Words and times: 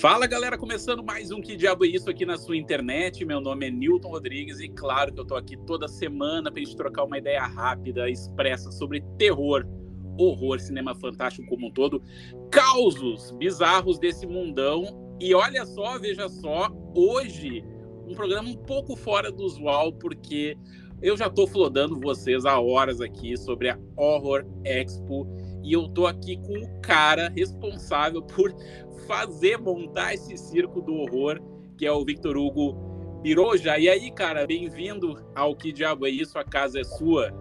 Fala 0.00 0.26
galera, 0.26 0.58
começando 0.58 1.04
mais 1.04 1.30
um 1.30 1.40
Que 1.40 1.54
Diabo 1.54 1.84
é 1.84 1.88
Isso 1.88 2.10
aqui 2.10 2.24
na 2.24 2.36
sua 2.36 2.56
internet. 2.56 3.24
Meu 3.24 3.40
nome 3.40 3.68
é 3.68 3.70
Newton 3.70 4.08
Rodrigues 4.08 4.58
e 4.58 4.68
claro 4.68 5.12
que 5.12 5.20
eu 5.20 5.24
tô 5.24 5.36
aqui 5.36 5.56
toda 5.56 5.86
semana 5.86 6.50
pra 6.50 6.60
gente 6.60 6.74
trocar 6.74 7.04
uma 7.04 7.18
ideia 7.18 7.42
rápida, 7.42 8.10
expressa 8.10 8.72
sobre 8.72 9.04
terror, 9.18 9.64
horror, 10.18 10.58
cinema 10.58 10.94
fantástico 10.94 11.46
como 11.46 11.68
um 11.68 11.70
todo, 11.70 12.02
causos 12.50 13.30
bizarros 13.32 13.98
desse 13.98 14.26
mundão. 14.26 15.16
E 15.20 15.34
olha 15.34 15.64
só, 15.66 15.98
veja 15.98 16.28
só, 16.28 16.68
hoje 16.96 17.62
um 18.08 18.14
programa 18.14 18.48
um 18.48 18.56
pouco 18.56 18.96
fora 18.96 19.30
do 19.30 19.44
usual, 19.44 19.92
porque 19.92 20.56
eu 21.00 21.16
já 21.16 21.28
tô 21.28 21.46
flodando 21.46 22.00
vocês 22.00 22.44
há 22.44 22.58
horas 22.58 23.00
aqui 23.00 23.36
sobre 23.36 23.68
a 23.68 23.78
Horror 23.96 24.44
Expo 24.64 25.26
e 25.62 25.72
eu 25.72 25.88
tô 25.88 26.06
aqui 26.06 26.36
com 26.36 26.58
o 26.58 26.80
cara 26.80 27.32
responsável 27.36 28.22
por 28.26 28.54
fazer, 29.06 29.58
montar 29.58 30.14
esse 30.14 30.36
circo 30.36 30.80
do 30.80 30.94
horror, 30.94 31.40
que 31.76 31.86
é 31.86 31.92
o 31.92 32.04
Victor 32.04 32.36
Hugo 32.36 33.20
Biroja. 33.22 33.78
E 33.78 33.88
aí, 33.88 34.10
cara, 34.10 34.46
bem-vindo 34.46 35.22
ao 35.34 35.54
Que 35.54 35.72
Diabo 35.72 36.06
é 36.06 36.10
Isso, 36.10 36.38
a 36.38 36.44
casa 36.44 36.80
é 36.80 36.84
sua. 36.84 37.32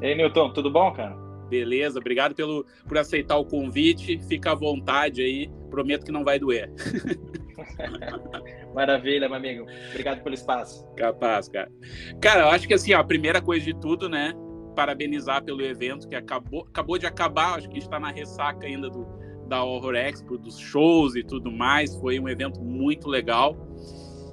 Ei, 0.00 0.14
Newton, 0.14 0.52
tudo 0.52 0.70
bom, 0.70 0.92
cara? 0.92 1.16
Beleza, 1.48 1.98
obrigado 1.98 2.34
pelo, 2.34 2.64
por 2.86 2.96
aceitar 2.96 3.36
o 3.36 3.44
convite. 3.44 4.20
Fica 4.28 4.52
à 4.52 4.54
vontade 4.54 5.20
aí, 5.20 5.50
prometo 5.68 6.04
que 6.04 6.12
não 6.12 6.24
vai 6.24 6.38
doer. 6.38 6.72
Maravilha, 8.72 9.28
meu 9.28 9.36
amigo. 9.36 9.66
Obrigado 9.90 10.22
pelo 10.22 10.34
espaço. 10.34 10.86
Capaz, 10.96 11.48
cara. 11.48 11.70
Cara, 12.20 12.42
eu 12.42 12.48
acho 12.48 12.68
que 12.68 12.74
assim, 12.74 12.94
ó, 12.94 13.00
a 13.00 13.04
primeira 13.04 13.42
coisa 13.42 13.64
de 13.64 13.74
tudo, 13.74 14.08
né? 14.08 14.32
Parabenizar 14.74 15.42
pelo 15.44 15.62
evento 15.62 16.08
que 16.08 16.14
acabou, 16.14 16.66
acabou 16.68 16.98
de 16.98 17.06
acabar, 17.06 17.58
acho 17.58 17.68
que 17.68 17.78
está 17.78 17.98
na 17.98 18.10
ressaca 18.10 18.66
ainda 18.66 18.88
do, 18.88 19.06
da 19.48 19.62
Horror 19.62 19.94
Expo, 19.94 20.38
dos 20.38 20.58
shows 20.58 21.16
e 21.16 21.22
tudo 21.22 21.50
mais. 21.50 21.94
Foi 21.96 22.18
um 22.18 22.28
evento 22.28 22.60
muito 22.60 23.08
legal. 23.08 23.56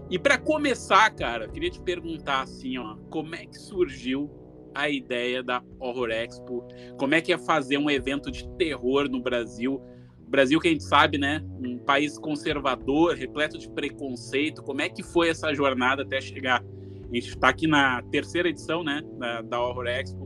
E 0.10 0.18
para 0.18 0.38
começar, 0.38 1.10
cara, 1.12 1.50
queria 1.50 1.70
te 1.70 1.82
perguntar 1.82 2.42
assim, 2.42 2.78
ó, 2.78 2.96
como 3.10 3.36
é 3.36 3.46
que 3.46 3.58
surgiu 3.58 4.32
a 4.74 4.90
ideia 4.90 5.44
da 5.44 5.62
Horror 5.80 6.12
Expo? 6.12 6.66
Como 6.98 7.16
é 7.16 7.22
que 7.22 7.34
é 7.34 7.38
fazer 7.38 7.78
um 7.78 7.90
evento 7.90 8.32
de 8.32 8.48
terror 8.58 9.10
no 9.10 9.22
Brasil? 9.22 9.82
Brasil 10.28 10.60
que 10.60 10.68
a 10.68 10.72
gente 10.72 10.84
sabe, 10.84 11.18
né, 11.18 11.44
um 11.60 11.80
país 11.80 12.18
conservador, 12.18 13.16
repleto 13.16 13.58
de 13.58 13.70
preconceito. 13.70 14.62
Como 14.62 14.82
é 14.82 14.88
que 14.88 15.02
foi 15.02 15.30
essa 15.30 15.54
jornada 15.54 16.04
até 16.04 16.22
chegar? 16.22 16.64
A 17.10 17.16
gente 17.16 17.30
está 17.30 17.50
aqui 17.50 17.68
na 17.68 18.02
terceira 18.12 18.50
edição, 18.50 18.84
né, 18.84 19.02
da, 19.18 19.42
da 19.42 19.62
Horror 19.62 19.88
Expo, 19.88 20.26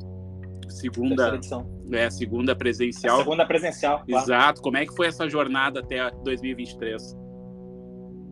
segunda 0.72 1.40
é 1.92 2.10
segunda 2.10 2.56
presencial. 2.56 3.18
A 3.18 3.20
segunda 3.20 3.46
presencial. 3.46 4.04
Claro. 4.06 4.24
Exato. 4.24 4.62
Como 4.62 4.78
é 4.78 4.86
que 4.86 4.96
foi 4.96 5.08
essa 5.08 5.30
jornada 5.30 5.82
até 5.82 6.10
2023? 6.24 7.18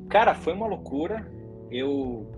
Cara, 0.09 0.33
foi 0.33 0.53
uma 0.53 0.67
loucura. 0.67 1.29
Eu 1.69 2.31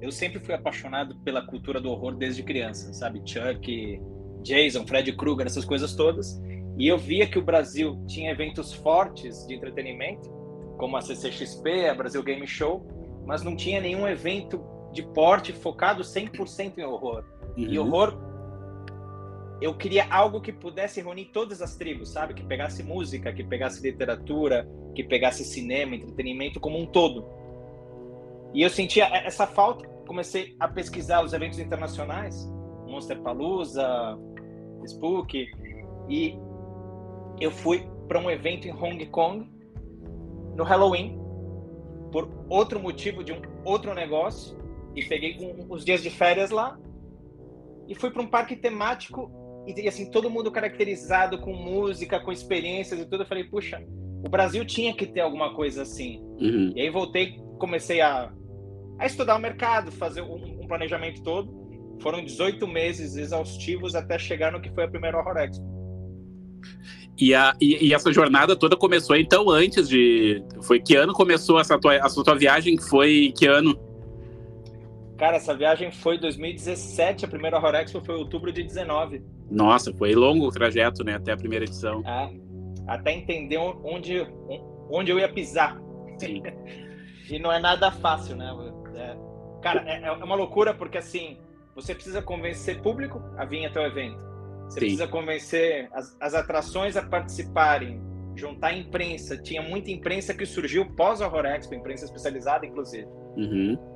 eu 0.00 0.10
sempre 0.10 0.38
fui 0.40 0.54
apaixonado 0.54 1.16
pela 1.20 1.44
cultura 1.46 1.80
do 1.80 1.90
horror 1.90 2.14
desde 2.16 2.42
criança, 2.42 2.92
sabe? 2.92 3.22
Chuck, 3.24 4.00
Jason, 4.42 4.86
Freddy 4.86 5.12
Krueger, 5.12 5.46
essas 5.46 5.64
coisas 5.64 5.94
todas. 5.94 6.40
E 6.78 6.86
eu 6.86 6.98
via 6.98 7.26
que 7.26 7.38
o 7.38 7.42
Brasil 7.42 8.04
tinha 8.06 8.30
eventos 8.30 8.72
fortes 8.74 9.46
de 9.46 9.54
entretenimento, 9.54 10.28
como 10.76 10.96
a 10.96 11.00
CCXP, 11.00 11.88
a 11.88 11.94
Brasil 11.94 12.22
Game 12.22 12.46
Show, 12.46 12.86
mas 13.26 13.42
não 13.42 13.56
tinha 13.56 13.80
nenhum 13.80 14.06
evento 14.06 14.62
de 14.96 15.02
porte 15.02 15.52
focado 15.52 16.02
100% 16.02 16.78
em 16.78 16.84
horror. 16.84 17.22
Uhum. 17.56 17.64
E 17.64 17.78
horror 17.78 18.16
eu 19.60 19.74
queria 19.74 20.06
algo 20.10 20.40
que 20.40 20.52
pudesse 20.52 21.00
reunir 21.00 21.26
todas 21.26 21.60
as 21.60 21.76
tribos, 21.76 22.10
sabe? 22.10 22.34
Que 22.34 22.42
pegasse 22.42 22.82
música, 22.82 23.32
que 23.32 23.44
pegasse 23.44 23.82
literatura, 23.82 24.68
que 24.94 25.04
pegasse 25.04 25.44
cinema, 25.44 25.94
entretenimento 25.94 26.58
como 26.58 26.78
um 26.78 26.86
todo. 26.86 27.26
E 28.54 28.62
eu 28.62 28.70
sentia 28.70 29.04
essa 29.06 29.46
falta, 29.46 29.86
comecei 30.06 30.56
a 30.58 30.66
pesquisar 30.66 31.22
os 31.22 31.32
eventos 31.32 31.58
internacionais, 31.58 32.50
Monster 32.86 33.20
Palooza, 33.20 34.18
Spook, 34.86 35.46
e 36.08 36.38
eu 37.38 37.50
fui 37.50 37.86
para 38.08 38.18
um 38.18 38.30
evento 38.30 38.66
em 38.66 38.72
Hong 38.72 39.04
Kong 39.06 39.50
no 40.54 40.64
Halloween 40.64 41.18
por 42.12 42.30
outro 42.48 42.80
motivo 42.80 43.22
de 43.22 43.32
um 43.32 43.42
outro 43.64 43.92
negócio 43.94 44.56
e 44.96 45.04
peguei 45.04 45.36
um, 45.38 45.66
os 45.72 45.84
dias 45.84 46.02
de 46.02 46.10
férias 46.10 46.50
lá 46.50 46.78
e 47.86 47.94
fui 47.94 48.10
para 48.10 48.22
um 48.22 48.26
parque 48.26 48.56
temático 48.56 49.30
e 49.66 49.88
assim, 49.88 50.10
todo 50.10 50.30
mundo 50.30 50.50
caracterizado 50.50 51.38
com 51.38 51.52
música, 51.52 52.20
com 52.20 52.30
experiências 52.30 53.00
e 53.00 53.04
tudo. 53.04 53.22
Eu 53.22 53.26
falei, 53.26 53.44
puxa, 53.44 53.82
o 54.24 54.28
Brasil 54.28 54.64
tinha 54.64 54.94
que 54.94 55.06
ter 55.06 55.20
alguma 55.20 55.54
coisa 55.54 55.82
assim. 55.82 56.20
Uhum. 56.40 56.72
E 56.74 56.80
aí 56.80 56.90
voltei, 56.90 57.36
comecei 57.58 58.00
a, 58.00 58.32
a 58.98 59.06
estudar 59.06 59.36
o 59.36 59.40
mercado, 59.40 59.90
fazer 59.90 60.22
um, 60.22 60.62
um, 60.62 60.66
planejamento 60.68 61.22
todo. 61.22 61.66
Foram 62.00 62.24
18 62.24 62.66
meses 62.68 63.16
exaustivos 63.16 63.94
até 63.94 64.18
chegar 64.18 64.52
no 64.52 64.60
que 64.60 64.70
foi 64.70 64.84
a 64.84 64.88
primeira 64.88 65.18
Horror 65.18 65.36
Expo. 65.38 65.76
E, 67.18 67.34
a, 67.34 67.56
e, 67.60 67.88
e, 67.88 67.94
essa 67.94 68.12
jornada 68.12 68.54
toda 68.54 68.76
começou 68.76 69.16
então 69.16 69.48
antes 69.48 69.88
de. 69.88 70.44
Foi 70.62 70.78
que 70.78 70.94
ano 70.94 71.14
começou 71.14 71.58
essa 71.58 71.78
tua, 71.78 71.94
essa 71.94 72.22
tua 72.22 72.34
viagem? 72.34 72.76
Foi 72.78 73.32
que 73.36 73.46
ano? 73.46 73.74
Cara, 75.16 75.36
essa 75.36 75.54
viagem 75.54 75.90
foi 75.90 76.18
2017, 76.18 77.24
a 77.24 77.28
primeira 77.28 77.56
Horror 77.56 77.74
Expo 77.76 78.04
foi 78.04 78.14
outubro 78.16 78.52
de 78.52 78.62
19. 78.62 79.24
Nossa, 79.50 79.92
foi 79.94 80.14
longo 80.14 80.46
o 80.46 80.50
trajeto, 80.50 81.02
né, 81.02 81.14
até 81.14 81.32
a 81.32 81.36
primeira 81.36 81.64
edição. 81.64 82.02
É, 82.06 82.30
até 82.86 83.12
entender 83.12 83.56
onde, 83.56 84.26
onde 84.90 85.10
eu 85.10 85.18
ia 85.18 85.32
pisar. 85.32 85.80
Sim. 86.18 86.42
e 87.30 87.38
não 87.38 87.50
é 87.50 87.58
nada 87.58 87.90
fácil, 87.90 88.36
né? 88.36 88.54
É, 88.94 89.16
cara, 89.62 89.82
é, 89.86 90.02
é, 90.02 90.12
uma 90.12 90.34
loucura 90.34 90.74
porque, 90.74 90.98
assim, 90.98 91.38
você 91.74 91.94
precisa 91.94 92.20
convencer 92.20 92.82
público 92.82 93.22
a 93.38 93.44
vir 93.46 93.64
até 93.64 93.80
o 93.80 93.86
evento. 93.86 94.18
Você 94.64 94.74
Sim. 94.74 94.80
precisa 94.80 95.08
convencer 95.08 95.88
as, 95.92 96.14
as 96.20 96.34
atrações 96.34 96.94
a 96.94 97.02
participarem, 97.02 98.02
juntar 98.34 98.68
a 98.68 98.76
imprensa. 98.76 99.38
Tinha 99.38 99.62
muita 99.62 99.90
imprensa 99.90 100.34
que 100.34 100.44
surgiu 100.44 100.84
pós-Horror 100.94 101.46
Expo, 101.46 101.74
imprensa 101.74 102.04
especializada, 102.04 102.66
inclusive. 102.66 103.06
Uhum 103.36 103.95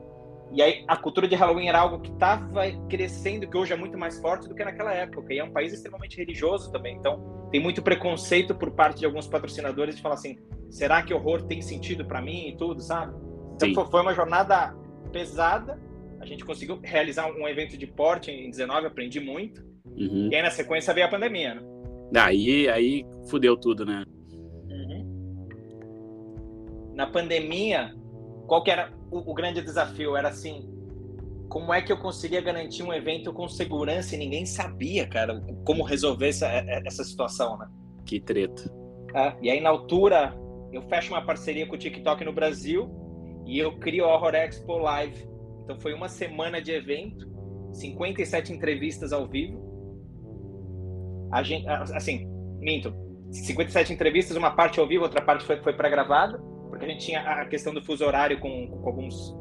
e 0.53 0.61
aí 0.61 0.85
a 0.89 0.97
cultura 0.97 1.29
de 1.29 1.35
Halloween 1.35 1.69
era 1.69 1.79
algo 1.79 2.01
que 2.01 2.11
estava 2.11 2.63
crescendo, 2.89 3.49
que 3.49 3.57
hoje 3.57 3.73
é 3.73 3.77
muito 3.77 3.97
mais 3.97 4.19
forte 4.21 4.49
do 4.49 4.55
que 4.55 4.65
naquela 4.65 4.93
época. 4.93 5.33
E 5.33 5.39
é 5.39 5.45
um 5.45 5.53
país 5.53 5.73
extremamente 5.73 6.17
religioso 6.17 6.73
também. 6.73 6.97
Então 6.97 7.49
tem 7.53 7.61
muito 7.61 7.83
preconceito 7.83 8.55
por 8.55 8.73
parte 8.73 8.99
de 9.01 9.07
alguns 9.07 9.29
patrocinadores 9.29 9.97
de 9.97 10.03
falar 10.03 10.15
assim: 10.17 10.39
será 10.69 11.03
que 11.03 11.15
horror 11.15 11.43
tem 11.43 11.63
sentido 11.63 12.05
para 12.05 12.21
mim 12.21 12.49
e 12.49 12.57
tudo, 12.57 12.81
sabe? 12.81 13.15
Então 13.55 13.69
Sim. 13.69 13.91
foi 13.91 14.01
uma 14.01 14.15
jornada 14.15 14.75
pesada. 15.13 15.81
A 16.21 16.27
gente 16.27 16.45
conseguiu 16.45 16.79
realizar 16.83 17.31
um 17.31 17.49
evento 17.49 17.79
de 17.79 17.87
porte 17.87 18.31
em 18.31 18.51
19, 18.51 18.87
aprendi 18.87 19.21
muito. 19.21 19.65
Uhum. 19.87 20.29
E 20.31 20.35
aí 20.35 20.43
na 20.43 20.51
sequência 20.51 20.93
veio 20.93 21.07
a 21.07 21.11
pandemia, 21.11 21.55
né? 21.55 21.63
Aí, 22.17 22.69
aí 22.69 23.07
fudeu 23.29 23.57
tudo, 23.57 23.87
né? 23.87 24.05
Uhum. 24.69 25.47
Na 26.95 27.07
pandemia, 27.07 27.95
qual 28.47 28.63
que 28.63 28.71
era 28.71 28.93
o, 29.11 29.31
o, 29.31 29.35
grande 29.35 29.61
desafio? 29.61 30.17
Era 30.17 30.29
assim, 30.29 30.69
como 31.49 31.75
é 31.75 31.83
que 31.83 31.93
eu 31.93 31.99
conseguia 31.99 32.41
garantir 32.41 32.83
um 32.83 32.93
evento 32.93 33.33
com 33.33 33.49
segurança 33.49 34.15
e 34.15 34.19
ninguém 34.19 34.47
sabia, 34.47 35.07
cara, 35.07 35.41
como 35.65 35.83
resolver 35.83 36.29
essa, 36.29 36.47
é, 36.47 36.65
é, 36.67 36.83
essa 36.87 37.05
situação, 37.05 37.59
né? 37.59 37.67
Que 38.07 38.21
treta. 38.21 38.73
É, 39.15 39.35
e 39.43 39.51
aí, 39.51 39.61
na 39.61 39.71
altura, 39.71 40.35
eu 40.73 40.83
fecho 40.83 41.13
uma 41.13 41.25
parceria 41.25 41.67
com 41.67 41.75
o 41.75 41.79
TikTok 41.79 42.25
no 42.25 42.33
Brasil 42.33 42.91
e 43.47 43.59
eu 43.59 43.79
crio 43.79 44.05
a 44.05 44.15
Horror 44.15 44.35
Expo 44.35 44.79
Live. 44.79 45.29
Então, 45.65 45.79
foi 45.81 45.93
uma 45.93 46.09
semana 46.09 46.61
de 46.61 46.73
evento, 46.73 47.29
57 47.73 48.53
entrevistas 48.53 49.13
ao 49.13 49.27
vivo. 49.27 49.69
A 51.33 51.43
gente, 51.43 51.67
assim, 51.69 52.29
minto, 52.59 52.93
57 53.31 53.93
entrevistas, 53.93 54.37
uma 54.37 54.51
parte 54.51 54.81
ao 54.81 54.87
vivo, 54.87 55.05
outra 55.05 55.23
parte 55.23 55.45
foi, 55.45 55.57
foi 55.63 55.73
pré-gravada 55.73 56.41
porque 56.71 56.85
a 56.85 56.89
gente 56.89 57.05
tinha 57.05 57.21
a 57.21 57.45
questão 57.45 57.75
do 57.75 57.83
fuso 57.83 58.05
horário 58.05 58.39
com, 58.41 58.69
com 58.69 58.89
alguns 58.89 59.35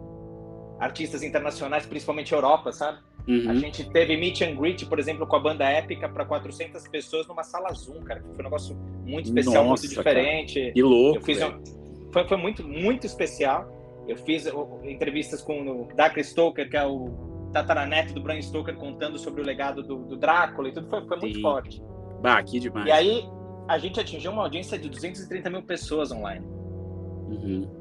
artistas 0.80 1.24
internacionais, 1.24 1.86
principalmente 1.86 2.34
Europa, 2.34 2.72
sabe? 2.72 3.00
Uhum. 3.28 3.52
A 3.52 3.54
gente 3.54 3.88
teve 3.92 4.18
meet 4.18 4.42
and 4.42 4.56
greet, 4.56 4.86
por 4.88 4.98
exemplo, 4.98 5.28
com 5.28 5.36
a 5.36 5.40
banda 5.40 5.70
Épica 5.70 6.10
para 6.10 6.26
400 6.26 6.88
pessoas 6.88 7.28
numa 7.28 7.44
sala 7.44 7.72
Zoom, 7.74 8.02
cara. 8.02 8.24
Foi 8.34 8.40
um 8.40 8.44
negócio 8.44 8.76
muito 9.06 9.28
especial, 9.28 9.66
Nossa, 9.66 9.84
muito 9.84 9.96
diferente. 9.96 10.60
Cara. 10.60 10.74
Que 10.74 10.82
louco. 10.82 11.32
Um... 11.32 12.12
foi, 12.12 12.28
foi 12.28 12.38
muito, 12.38 12.68
muito 12.68 13.06
especial. 13.06 13.72
Eu 14.08 14.18
fiz 14.18 14.48
entrevistas 14.84 15.42
com 15.42 15.84
o 15.84 15.88
Dark 15.96 16.18
Stoker, 16.18 16.68
que 16.68 16.76
é 16.76 16.84
o 16.84 17.50
tataraneto 17.54 18.14
do 18.14 18.22
Bram 18.22 18.42
Stoker, 18.42 18.76
contando 18.76 19.20
sobre 19.20 19.42
o 19.42 19.46
legado 19.46 19.84
do, 19.84 19.98
do 19.98 20.18
Drácula 20.18 20.70
e 20.70 20.72
tudo. 20.72 20.90
Foi, 20.90 21.06
foi 21.06 21.18
muito 21.18 21.36
Sim. 21.36 21.42
forte. 21.42 21.84
Bah, 22.22 22.42
que 22.42 22.60
demais. 22.60 22.88
E 22.88 22.92
aí, 22.92 23.24
a 23.68 23.78
gente 23.78 24.00
atingiu 24.00 24.32
uma 24.32 24.42
audiência 24.42 24.80
de 24.80 24.90
230 24.90 25.50
mil 25.52 25.62
pessoas 25.62 26.12
online. 26.12 26.44
Uhum. 27.30 27.80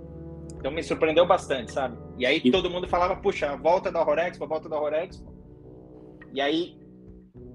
Então 0.59 0.73
me 0.73 0.83
surpreendeu 0.83 1.27
bastante, 1.27 1.73
sabe? 1.73 1.97
E 2.19 2.27
aí 2.27 2.41
e... 2.45 2.51
todo 2.51 2.71
mundo 2.71 2.89
falava, 2.89 3.17
puxa, 3.17 3.51
a 3.51 3.57
volta 3.57 3.93
da 3.93 4.01
Horror 4.01 4.19
Expo, 4.19 4.45
a 4.45 4.49
volta 4.49 4.69
da 4.69 4.77
Horror 4.77 4.95
Expo. 4.95 5.33
E 6.35 6.41
aí 6.41 6.79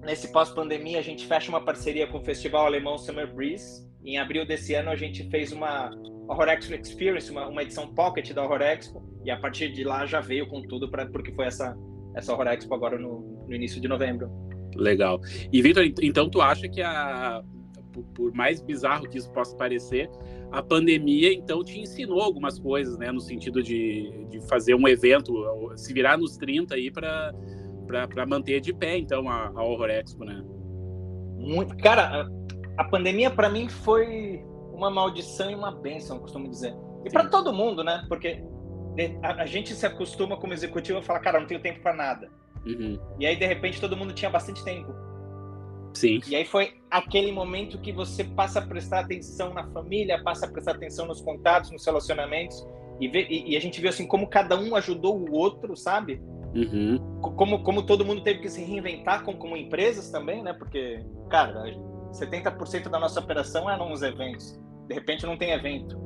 nesse 0.04 0.30
pós-pandemia, 0.30 0.98
a 0.98 1.02
gente 1.02 1.26
fecha 1.26 1.48
uma 1.48 1.60
parceria 1.60 2.06
com 2.06 2.18
o 2.18 2.24
festival 2.24 2.66
alemão 2.66 2.98
Summer 2.98 3.32
Breeze. 3.32 3.84
Em 4.04 4.18
abril 4.18 4.46
desse 4.46 4.74
ano, 4.74 4.90
a 4.90 4.96
gente 4.96 5.28
fez 5.30 5.50
uma 5.50 5.90
Horror 6.28 6.48
Expo 6.48 6.74
Experience, 6.74 7.30
uma, 7.30 7.48
uma 7.48 7.62
edição 7.62 7.92
pocket 7.94 8.32
da 8.32 8.44
Horror 8.44 8.62
Expo, 8.62 9.02
e 9.24 9.30
a 9.30 9.38
partir 9.38 9.72
de 9.72 9.82
lá 9.82 10.04
já 10.04 10.20
veio 10.20 10.46
com 10.46 10.62
tudo, 10.62 10.90
pra, 10.90 11.06
porque 11.06 11.32
foi 11.32 11.46
essa, 11.46 11.74
essa 12.14 12.32
Horror 12.32 12.48
Expo 12.48 12.74
agora 12.74 12.98
no, 12.98 13.46
no 13.48 13.54
início 13.54 13.80
de 13.80 13.88
novembro. 13.88 14.30
Legal. 14.76 15.20
E, 15.52 15.62
Victor, 15.62 15.84
então 16.02 16.28
tu 16.28 16.40
acha 16.42 16.68
que 16.68 16.82
a, 16.82 17.42
por 18.02 18.32
mais 18.32 18.60
bizarro 18.60 19.08
que 19.08 19.18
isso 19.18 19.30
possa 19.30 19.56
parecer, 19.56 20.10
a 20.50 20.62
pandemia 20.62 21.32
então 21.32 21.62
te 21.62 21.78
ensinou 21.78 22.20
algumas 22.20 22.58
coisas, 22.58 22.98
né, 22.98 23.12
no 23.12 23.20
sentido 23.20 23.62
de, 23.62 24.26
de 24.30 24.40
fazer 24.48 24.74
um 24.74 24.88
evento, 24.88 25.32
se 25.76 25.92
virar 25.92 26.16
nos 26.16 26.36
30 26.36 26.74
aí 26.74 26.90
para 26.90 27.32
para 27.86 28.24
manter 28.24 28.60
de 28.60 28.72
pé 28.72 28.96
então 28.96 29.28
a, 29.28 29.48
a 29.54 29.62
Horror 29.62 29.90
Expo, 29.90 30.24
né? 30.24 30.42
Muito, 31.36 31.76
cara, 31.76 32.22
a, 32.22 32.82
a 32.82 32.84
pandemia 32.84 33.30
para 33.30 33.50
mim 33.50 33.68
foi 33.68 34.42
uma 34.72 34.90
maldição 34.90 35.50
e 35.50 35.54
uma 35.54 35.70
bênção, 35.70 36.18
costumo 36.18 36.48
dizer. 36.48 36.74
E 37.04 37.10
para 37.10 37.28
todo 37.28 37.52
mundo, 37.52 37.84
né? 37.84 38.04
Porque 38.08 38.42
a, 39.22 39.42
a, 39.42 39.46
gente 39.46 39.74
se 39.74 39.84
acostuma 39.86 40.36
como 40.36 40.52
executivo 40.52 40.98
a 40.98 41.02
falar, 41.02 41.20
cara, 41.20 41.40
não 41.40 41.46
tenho 41.46 41.60
tempo 41.60 41.80
para 41.80 41.94
nada. 41.94 42.28
Uhum. 42.66 42.98
E 43.18 43.26
aí 43.26 43.36
de 43.36 43.46
repente 43.46 43.80
todo 43.80 43.96
mundo 43.96 44.12
tinha 44.12 44.30
bastante 44.30 44.64
tempo. 44.64 44.94
Sim. 45.94 46.20
E 46.26 46.34
aí 46.34 46.44
foi 46.44 46.74
aquele 46.90 47.30
momento 47.30 47.78
que 47.78 47.92
você 47.92 48.24
passa 48.24 48.58
a 48.58 48.62
prestar 48.62 49.00
atenção 49.00 49.54
na 49.54 49.64
família, 49.68 50.22
passa 50.22 50.46
a 50.46 50.48
prestar 50.48 50.72
atenção 50.72 51.06
nos 51.06 51.20
contatos, 51.20 51.70
nos 51.70 51.86
relacionamentos, 51.86 52.66
e, 53.00 53.08
vê, 53.08 53.26
e, 53.28 53.52
e 53.52 53.56
a 53.56 53.60
gente 53.60 53.80
viu 53.80 53.88
assim 53.88 54.06
como 54.06 54.26
cada 54.26 54.58
um 54.58 54.74
ajudou 54.76 55.16
o 55.16 55.32
outro, 55.32 55.76
sabe? 55.76 56.20
Uhum. 56.54 57.20
Como, 57.20 57.62
como 57.62 57.82
todo 57.82 58.04
mundo 58.04 58.22
teve 58.22 58.40
que 58.40 58.48
se 58.48 58.62
reinventar 58.62 59.24
como, 59.24 59.38
como 59.38 59.56
empresas 59.56 60.10
também, 60.10 60.42
né? 60.42 60.52
Porque, 60.52 61.04
cara, 61.28 61.64
70% 62.12 62.88
da 62.88 62.98
nossa 62.98 63.18
operação 63.20 63.68
é 63.70 63.76
nos 63.76 64.02
eventos. 64.02 64.60
De 64.88 64.94
repente 64.94 65.26
não 65.26 65.36
tem 65.36 65.50
evento. 65.50 66.00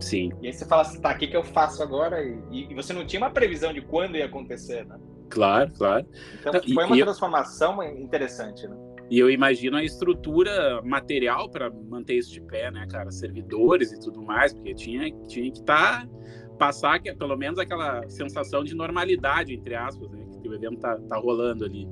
Sim. 0.00 0.30
E 0.42 0.48
aí 0.48 0.52
você 0.52 0.66
fala 0.66 0.82
assim, 0.82 1.00
tá, 1.00 1.12
o 1.12 1.18
que, 1.18 1.28
que 1.28 1.36
eu 1.36 1.44
faço 1.44 1.82
agora? 1.82 2.22
E, 2.22 2.68
e 2.70 2.74
você 2.74 2.92
não 2.92 3.06
tinha 3.06 3.20
uma 3.20 3.30
previsão 3.30 3.72
de 3.72 3.80
quando 3.80 4.16
ia 4.16 4.26
acontecer, 4.26 4.84
né? 4.86 4.98
Claro, 5.30 5.72
claro. 5.76 6.06
Então 6.40 6.52
foi 6.52 6.84
uma 6.84 6.96
transformação 6.96 7.82
interessante, 7.82 8.66
né? 8.66 8.76
E 9.10 9.18
eu 9.18 9.30
imagino 9.30 9.76
a 9.76 9.84
estrutura 9.84 10.82
material 10.82 11.48
para 11.48 11.70
manter 11.70 12.14
isso 12.14 12.32
de 12.32 12.40
pé, 12.40 12.70
né, 12.70 12.86
cara? 12.90 13.10
Servidores 13.10 13.92
e 13.92 14.00
tudo 14.00 14.20
mais, 14.22 14.52
porque 14.52 14.74
tinha, 14.74 15.10
tinha 15.26 15.50
que 15.50 15.60
estar. 15.60 16.06
Tá, 16.06 16.16
passar 16.56 16.98
que, 16.98 17.12
pelo 17.14 17.36
menos 17.36 17.58
aquela 17.58 18.08
sensação 18.08 18.64
de 18.64 18.74
normalidade, 18.74 19.54
entre 19.54 19.74
aspas, 19.74 20.10
né? 20.10 20.26
Que 20.42 20.48
o 20.48 20.54
evento 20.54 20.78
tá, 20.78 20.96
tá 21.08 21.16
rolando 21.16 21.64
ali. 21.64 21.86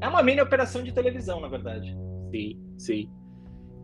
É 0.00 0.08
uma 0.08 0.22
mini 0.22 0.40
operação 0.40 0.82
de 0.82 0.92
televisão, 0.92 1.40
na 1.40 1.48
verdade. 1.48 1.96
Sim, 2.30 2.60
sim. 2.78 3.10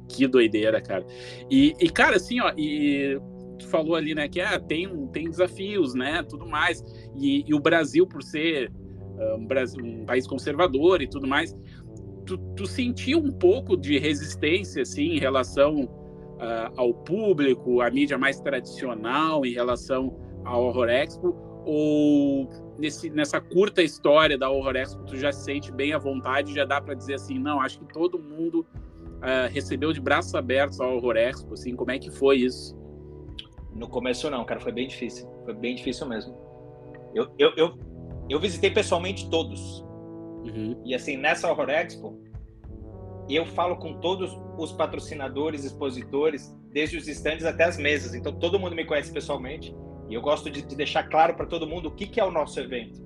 Que 0.09 0.27
doideira, 0.27 0.81
cara. 0.81 1.07
E, 1.51 1.75
e 1.81 1.89
cara, 1.89 2.17
assim, 2.17 2.41
ó, 2.41 2.53
e 2.57 3.19
tu 3.59 3.69
falou 3.69 3.95
ali, 3.95 4.15
né, 4.15 4.29
que 4.29 4.41
é, 4.41 4.59
tem, 4.59 5.07
tem 5.09 5.31
desafios, 5.31 5.95
né, 5.95 6.23
tudo 6.23 6.47
mais. 6.47 6.83
E, 7.17 7.45
e 7.47 7.55
o 7.55 7.61
Brasil, 7.61 8.07
por 8.07 8.23
ser 8.23 8.71
ah, 9.19 9.37
um, 9.37 9.47
Brasil, 9.47 9.85
um 9.85 10.05
país 10.05 10.27
conservador 10.27 11.03
e 11.03 11.09
tudo 11.09 11.27
mais, 11.27 11.55
tu, 12.31 12.39
tu 12.55 12.67
sentiu 12.67 13.19
um 13.19 13.33
pouco 13.33 13.77
de 13.77 13.99
resistência, 13.99 14.83
assim, 14.83 15.15
em 15.15 15.19
relação 15.19 15.83
uh, 15.83 16.73
ao 16.77 16.95
público, 16.95 17.81
à 17.81 17.91
mídia 17.91 18.17
mais 18.17 18.41
tradicional, 18.41 19.45
em 19.45 19.53
relação 19.53 20.17
ao 20.45 20.67
Horror 20.67 20.89
Expo? 20.89 21.35
Ou 21.65 22.49
nesse, 22.79 23.11
nessa 23.11 23.41
curta 23.41 23.83
história 23.83 24.39
da 24.39 24.49
Horror 24.49 24.77
Expo, 24.77 25.05
tu 25.05 25.17
já 25.17 25.33
se 25.33 25.45
sente 25.45 25.73
bem 25.73 25.93
à 25.93 25.99
vontade, 25.99 26.55
já 26.55 26.65
dá 26.65 26.81
para 26.81 26.95
dizer 26.95 27.15
assim, 27.15 27.39
não, 27.39 27.61
acho 27.61 27.81
que 27.81 27.93
todo 27.93 28.19
mundo 28.19 28.61
uh, 28.61 29.53
recebeu 29.53 29.93
de 29.93 30.01
braços 30.01 30.35
abertos 30.35 30.81
a 30.81 30.87
Horror 30.87 31.17
Expo, 31.17 31.55
assim, 31.55 31.75
como 31.75 31.91
é 31.91 31.99
que 31.99 32.11
foi 32.11 32.39
isso? 32.39 32.79
No 33.75 33.89
começo 33.89 34.31
não, 34.31 34.45
cara, 34.45 34.61
foi 34.61 34.73
bem 34.73 34.87
difícil, 34.87 35.29
foi 35.45 35.55
bem 35.55 35.75
difícil 35.75 36.07
mesmo. 36.07 36.35
Eu, 37.13 37.29
eu, 37.39 37.53
eu, 37.57 37.79
eu 38.29 38.39
visitei 38.39 38.71
pessoalmente 38.71 39.29
todos, 39.29 39.85
Uhum. 40.45 40.83
E 40.85 40.95
assim, 40.95 41.17
nessa 41.17 41.51
Horror 41.51 41.71
Expo, 41.71 42.19
eu 43.29 43.47
falo 43.47 43.77
com 43.77 44.01
todos 44.01 44.37
os 44.59 44.73
patrocinadores, 44.73 45.65
expositores, 45.65 46.55
desde 46.73 46.97
os 46.97 47.07
estandes 47.07 47.45
até 47.45 47.65
as 47.65 47.77
mesas. 47.77 48.15
Então, 48.15 48.33
todo 48.33 48.59
mundo 48.59 48.75
me 48.75 48.85
conhece 48.85 49.13
pessoalmente. 49.13 49.75
E 50.09 50.15
eu 50.15 50.21
gosto 50.21 50.51
de, 50.51 50.63
de 50.63 50.75
deixar 50.75 51.05
claro 51.05 51.35
para 51.35 51.47
todo 51.47 51.67
mundo 51.67 51.89
o 51.89 51.91
que, 51.93 52.07
que 52.07 52.19
é 52.19 52.25
o 52.25 52.31
nosso 52.31 52.59
evento. 52.59 53.01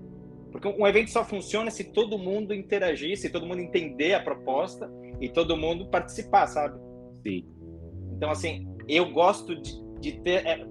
Porque 0.51 0.69
um 0.69 0.87
evento 0.87 1.11
só 1.11 1.25
funciona 1.25 1.71
se 1.71 1.93
todo 1.93 2.17
mundo 2.17 2.55
interagir, 2.55 3.19
se 3.19 3.29
todo 3.29 3.45
mundo 3.45 3.61
entender 3.61 4.15
a 4.15 4.23
proposta 4.23 4.91
e 5.21 5.29
todo 5.29 5.57
mundo 5.57 5.87
participar, 5.87 6.47
sabe? 6.47 6.79
Sim. 7.23 7.47
Então, 8.17 8.31
assim, 8.31 8.67
eu 8.89 9.11
gosto 9.11 9.61
de, 9.61 9.83
de 10.01 10.13
ter 10.21 10.47
é, 10.47 10.65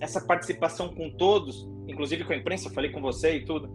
essa 0.00 0.20
participação 0.20 0.88
com 0.88 1.10
todos, 1.10 1.66
inclusive 1.86 2.24
com 2.24 2.32
a 2.32 2.36
imprensa, 2.36 2.68
falei 2.70 2.90
com 2.90 3.00
você 3.00 3.36
e 3.36 3.44
tudo, 3.44 3.70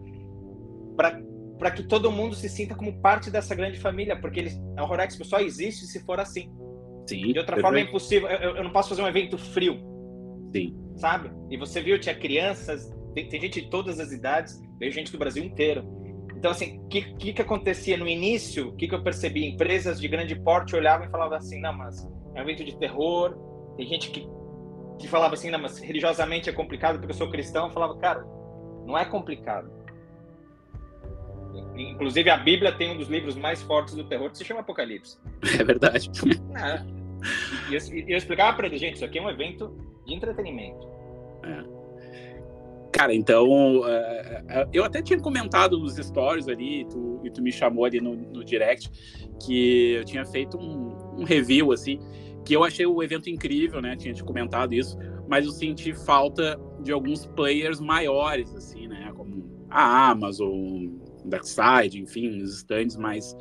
para 0.96 1.22
para 1.60 1.70
que 1.70 1.84
todo 1.84 2.10
mundo 2.10 2.36
se 2.36 2.48
sinta 2.48 2.74
como 2.74 3.02
parte 3.02 3.30
dessa 3.30 3.54
grande 3.54 3.78
família, 3.78 4.16
porque 4.20 4.40
ele, 4.40 4.52
a 4.78 4.84
Horror 4.84 5.02
Expo 5.02 5.26
só 5.26 5.40
existe 5.42 5.86
se 5.86 6.00
for 6.06 6.18
assim. 6.20 6.50
Sim, 7.06 7.34
de 7.34 7.40
outra 7.40 7.56
perfeito. 7.56 7.62
forma 7.62 7.80
é 7.80 7.82
impossível. 7.82 8.30
Eu, 8.30 8.56
eu, 8.56 8.64
não 8.64 8.72
posso 8.72 8.90
fazer 8.90 9.02
um 9.02 9.08
evento 9.08 9.38
frio. 9.38 9.78
Sim. 10.54 10.74
Sabe? 10.96 11.30
E 11.50 11.58
você 11.58 11.82
viu, 11.82 12.00
tinha 12.00 12.16
crianças, 12.16 12.90
tem, 13.14 13.28
tem 13.28 13.42
gente 13.42 13.62
de 13.62 13.70
todas 13.70 14.00
as 14.00 14.12
idades, 14.12 14.58
veio 14.80 14.92
gente 14.92 15.12
do 15.12 15.18
Brasil 15.18 15.44
inteiro. 15.44 15.84
Então, 16.38 16.52
assim, 16.52 16.80
o 16.80 16.88
que, 16.88 17.02
que, 17.16 17.34
que, 17.34 17.42
acontecia 17.42 17.98
no 17.98 18.08
início? 18.08 18.70
O 18.70 18.76
que, 18.78 18.88
que 18.88 18.96
eu 18.96 19.04
percebi? 19.04 19.46
Empresas 19.46 20.00
de 20.00 20.08
grande 20.08 20.40
porte 20.40 20.76
olhavam 20.76 21.08
e 21.08 21.10
falavam 21.10 21.38
assim: 21.38 21.60
não, 21.60 21.74
mas 21.74 22.08
é 22.36 22.40
um 22.40 22.44
evento 22.44 22.64
de 22.64 22.78
terror. 22.78 23.36
Tem 23.76 23.86
gente 23.86 24.12
que, 24.12 24.26
que 24.98 25.08
falava 25.10 25.34
assim: 25.34 25.50
não, 25.50 25.60
mas 25.60 25.78
religiosamente 25.80 26.50
é 26.50 26.54
complicado 26.54 27.00
porque 27.00 27.12
eu 27.12 27.18
sou 27.18 27.30
cristão. 27.30 27.68
Eu 27.68 27.74
falava, 27.74 27.98
cara, 27.98 28.24
não 28.86 28.98
é 28.98 29.04
complicado 29.04 29.79
Inclusive, 31.76 32.30
a 32.30 32.38
Bíblia 32.38 32.72
tem 32.72 32.92
um 32.92 32.98
dos 32.98 33.08
livros 33.08 33.36
mais 33.36 33.62
fortes 33.62 33.96
do 33.96 34.04
terror 34.04 34.30
que 34.30 34.38
se 34.38 34.46
chama 34.46 34.62
Apocalipse. 34.62 35.18
É 35.60 35.64
verdade. 35.64 36.10
É. 36.56 37.00
E 37.70 37.76
eu, 37.76 38.08
eu, 38.08 38.18
explicava 38.18 38.56
para 38.56 38.68
ele, 38.68 38.78
gente, 38.78 38.96
isso 38.96 39.06
aqui 39.06 39.20
é 39.20 39.22
um 39.22 39.30
evento 39.30 39.76
de 40.06 40.14
entretenimento. 40.14 40.88
É. 41.44 41.80
Cara, 42.92 43.14
então, 43.14 43.82
uh, 43.82 44.70
eu 44.74 44.84
até 44.84 45.02
tinha 45.02 45.20
comentado 45.20 45.78
nos 45.78 45.96
stories 45.96 46.48
ali, 46.48 46.86
tu, 46.86 47.22
e 47.24 47.30
tu 47.30 47.42
me 47.42 47.52
chamou 47.52 47.86
ali 47.86 48.02
no, 48.02 48.16
no 48.16 48.44
direct, 48.44 48.90
que 49.46 49.94
eu 49.94 50.06
tinha 50.06 50.26
feito 50.26 50.58
um, 50.58 51.20
um, 51.20 51.24
review, 51.24 51.72
assim, 51.72 52.00
que 52.44 52.56
eu 52.56 52.64
achei 52.64 52.86
o 52.86 53.02
evento 53.04 53.30
incrível, 53.30 53.82
né? 53.82 53.96
Tinha 53.96 54.14
te 54.14 54.24
comentado 54.24 54.74
isso, 54.74 54.98
mas 55.28 55.46
eu 55.46 55.52
senti 55.52 55.94
falta 55.94 56.60
de 56.82 56.92
alguns 56.92 57.26
players 57.26 57.80
maiores, 57.80 58.54
assim, 58.56 58.88
né? 58.88 59.12
Como 59.16 59.68
a 59.70 60.10
Amazon, 60.10 60.88
Darkseid, 61.30 62.00
enfim, 62.02 62.42
os 62.42 62.58
stands 62.58 62.98
mais 62.98 63.36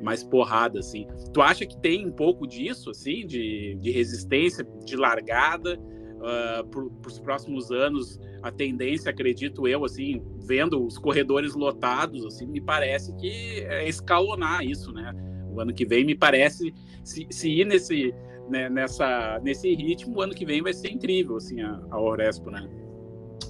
mais 0.00 0.22
porrada, 0.22 0.78
assim. 0.78 1.06
Tu 1.32 1.40
acha 1.42 1.66
que 1.66 1.76
tem 1.80 2.06
um 2.06 2.12
pouco 2.12 2.46
disso, 2.46 2.90
assim, 2.90 3.26
de, 3.26 3.76
de 3.80 3.90
resistência, 3.90 4.66
de 4.84 4.96
largada 4.96 5.78
uh, 5.78 6.66
para 6.66 7.08
os 7.08 7.18
próximos 7.18 7.70
anos? 7.70 8.18
A 8.42 8.50
tendência, 8.50 9.10
acredito 9.10 9.66
eu, 9.66 9.84
assim, 9.84 10.22
vendo 10.46 10.84
os 10.84 10.98
corredores 10.98 11.54
lotados, 11.54 12.24
assim, 12.24 12.46
me 12.46 12.60
parece 12.60 13.14
que 13.16 13.60
é 13.62 13.88
escalonar 13.88 14.64
isso, 14.64 14.92
né? 14.92 15.12
O 15.52 15.60
ano 15.60 15.74
que 15.74 15.84
vem, 15.84 16.04
me 16.04 16.14
parece, 16.14 16.72
se, 17.02 17.26
se 17.30 17.50
ir 17.50 17.64
nesse, 17.64 18.14
né, 18.48 18.68
nessa, 18.68 19.40
nesse 19.42 19.74
ritmo, 19.74 20.16
o 20.16 20.22
ano 20.22 20.34
que 20.34 20.46
vem 20.46 20.62
vai 20.62 20.72
ser 20.72 20.92
incrível, 20.92 21.36
assim, 21.36 21.60
a, 21.60 21.80
a 21.90 22.00
Orespo, 22.00 22.50
né? 22.50 22.68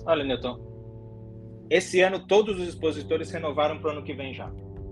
Olha, 0.07 0.25
Newton, 0.25 0.68
esse 1.71 2.01
ano 2.01 2.27
todos 2.27 2.59
os 2.59 2.69
expositores 2.69 3.31
renovaram 3.31 3.79
para 3.79 3.89
o 3.89 3.93
ano 3.93 4.03
que 4.03 4.15
vem 4.15 4.35
já. 4.35 4.51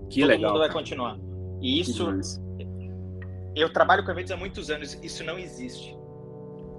Que 0.09 0.21
Todo 0.21 0.29
legal. 0.29 0.51
mundo 0.51 0.59
vai 0.59 0.71
continuar. 0.71 1.17
E 1.61 1.79
isso, 1.79 2.07
eu 3.55 3.71
trabalho 3.73 4.05
com 4.05 4.11
eventos 4.11 4.31
há 4.31 4.37
muitos 4.37 4.69
anos, 4.69 4.97
isso 5.01 5.23
não 5.23 5.39
existe. 5.39 5.97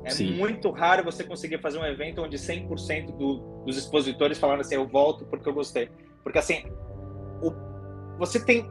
É 0.05 0.11
Sim. 0.11 0.37
muito 0.37 0.71
raro 0.71 1.05
você 1.05 1.25
conseguir 1.25 1.61
fazer 1.61 1.79
um 1.79 1.85
evento 1.85 2.23
onde 2.23 2.39
100% 2.39 3.17
do, 3.17 3.63
dos 3.65 3.77
expositores 3.77 4.39
falaram 4.39 4.61
assim, 4.61 4.77
eu 4.77 4.87
volto 4.87 5.25
porque 5.27 5.49
eu 5.49 5.53
gostei. 5.53 5.91
Porque 6.23 6.39
assim, 6.39 6.63
o, 7.43 7.53
você 8.17 8.43
tem 8.43 8.65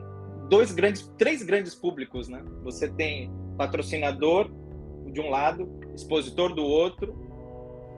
dois 0.49 0.71
grandes, 0.71 1.11
três 1.17 1.43
grandes 1.43 1.75
públicos, 1.75 2.29
né? 2.29 2.43
Você 2.63 2.89
tem 2.89 3.29
patrocinador 3.57 4.49
de 5.11 5.19
um 5.19 5.29
lado, 5.29 5.69
expositor 5.93 6.53
do 6.53 6.63
outro 6.63 7.26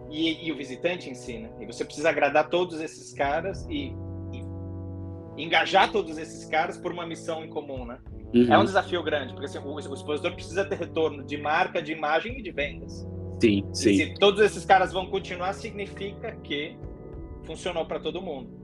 e, 0.10 0.48
e, 0.48 0.52
o 0.52 0.58
visitante 0.58 1.10
ensina. 1.10 1.52
E 1.60 1.66
você 1.66 1.86
precisa 1.86 2.10
agradar 2.10 2.50
todos 2.50 2.80
esses 2.80 3.14
caras 3.14 3.66
e, 3.70 3.94
e, 4.34 5.44
engajar 5.44 5.92
todos 5.92 6.18
esses 6.18 6.46
caras 6.46 6.78
por 6.78 6.92
uma 6.92 7.06
missão 7.06 7.44
em 7.44 7.50
comum, 7.50 7.86
né? 7.86 8.00
Uhum. 8.34 8.54
É 8.54 8.58
um 8.58 8.64
desafio 8.64 9.02
grande, 9.04 9.34
porque 9.34 9.46
assim, 9.46 9.58
o, 9.60 9.74
o 9.74 9.80
expositor 9.80 10.34
precisa 10.34 10.66
ter 10.66 10.78
retorno 10.78 11.24
de 11.24 11.38
marca, 11.38 11.82
de 11.82 11.92
imagem 11.92 12.40
e 12.40 12.42
de 12.42 12.52
vendas. 12.52 13.08
Sim, 13.42 13.66
sim. 13.74 13.90
E 13.92 13.98
se 13.98 14.14
todos 14.16 14.42
esses 14.42 14.66
caras 14.66 14.92
vão 14.92 15.08
continuar, 15.08 15.54
significa 15.54 16.36
que 16.44 16.78
funcionou 17.46 17.86
para 17.86 18.00
todo 18.00 18.22
mundo. 18.22 18.60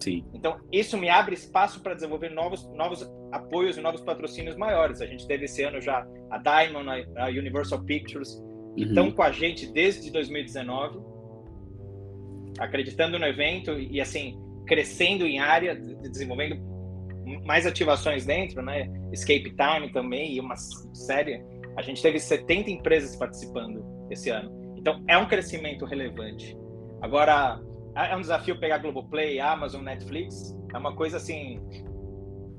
Sim. 0.00 0.24
Então, 0.34 0.58
isso 0.70 0.96
me 0.98 1.08
abre 1.08 1.34
espaço 1.34 1.80
para 1.80 1.94
desenvolver 1.94 2.30
novos, 2.30 2.68
novos 2.74 3.10
apoios 3.32 3.76
e 3.76 3.80
novos 3.80 4.00
patrocínios 4.02 4.56
maiores. 4.56 5.00
A 5.00 5.06
gente 5.06 5.26
teve 5.26 5.44
esse 5.46 5.62
ano 5.62 5.80
já 5.80 6.06
a 6.30 6.38
Diamond, 6.38 7.08
a 7.16 7.26
Universal 7.26 7.82
Pictures, 7.84 8.42
uhum. 8.76 8.88
estão 8.88 9.10
com 9.10 9.22
a 9.22 9.30
gente 9.30 9.66
desde 9.66 10.10
2019, 10.10 11.00
acreditando 12.58 13.18
no 13.18 13.26
evento 13.26 13.78
e 13.78 14.00
assim 14.00 14.38
crescendo 14.66 15.26
em 15.26 15.38
área, 15.38 15.74
desenvolvendo 15.74 16.56
mais 17.44 17.66
ativações 17.66 18.26
dentro, 18.26 18.62
né? 18.62 18.88
Escape 19.12 19.54
Time 19.54 19.92
também 19.92 20.34
e 20.34 20.40
uma 20.40 20.56
série. 20.56 21.42
A 21.76 21.82
gente 21.82 22.02
teve 22.02 22.18
70 22.18 22.70
empresas 22.70 23.16
participando 23.16 23.84
esse 24.10 24.30
ano. 24.30 24.74
Então 24.76 25.02
é 25.08 25.16
um 25.16 25.26
crescimento 25.26 25.84
relevante. 25.84 26.56
Agora 27.00 27.60
é 27.94 28.16
um 28.16 28.20
desafio 28.20 28.58
pegar 28.58 28.78
Globoplay, 28.78 29.40
Amazon, 29.40 29.82
Netflix. 29.82 30.56
É 30.74 30.78
uma 30.78 30.94
coisa 30.94 31.16
assim. 31.16 31.60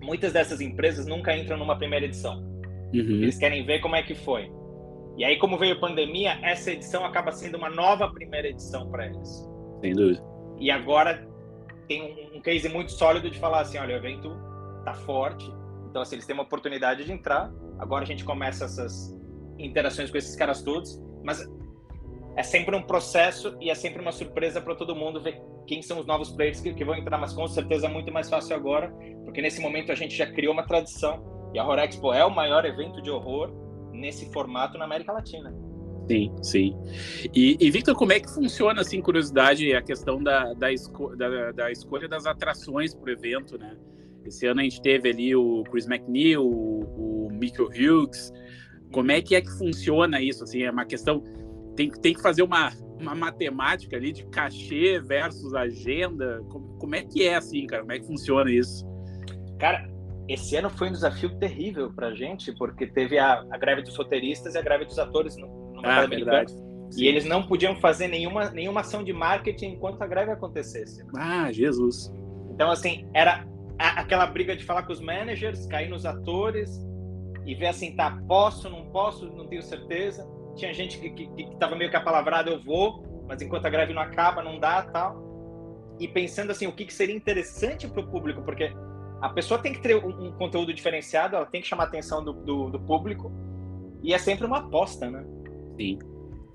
Muitas 0.01 0.33
dessas 0.33 0.61
empresas 0.61 1.05
nunca 1.05 1.35
entram 1.35 1.57
numa 1.57 1.77
primeira 1.77 2.05
edição. 2.05 2.39
Uhum. 2.93 3.21
Eles 3.21 3.37
querem 3.37 3.65
ver 3.65 3.79
como 3.79 3.95
é 3.95 4.03
que 4.03 4.15
foi. 4.15 4.49
E 5.17 5.25
aí, 5.25 5.37
como 5.39 5.57
veio 5.57 5.75
a 5.75 5.79
pandemia, 5.79 6.37
essa 6.43 6.71
edição 6.71 7.03
acaba 7.03 7.31
sendo 7.31 7.57
uma 7.57 7.69
nova 7.69 8.07
primeira 8.11 8.49
edição 8.49 8.87
para 8.91 9.07
eles. 9.07 9.49
Sem 9.81 9.95
dúvida. 9.95 10.23
E 10.59 10.69
agora 10.69 11.27
tem 11.87 12.29
um, 12.35 12.39
case 12.39 12.69
muito 12.69 12.91
sólido 12.91 13.29
de 13.29 13.39
falar 13.39 13.61
assim, 13.61 13.79
olha, 13.79 13.95
o 13.95 13.97
evento 13.97 14.37
tá 14.85 14.93
forte, 14.93 15.51
então 15.89 16.03
assim, 16.03 16.15
eles 16.15 16.25
têm 16.25 16.35
uma 16.35 16.43
oportunidade 16.43 17.03
de 17.03 17.11
entrar. 17.11 17.51
Agora 17.79 18.03
a 18.03 18.07
gente 18.07 18.23
começa 18.23 18.65
essas 18.65 19.17
interações 19.57 20.11
com 20.11 20.17
esses 20.17 20.35
caras 20.35 20.61
todos, 20.61 21.01
mas 21.23 21.43
é 22.35 22.43
sempre 22.43 22.75
um 22.75 22.83
processo 22.83 23.57
e 23.59 23.71
é 23.71 23.75
sempre 23.75 23.99
uma 23.99 24.11
surpresa 24.11 24.61
para 24.61 24.75
todo 24.75 24.95
mundo 24.95 25.19
ver 25.19 25.41
quem 25.65 25.81
são 25.81 25.99
os 25.99 26.05
novos 26.05 26.29
players 26.29 26.61
que, 26.61 26.73
que, 26.75 26.85
vão 26.85 26.95
entrar, 26.95 27.17
mas 27.17 27.33
com 27.33 27.47
certeza 27.47 27.87
é 27.87 27.89
muito 27.89 28.13
mais 28.13 28.29
fácil 28.29 28.55
agora, 28.55 28.93
porque 29.25 29.41
nesse 29.41 29.59
momento 29.59 29.91
a 29.91 29.95
gente 29.95 30.15
já 30.15 30.27
criou 30.27 30.53
uma 30.53 30.65
tradição 30.65 31.49
e 31.53 31.59
a 31.59 31.63
Horror 31.63 31.79
Expo 31.79 32.13
é 32.13 32.23
o 32.23 32.29
maior 32.29 32.63
evento 32.65 33.01
de 33.01 33.09
horror 33.09 33.66
nesse 33.97 34.31
formato 34.31 34.77
na 34.77 34.85
América 34.85 35.11
Latina. 35.11 35.53
Sim, 36.07 36.35
sim. 36.41 36.77
E, 37.33 37.57
e, 37.59 37.69
Victor, 37.69 37.93
como 37.93 38.13
é 38.13 38.19
que 38.19 38.33
funciona, 38.33 38.81
assim, 38.81 39.01
curiosidade, 39.01 39.73
a 39.73 39.81
questão 39.81 40.23
da, 40.23 40.53
da, 40.53 40.71
esco 40.71 41.15
da, 41.15 41.51
da 41.51 41.71
escolha 41.71 42.07
das 42.07 42.25
atrações 42.25 42.95
para 42.95 43.09
o 43.09 43.11
evento, 43.11 43.57
né? 43.57 43.75
Esse 44.25 44.45
ano 44.45 44.61
a 44.61 44.63
gente 44.63 44.81
teve 44.81 45.09
ali 45.09 45.35
o 45.35 45.63
Chris 45.63 45.85
McNeil, 45.85 46.41
o, 46.41 47.27
o 47.27 47.29
Michael 47.31 47.69
Hughes. 47.69 48.31
Como 48.91 49.11
é 49.11 49.21
que 49.21 49.35
é 49.35 49.41
que 49.41 49.51
funciona 49.57 50.21
isso? 50.21 50.43
Assim, 50.43 50.63
é 50.63 50.71
uma 50.71 50.85
questão 50.85 51.21
tem, 51.77 51.89
tem 51.91 52.13
que 52.13 52.21
fazer 52.21 52.41
uma, 52.41 52.73
uma 52.99 53.13
matemática 53.13 53.95
ali 53.95 54.11
de 54.11 54.25
cachê 54.25 54.99
versus 54.99 55.53
agenda. 55.53 56.43
Como, 56.49 56.75
como 56.79 56.95
é 56.95 57.03
que 57.03 57.23
é 57.23 57.35
assim, 57.35 57.65
cara? 57.67 57.83
Como 57.83 57.93
é 57.93 57.99
que 57.99 58.07
funciona 58.07 58.51
isso? 58.51 58.85
Cara, 59.59 59.87
esse 60.27 60.55
ano 60.55 60.69
foi 60.69 60.89
um 60.89 60.91
desafio 60.91 61.37
terrível 61.37 61.91
pra 61.93 62.13
gente, 62.13 62.53
porque 62.53 62.87
teve 62.87 63.17
a, 63.17 63.45
a 63.51 63.57
greve 63.57 63.81
dos 63.81 63.95
roteiristas 63.95 64.55
e 64.55 64.57
a 64.57 64.61
greve 64.61 64.85
dos 64.85 64.99
atores 64.99 65.37
no, 65.37 65.47
no 65.73 65.81
ah, 65.83 66.05
verdade. 66.05 66.51
Sim. 66.91 67.03
E 67.03 67.07
eles 67.07 67.25
não 67.25 67.43
podiam 67.43 67.75
fazer 67.75 68.07
nenhuma, 68.07 68.49
nenhuma 68.49 68.81
ação 68.81 69.03
de 69.03 69.13
marketing 69.13 69.73
enquanto 69.73 70.01
a 70.01 70.07
greve 70.07 70.31
acontecesse. 70.31 71.05
Ah, 71.17 71.51
Jesus. 71.51 72.13
Então, 72.51 72.71
assim, 72.71 73.07
era 73.13 73.45
a, 73.77 74.01
aquela 74.01 74.25
briga 74.25 74.55
de 74.55 74.63
falar 74.63 74.83
com 74.83 74.93
os 74.93 75.01
managers, 75.01 75.65
cair 75.67 75.89
nos 75.89 76.05
atores 76.05 76.85
e 77.45 77.55
ver 77.55 77.67
assim, 77.67 77.95
tá, 77.95 78.19
posso, 78.27 78.69
não 78.69 78.85
posso, 78.89 79.25
não 79.33 79.47
tenho 79.47 79.61
certeza 79.61 80.27
tinha 80.57 80.73
gente 80.73 80.97
que, 80.99 81.09
que, 81.11 81.27
que 81.27 81.55
tava 81.57 81.75
meio 81.75 81.89
que 81.89 81.95
apalavrada, 81.95 82.49
eu 82.49 82.61
vou, 82.61 83.03
mas 83.27 83.41
enquanto 83.41 83.65
a 83.65 83.69
greve 83.69 83.93
não 83.93 84.01
acaba, 84.01 84.43
não 84.43 84.59
dá, 84.59 84.81
tal. 84.81 85.25
E 85.99 86.07
pensando 86.07 86.51
assim, 86.51 86.67
o 86.67 86.71
que, 86.71 86.85
que 86.85 86.93
seria 86.93 87.15
interessante 87.15 87.87
para 87.87 88.01
o 88.01 88.07
público, 88.07 88.41
porque 88.43 88.73
a 89.21 89.29
pessoa 89.29 89.59
tem 89.59 89.73
que 89.73 89.81
ter 89.81 89.95
um, 89.95 90.27
um, 90.27 90.31
conteúdo 90.33 90.73
diferenciado, 90.73 91.35
ela 91.35 91.45
tem 91.45 91.61
que 91.61 91.67
chamar 91.67 91.83
a 91.83 91.87
atenção 91.87 92.23
do, 92.23 92.33
do, 92.33 92.69
do, 92.69 92.79
público, 92.79 93.31
e 94.03 94.13
é 94.13 94.17
sempre 94.17 94.45
uma 94.45 94.59
aposta, 94.59 95.09
né? 95.09 95.25
Sim. 95.79 95.99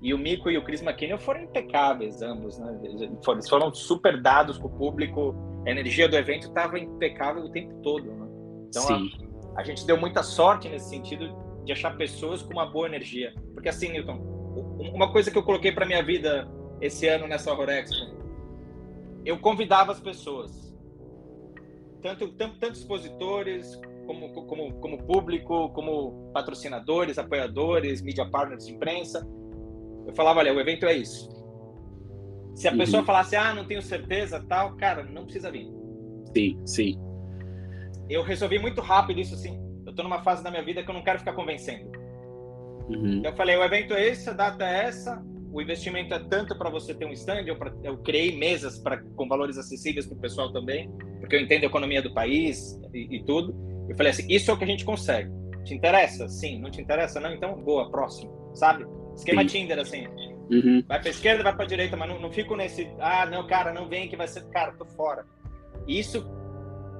E 0.01 0.13
o 0.13 0.17
Mico 0.17 0.49
e 0.49 0.57
o 0.57 0.63
Chris 0.63 0.81
McKinney 0.81 1.17
foram 1.17 1.41
impecáveis, 1.43 2.21
ambos, 2.21 2.57
né? 2.59 2.79
Eles 2.83 3.49
foram 3.49 3.73
super 3.73 4.21
dados 4.21 4.57
com 4.57 4.67
o 4.67 4.71
público, 4.71 5.35
a 5.65 5.69
energia 5.71 6.07
do 6.07 6.15
evento 6.15 6.47
estava 6.47 6.77
impecável 6.77 7.43
o 7.43 7.49
tempo 7.49 7.73
todo, 7.81 8.05
né? 8.05 8.27
Então, 8.67 8.83
Sim. 8.83 9.11
A, 9.55 9.61
a 9.61 9.63
gente 9.63 9.85
deu 9.85 9.97
muita 9.97 10.23
sorte 10.23 10.67
nesse 10.67 10.89
sentido 10.89 11.35
de 11.63 11.71
achar 11.71 11.95
pessoas 11.95 12.41
com 12.41 12.53
uma 12.53 12.65
boa 12.65 12.87
energia. 12.87 13.33
Porque 13.53 13.69
assim, 13.69 13.89
Newton, 13.89 14.17
uma 14.93 15.11
coisa 15.11 15.31
que 15.31 15.37
eu 15.37 15.43
coloquei 15.43 15.71
para 15.71 15.85
minha 15.85 16.03
vida 16.03 16.49
esse 16.81 17.07
ano 17.07 17.27
nessa 17.27 17.51
Horror 17.51 17.69
Expo, 17.69 18.13
eu 19.25 19.37
convidava 19.39 19.91
as 19.91 19.99
pessoas, 19.99 20.62
tanto, 22.03 22.27
tanto, 22.33 22.59
tanto 22.59 22.73
expositores, 22.73 23.79
como, 24.05 24.31
como, 24.33 24.73
como 24.75 25.03
público, 25.03 25.69
como 25.69 26.31
patrocinadores, 26.33 27.17
apoiadores, 27.17 28.01
media 28.01 28.29
partners 28.29 28.67
imprensa. 28.67 29.27
Eu 30.05 30.13
falava, 30.13 30.39
olha, 30.39 30.53
o 30.53 30.59
evento 30.59 30.85
é 30.85 30.93
isso. 30.93 31.29
Se 32.53 32.67
a 32.67 32.71
uhum. 32.71 32.77
pessoa 32.77 33.03
falasse, 33.03 33.35
ah, 33.35 33.53
não 33.53 33.65
tenho 33.65 33.81
certeza, 33.81 34.45
tal, 34.47 34.75
cara, 34.75 35.03
não 35.03 35.23
precisa 35.23 35.49
vir. 35.49 35.67
Sim, 36.35 36.61
sim. 36.65 36.99
Eu 38.09 38.21
resolvi 38.21 38.59
muito 38.59 38.81
rápido 38.81 39.19
isso 39.19 39.33
assim 39.33 39.63
eu 39.93 39.95
tô 39.95 40.03
numa 40.03 40.23
fase 40.23 40.43
da 40.43 40.49
minha 40.49 40.63
vida 40.63 40.83
que 40.83 40.89
eu 40.89 40.93
não 40.93 41.03
quero 41.03 41.19
ficar 41.19 41.33
convencendo. 41.33 41.89
Uhum. 42.89 43.21
Eu 43.23 43.33
falei, 43.35 43.55
o 43.55 43.63
evento 43.63 43.93
é 43.93 44.07
esse, 44.07 44.29
a 44.29 44.33
data 44.33 44.65
é 44.65 44.85
essa, 44.85 45.23
o 45.51 45.61
investimento 45.61 46.13
é 46.13 46.19
tanto 46.19 46.57
para 46.57 46.69
você 46.69 46.93
ter 46.93 47.05
um 47.05 47.11
stand, 47.11 47.43
eu, 47.45 47.55
pra, 47.55 47.71
eu 47.83 47.97
criei 47.99 48.35
mesas 48.35 48.79
pra, 48.79 48.97
com 48.97 49.27
valores 49.27 49.57
acessíveis 49.57 50.07
para 50.07 50.17
o 50.17 50.19
pessoal 50.19 50.51
também, 50.51 50.91
porque 51.23 51.37
eu 51.37 51.39
entendo 51.39 51.63
a 51.63 51.67
economia 51.67 52.01
do 52.01 52.13
país 52.13 52.77
e, 52.93 53.15
e, 53.15 53.23
tudo. 53.23 53.55
Eu 53.87 53.95
falei 53.95 54.11
assim, 54.11 54.25
isso 54.29 54.51
é 54.51 54.53
o 54.53 54.57
que 54.57 54.65
a 54.65 54.67
gente 54.67 54.83
consegue. 54.83 55.31
Te 55.63 55.73
interessa? 55.73 56.27
Sim. 56.27 56.59
Não 56.59 56.69
te 56.69 56.81
interessa? 56.81 57.17
Não? 57.21 57.33
Então, 57.33 57.55
boa, 57.55 57.89
próximo. 57.89 58.51
Sabe? 58.53 58.85
Esquema 59.15 59.41
Sim. 59.43 59.47
Tinder, 59.47 59.79
assim. 59.79 60.05
Uhum. 60.51 60.83
Vai 60.85 60.99
para 60.99 61.09
esquerda, 61.09 61.43
vai 61.43 61.55
para 61.55 61.65
direita, 61.65 61.95
mas 61.95 62.09
não, 62.09 62.19
não 62.19 62.31
fico 62.31 62.55
nesse, 62.57 62.89
ah, 62.99 63.25
não, 63.25 63.47
cara, 63.47 63.73
não 63.73 63.87
vem 63.87 64.09
que 64.09 64.17
vai 64.17 64.27
ser, 64.27 64.43
cara, 64.49 64.73
tô 64.73 64.85
fora. 64.85 65.25
Isso, 65.87 66.29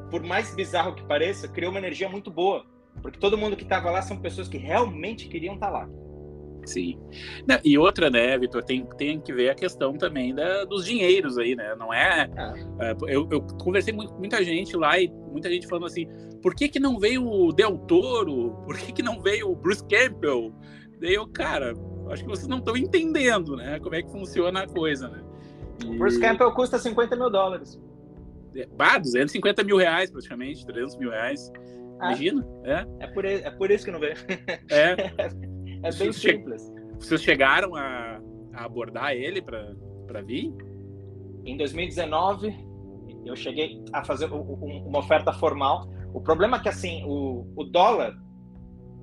por 0.10 0.24
mais 0.24 0.56
bizarro 0.56 0.96
que 0.96 1.04
pareça, 1.04 1.50
criou 1.50 1.72
uma 1.72 1.80
energia 1.80 2.08
muito 2.08 2.32
boa 2.32 2.66
porque 3.02 3.20
todo 3.20 3.38
mundo 3.38 3.56
que 3.56 3.64
estava 3.64 3.90
lá 3.90 4.02
são 4.02 4.18
pessoas 4.18 4.48
que 4.48 4.58
realmente 4.58 5.28
queriam 5.28 5.56
estar 5.56 5.68
tá 5.68 5.74
lá. 5.74 5.90
Sim. 6.66 7.00
E 7.64 7.78
outra, 7.78 8.10
né, 8.10 8.38
Vitor, 8.38 8.64
tem, 8.64 8.86
tem 8.98 9.20
que 9.20 9.34
ver 9.34 9.50
a 9.50 9.56
questão 9.56 9.94
também 9.94 10.34
da, 10.34 10.66
dos 10.66 10.86
dinheiros 10.86 11.38
aí, 11.38 11.56
né? 11.56 11.76
Não 11.76 11.94
é. 11.94 12.30
é. 12.80 12.92
é 12.92 12.96
eu, 13.08 13.28
eu, 13.32 13.42
conversei 13.62 13.94
com 13.94 14.04
muita 14.18 14.44
gente 14.44 14.76
lá 14.76 15.00
e 15.00 15.10
muita 15.32 15.50
gente 15.50 15.68
falando 15.68 15.88
assim: 15.88 16.08
por 16.42 16.56
que, 16.56 16.70
que 16.70 16.80
não 16.80 16.98
veio 17.00 17.28
o 17.28 17.52
Del 17.52 17.78
Toro? 17.80 18.52
Por 18.66 18.78
que, 18.78 18.92
que 18.92 19.04
não 19.04 19.22
veio 19.22 19.52
o 19.52 19.56
Bruce 19.56 19.84
Campbell? 19.88 20.54
Daí 21.00 21.16
eu, 21.16 21.28
cara, 21.28 21.74
acho 22.10 22.24
que 22.24 22.30
vocês 22.30 22.48
não 22.48 22.60
estão 22.60 22.78
entendendo, 22.78 23.56
né? 23.56 23.80
Como 23.80 23.96
é 23.96 24.02
que 24.02 24.12
funciona 24.12 24.64
a 24.64 24.68
coisa, 24.68 25.10
né? 25.10 25.22
E... 25.86 25.98
Bruce 25.98 26.20
Campbell 26.20 26.52
custa 26.54 26.78
50 26.78 27.16
mil 27.16 27.30
dólares. 27.30 27.80
Bah, 28.78 29.00
250 29.00 29.64
mil 29.64 29.78
reais, 29.78 30.12
praticamente, 30.12 30.66
300 30.66 30.96
mil 30.98 31.10
reais. 31.10 31.52
Ah, 32.00 32.08
Imagina? 32.08 32.48
É. 32.64 32.86
É 33.00 33.08
por, 33.08 33.26
é 33.26 33.52
por 33.52 33.72
isso 33.72 33.86
que 33.86 33.92
não 33.92 34.00
veio. 34.00 34.16
É. 34.70 34.96
é 35.84 35.92
bem 35.92 36.12
Vocês 36.12 36.16
simples. 36.16 36.64
Che... 36.64 36.96
Vocês 37.00 37.22
chegaram 37.22 37.76
a, 37.76 38.22
a 38.54 38.66
abordar 38.66 39.14
ele 39.14 39.42
para 39.42 40.22
vir? 40.22 40.54
Em 41.46 41.58
2019, 41.58 42.56
eu 43.26 43.36
cheguei 43.36 43.84
a 43.92 44.04
fazer 44.04 44.26
uma 44.32 45.00
oferta 45.00 45.34
formal. 45.34 45.90
O 46.14 46.22
problema 46.22 46.58
é 46.58 46.60
que, 46.62 46.70
assim, 46.70 47.04
o, 47.06 47.46
o 47.56 47.64
dólar 47.66 48.18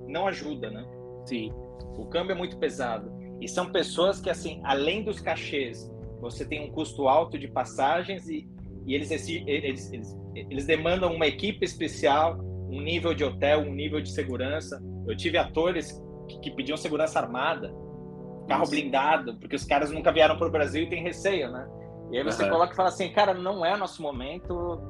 não 0.07 0.27
ajuda, 0.27 0.69
né? 0.69 0.85
Sim. 1.25 1.51
O 1.97 2.05
câmbio 2.07 2.33
é 2.33 2.35
muito 2.35 2.57
pesado. 2.57 3.11
E 3.39 3.47
são 3.47 3.71
pessoas 3.71 4.19
que, 4.19 4.29
assim, 4.29 4.59
além 4.63 5.03
dos 5.03 5.19
cachês, 5.19 5.91
você 6.19 6.45
tem 6.45 6.67
um 6.67 6.71
custo 6.71 7.07
alto 7.07 7.37
de 7.37 7.47
passagens 7.47 8.27
e, 8.27 8.47
e 8.85 8.95
eles, 8.95 9.11
eles, 9.11 9.91
eles, 9.91 10.17
eles 10.35 10.65
demandam 10.65 11.13
uma 11.13 11.27
equipe 11.27 11.63
especial 11.63 12.39
um 12.71 12.81
nível 12.81 13.13
de 13.13 13.23
hotel, 13.23 13.59
um 13.59 13.73
nível 13.73 13.99
de 14.01 14.09
segurança. 14.09 14.81
Eu 15.05 15.15
tive 15.15 15.37
atores 15.37 16.01
que, 16.39 16.51
pediam 16.51 16.77
segurança 16.77 17.19
armada, 17.19 17.73
carro 18.47 18.63
Isso. 18.63 18.71
blindado, 18.71 19.35
porque 19.37 19.55
os 19.55 19.65
caras 19.65 19.91
nunca 19.91 20.11
vieram 20.11 20.37
para 20.37 20.47
o 20.47 20.51
Brasil 20.51 20.83
e 20.83 20.89
tem 20.89 21.03
receio, 21.03 21.51
né? 21.51 21.67
E 22.11 22.17
aí 22.17 22.23
você 22.23 22.43
uhum. 22.43 22.49
coloca 22.49 22.73
e 22.73 22.75
fala 22.75 22.89
assim, 22.89 23.09
cara, 23.11 23.33
não 23.33 23.65
é 23.65 23.75
nosso 23.77 24.01
momento 24.01 24.81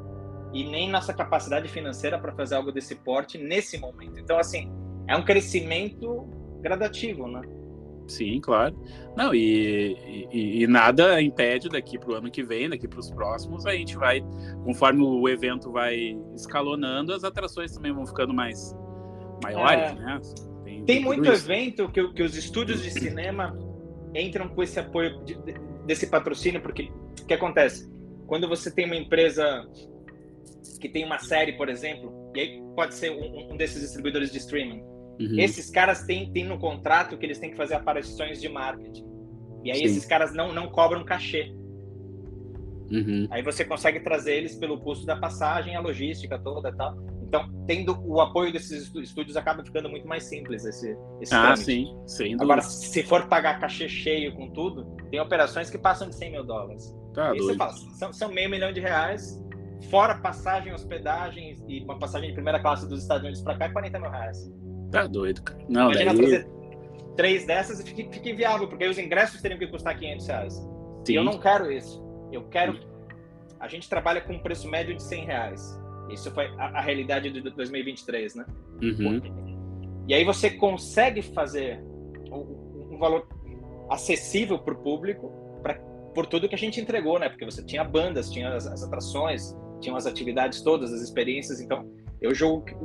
e 0.54 0.64
nem 0.64 0.90
nossa 0.90 1.14
capacidade 1.14 1.68
financeira 1.68 2.20
para 2.20 2.34
fazer 2.34 2.56
algo 2.56 2.72
desse 2.72 2.96
porte 2.96 3.38
nesse 3.38 3.78
momento. 3.78 4.20
Então, 4.20 4.38
assim, 4.38 4.72
é 5.08 5.16
um 5.16 5.24
crescimento 5.24 6.28
gradativo, 6.62 7.28
né? 7.28 7.42
Sim, 8.08 8.42
claro. 8.42 8.76
Não, 9.16 9.34
e, 9.34 10.28
e, 10.32 10.64
e 10.64 10.68
nada 10.68 11.22
impede 11.22 11.70
daqui 11.70 11.98
para 11.98 12.10
o 12.10 12.14
ano 12.16 12.30
que 12.30 12.44
vem, 12.44 12.70
daqui 12.70 12.88
para 12.88 13.00
os 13.00 13.10
próximos, 13.12 13.66
a 13.66 13.72
gente 13.72 13.96
vai, 13.96 14.22
conforme 14.66 15.04
o 15.04 15.30
evento 15.30 15.72
vai 15.72 16.18
escalonando, 16.36 17.14
as 17.14 17.24
atrações 17.24 17.74
também 17.74 17.94
vão 17.94 18.06
ficando 18.06 18.34
mais 18.34 18.76
maiores, 19.42 19.92
é. 19.92 19.94
né? 19.94 20.22
Tem, 20.86 21.02
muito 21.02 21.32
isso. 21.32 21.46
evento 21.46 21.90
que, 21.90 22.14
que 22.14 22.24
os 22.24 22.36
estúdios 22.36 22.82
de 22.82 22.92
cinema 22.92 23.58
entram 24.16 24.50
com 24.50 24.62
esse 24.64 24.80
apoio 24.80 25.24
de, 25.24 25.38
desse 25.86 26.08
patrocínio, 26.08 26.62
porque 26.62 26.92
o 27.22 27.26
que 27.26 27.34
acontece? 27.34 27.90
Quando 28.28 28.48
você 28.48 28.72
tem 28.72 28.86
uma 28.86 28.96
empresa 28.96 29.68
que 30.80 30.90
tem 30.90 31.06
uma 31.06 31.20
série, 31.20 31.54
por 31.54 31.70
exemplo, 31.70 32.32
e 32.36 32.40
aí 32.40 32.64
pode 32.76 32.96
ser 32.96 33.12
um, 33.12 33.52
um 33.52 33.58
desses 33.58 33.82
distribuidores 33.82 34.32
de 34.32 34.38
streaming. 34.40 34.82
Uhum. 35.20 35.40
Esses 35.40 35.70
caras 35.70 36.04
têm, 36.04 36.32
têm 36.32 36.46
no 36.46 36.58
contrato 36.58 37.18
que 37.18 37.26
eles 37.26 37.38
têm 37.38 37.52
que 37.52 37.58
fazer 37.58 37.76
aparições 37.76 38.42
de 38.42 38.50
marketing. 38.50 39.06
E 39.64 39.72
aí 39.72 39.78
Sim. 39.78 39.86
esses 39.86 40.06
caras 40.06 40.34
não, 40.34 40.52
não 40.52 40.70
cobram 40.70 41.04
cachê. 41.06 41.54
Uhum. 42.92 43.28
Aí 43.30 43.42
você 43.44 43.64
consegue 43.64 44.00
trazer 44.00 44.36
eles 44.36 44.56
pelo 44.56 44.80
custo 44.80 45.06
da 45.06 45.16
passagem, 45.16 45.76
a 45.76 45.80
logística 45.80 46.38
toda 46.40 46.70
e 46.70 46.76
tal. 46.76 46.98
Então, 47.32 47.50
tendo 47.66 47.98
o 48.06 48.20
apoio 48.20 48.52
desses 48.52 48.94
estúdios, 48.94 49.38
acaba 49.38 49.64
ficando 49.64 49.88
muito 49.88 50.06
mais 50.06 50.26
simples 50.26 50.66
esse, 50.66 50.98
esse 51.22 51.34
Ah, 51.34 51.56
sim, 51.56 51.98
sim. 52.06 52.36
Agora, 52.38 52.62
se 52.62 53.02
for 53.04 53.26
pagar 53.30 53.58
cachê 53.58 53.88
cheio 53.88 54.36
com 54.36 54.50
tudo, 54.50 54.84
tem 55.10 55.18
operações 55.18 55.70
que 55.70 55.78
passam 55.78 56.10
de 56.10 56.16
100 56.16 56.32
mil 56.34 56.44
dólares. 56.44 56.94
Tá, 57.14 57.34
e 57.34 57.40
você 57.40 57.56
fala, 57.56 57.72
são, 57.72 58.12
são 58.12 58.34
meio 58.34 58.50
milhão 58.50 58.74
de 58.74 58.82
reais, 58.82 59.42
fora 59.90 60.16
passagem, 60.16 60.74
hospedagem 60.74 61.58
e 61.70 61.82
uma 61.86 61.98
passagem 61.98 62.28
de 62.28 62.34
primeira 62.34 62.60
classe 62.60 62.86
dos 62.86 63.02
Estados 63.02 63.24
Unidos 63.24 63.42
para 63.42 63.58
cá 63.58 63.66
é 63.66 63.70
40 63.70 64.00
mil 64.00 64.12
reais. 64.12 64.52
Tá 64.92 65.08
doido, 65.08 65.42
cara. 65.42 65.64
Não, 65.70 65.84
Imagina 65.90 66.14
daí... 66.14 66.24
fazer 66.24 66.50
três 67.16 67.46
dessas 67.46 67.80
e 67.80 67.84
fica, 67.86 68.12
fica 68.12 68.30
inviável, 68.30 68.68
porque 68.68 68.84
aí 68.84 68.90
os 68.90 68.98
ingressos 68.98 69.42
teriam 69.42 69.58
que 69.58 69.68
custar 69.68 69.98
500 69.98 70.28
reais. 70.28 70.54
Sim. 70.56 71.14
E 71.14 71.16
eu 71.16 71.24
não 71.24 71.40
quero 71.40 71.72
isso. 71.72 72.04
Eu 72.30 72.44
quero. 72.50 72.78
A 73.58 73.70
gente 73.70 73.88
trabalha 73.88 74.20
com 74.20 74.34
um 74.34 74.40
preço 74.40 74.70
médio 74.70 74.94
de 74.98 75.02
100 75.04 75.26
reais. 75.26 75.81
Isso 76.10 76.32
foi 76.32 76.48
a, 76.58 76.80
a 76.80 76.82
realidade 76.82 77.30
de 77.30 77.42
2023, 77.42 78.36
né? 78.36 78.46
Uhum. 78.82 79.22
E 80.08 80.14
aí 80.14 80.24
você 80.24 80.50
consegue 80.50 81.22
fazer 81.22 81.82
um, 82.32 82.94
um 82.96 82.98
valor 82.98 83.28
acessível 83.90 84.60
para 84.60 84.74
o 84.74 84.78
público 84.78 85.32
pra, 85.62 85.76
por 86.14 86.26
tudo 86.26 86.50
que 86.50 86.56
a 86.56 86.58
gente 86.58 86.80
entregou, 86.80 87.20
né? 87.20 87.30
Porque 87.30 87.46
você 87.46 87.64
tinha 87.64 87.84
bandas, 87.84 88.30
tinha 88.30 88.54
as, 88.54 88.68
as 88.68 88.84
atrações, 88.84 89.56
tinha 89.80 89.96
as 89.96 90.06
atividades 90.06 90.62
todas, 90.62 90.94
as 90.94 91.02
experiências. 91.02 91.62
Então, 91.62 91.90
eu 92.22 92.34
julgo 92.34 92.66
que, 92.66 92.76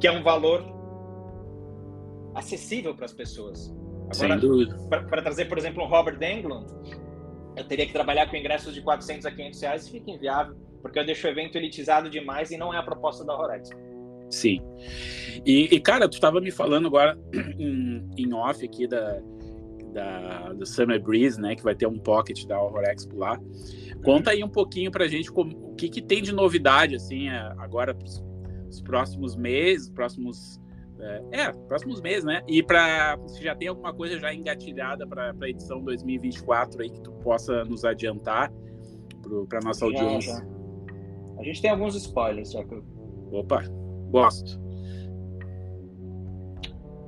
que 0.00 0.06
é 0.06 0.12
um 0.12 0.22
valor 0.22 0.64
acessível 2.34 2.94
para 2.94 3.06
as 3.06 3.12
pessoas. 3.12 3.74
Agora, 4.10 4.38
para 5.08 5.22
trazer, 5.22 5.46
por 5.46 5.58
exemplo, 5.58 5.82
um 5.82 5.88
Robert 5.88 6.18
Englund, 6.22 6.66
eu 7.56 7.64
teria 7.66 7.86
que 7.86 7.92
trabalhar 7.92 8.28
com 8.28 8.36
ingressos 8.36 8.74
de 8.74 8.82
400 8.82 9.26
a 9.26 9.30
500 9.30 9.60
reais 9.62 9.86
e 9.86 9.90
fica 9.90 10.10
inviável 10.10 10.54
porque 10.86 10.98
eu 10.98 11.06
deixo 11.06 11.26
o 11.26 11.30
evento 11.30 11.56
elitizado 11.56 12.08
demais 12.08 12.50
e 12.50 12.56
não 12.56 12.72
é 12.72 12.78
a 12.78 12.82
proposta 12.82 13.24
da 13.24 13.34
Rorex. 13.34 13.70
Sim. 14.30 14.60
E, 15.44 15.74
e, 15.74 15.80
cara, 15.80 16.08
tu 16.08 16.14
estava 16.14 16.40
me 16.40 16.50
falando 16.50 16.86
agora 16.86 17.18
em, 17.58 18.08
em 18.16 18.34
off 18.34 18.64
aqui 18.64 18.86
da, 18.86 19.20
da, 19.96 20.52
do 20.52 20.66
Summer 20.66 21.02
Breeze, 21.02 21.40
né, 21.40 21.54
que 21.56 21.62
vai 21.62 21.74
ter 21.74 21.86
um 21.86 21.98
pocket 21.98 22.44
da 22.46 22.60
Horror 22.60 22.84
Expo 22.84 23.16
lá. 23.16 23.40
Conta 24.04 24.30
aí 24.30 24.44
um 24.44 24.48
pouquinho 24.48 24.90
pra 24.90 25.08
gente 25.08 25.32
como, 25.32 25.70
o 25.70 25.74
que, 25.74 25.88
que 25.88 26.02
tem 26.02 26.22
de 26.22 26.32
novidade, 26.32 26.96
assim, 26.96 27.28
é, 27.28 27.38
agora 27.58 27.96
os 28.68 28.80
próximos 28.82 29.34
meses, 29.34 29.88
próximos... 29.88 30.60
É, 30.98 31.42
é, 31.42 31.52
próximos 31.52 32.00
meses, 32.00 32.24
né? 32.24 32.42
E 32.48 32.62
para 32.62 33.18
se 33.26 33.44
já 33.44 33.54
tem 33.54 33.68
alguma 33.68 33.92
coisa 33.92 34.18
já 34.18 34.32
engatilhada 34.32 35.06
para 35.06 35.34
a 35.38 35.48
edição 35.48 35.82
2024 35.82 36.80
aí 36.80 36.88
que 36.88 37.02
tu 37.02 37.12
possa 37.22 37.66
nos 37.66 37.84
adiantar 37.84 38.50
para 39.46 39.60
nossa 39.60 39.84
audiência. 39.84 40.42
A 41.38 41.42
gente 41.42 41.60
tem 41.60 41.70
alguns 41.70 41.94
spoilers, 41.94 42.52
já 42.52 42.64
que 42.64 42.74
eu... 42.74 42.84
Opa, 43.32 43.62
gosto. 44.10 44.60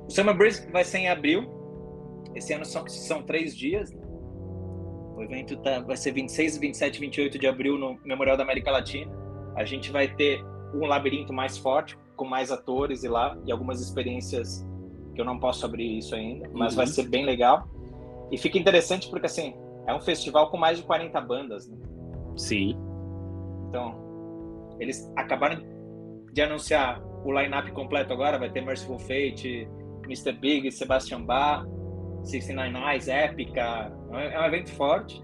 O 0.07 0.11
Summer 0.11 0.35
Breeze 0.35 0.69
vai 0.71 0.83
ser 0.83 0.99
em 0.99 1.09
abril. 1.09 1.47
Esse 2.35 2.53
ano 2.53 2.65
são, 2.65 2.87
são 2.87 3.23
três 3.23 3.55
dias. 3.55 3.91
Né? 3.91 4.01
O 5.15 5.21
evento 5.21 5.57
tá, 5.57 5.79
vai 5.81 5.97
ser 5.97 6.11
26, 6.13 6.57
27 6.57 6.95
e 6.95 6.99
28 6.99 7.39
de 7.39 7.47
abril 7.47 7.77
no 7.77 7.99
Memorial 8.05 8.37
da 8.37 8.43
América 8.43 8.71
Latina. 8.71 9.11
A 9.55 9.65
gente 9.65 9.91
vai 9.91 10.07
ter 10.07 10.43
um 10.73 10.85
labirinto 10.85 11.33
mais 11.33 11.57
forte, 11.57 11.97
com 12.15 12.25
mais 12.25 12.51
atores 12.51 13.03
e 13.03 13.07
lá, 13.07 13.37
e 13.45 13.51
algumas 13.51 13.81
experiências 13.81 14.65
que 15.13 15.21
eu 15.21 15.25
não 15.25 15.39
posso 15.39 15.65
abrir 15.65 15.97
isso 15.97 16.15
ainda, 16.15 16.49
mas 16.53 16.73
uhum. 16.73 16.77
vai 16.77 16.87
ser 16.87 17.09
bem 17.09 17.25
legal. 17.25 17.67
E 18.31 18.37
fica 18.37 18.57
interessante 18.57 19.09
porque, 19.09 19.25
assim, 19.25 19.53
é 19.87 19.93
um 19.93 19.99
festival 19.99 20.49
com 20.49 20.57
mais 20.57 20.77
de 20.77 20.83
40 20.85 21.19
bandas, 21.21 21.67
né? 21.67 21.77
Sim. 22.37 22.77
Então, 23.67 24.08
eles 24.79 25.11
acabaram 25.15 25.61
de 26.31 26.41
anunciar 26.41 27.01
o 27.23 27.31
line-up 27.31 27.71
completo 27.71 28.13
agora, 28.13 28.37
vai 28.37 28.49
ter 28.49 28.61
Merciful 28.61 28.99
Fate, 28.99 29.67
Mr. 30.05 30.31
Big, 30.33 30.71
Sebastian 30.71 31.21
Bach, 31.21 31.65
69 32.23 32.93
Eyes, 32.93 33.07
Épica, 33.07 33.91
é 34.11 34.39
um 34.39 34.45
evento 34.45 34.71
forte. 34.71 35.23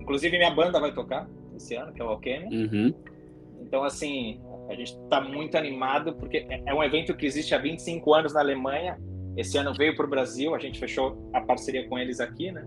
Inclusive 0.00 0.36
minha 0.36 0.54
banda 0.54 0.78
vai 0.78 0.92
tocar 0.92 1.28
esse 1.56 1.74
ano, 1.74 1.92
que 1.92 2.00
é 2.00 2.04
o 2.04 2.08
Alchemy. 2.08 2.66
Uhum. 2.66 2.94
Então, 3.60 3.82
assim, 3.82 4.40
a 4.68 4.74
gente 4.74 4.92
está 4.92 5.20
muito 5.20 5.56
animado, 5.56 6.14
porque 6.14 6.46
é 6.48 6.74
um 6.74 6.82
evento 6.82 7.16
que 7.16 7.26
existe 7.26 7.54
há 7.54 7.58
25 7.58 8.14
anos 8.14 8.34
na 8.34 8.40
Alemanha, 8.40 8.98
esse 9.36 9.58
ano 9.58 9.74
veio 9.74 9.94
para 9.96 10.06
o 10.06 10.08
Brasil, 10.08 10.54
a 10.54 10.58
gente 10.58 10.78
fechou 10.78 11.30
a 11.32 11.40
parceria 11.40 11.86
com 11.88 11.98
eles 11.98 12.20
aqui, 12.20 12.50
né? 12.50 12.66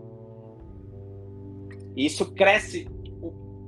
E 1.95 2.05
isso 2.05 2.33
cresce 2.33 2.87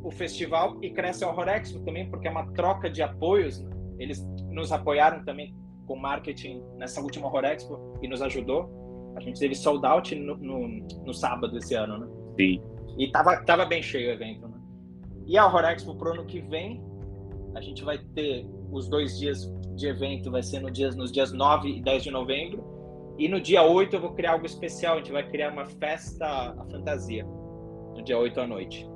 o 0.03 0.11
festival 0.11 0.77
e 0.81 0.89
cresce 0.89 1.23
a 1.23 1.29
Horror 1.29 1.47
Expo 1.49 1.79
também, 1.81 2.09
porque 2.09 2.27
é 2.27 2.31
uma 2.31 2.45
troca 2.53 2.89
de 2.89 3.01
apoios. 3.01 3.59
Né? 3.59 3.69
Eles 3.99 4.25
nos 4.49 4.71
apoiaram 4.71 5.23
também 5.23 5.55
com 5.87 5.95
marketing 5.95 6.63
nessa 6.77 7.01
última 7.01 7.27
Horror 7.27 7.45
Expo 7.45 7.97
e 8.01 8.07
nos 8.07 8.21
ajudou. 8.21 9.13
A 9.15 9.19
gente 9.19 9.39
teve 9.39 9.53
sold 9.53 9.85
out 9.85 10.15
no, 10.15 10.37
no, 10.37 10.67
no 11.05 11.13
sábado 11.13 11.57
esse 11.57 11.75
ano, 11.75 11.99
né? 11.99 12.07
Sim. 12.39 12.61
E 12.97 13.11
tava, 13.11 13.43
tava 13.43 13.65
bem 13.65 13.81
cheio 13.81 14.09
o 14.09 14.13
evento, 14.13 14.47
né? 14.47 14.57
E 15.27 15.37
a 15.37 15.45
Horror 15.45 15.65
Expo 15.65 15.95
pro 15.95 16.13
ano 16.13 16.25
que 16.25 16.41
vem, 16.41 16.81
a 17.53 17.61
gente 17.61 17.83
vai 17.83 17.97
ter 17.97 18.47
os 18.71 18.87
dois 18.87 19.19
dias 19.19 19.53
de 19.75 19.87
evento, 19.87 20.31
vai 20.31 20.41
ser 20.41 20.61
no 20.61 20.71
dias, 20.71 20.95
nos 20.95 21.11
dias 21.11 21.31
9 21.31 21.69
e 21.69 21.81
10 21.81 22.03
de 22.03 22.11
novembro. 22.11 22.63
E 23.19 23.27
no 23.27 23.39
dia 23.39 23.61
8 23.61 23.95
eu 23.95 24.01
vou 24.01 24.13
criar 24.13 24.33
algo 24.33 24.45
especial, 24.45 24.95
a 24.95 24.97
gente 24.97 25.11
vai 25.11 25.27
criar 25.29 25.51
uma 25.51 25.65
festa 25.65 26.25
a 26.25 26.65
fantasia, 26.71 27.25
no 27.25 28.01
dia 28.01 28.17
8 28.17 28.39
à 28.39 28.47
noite 28.47 28.90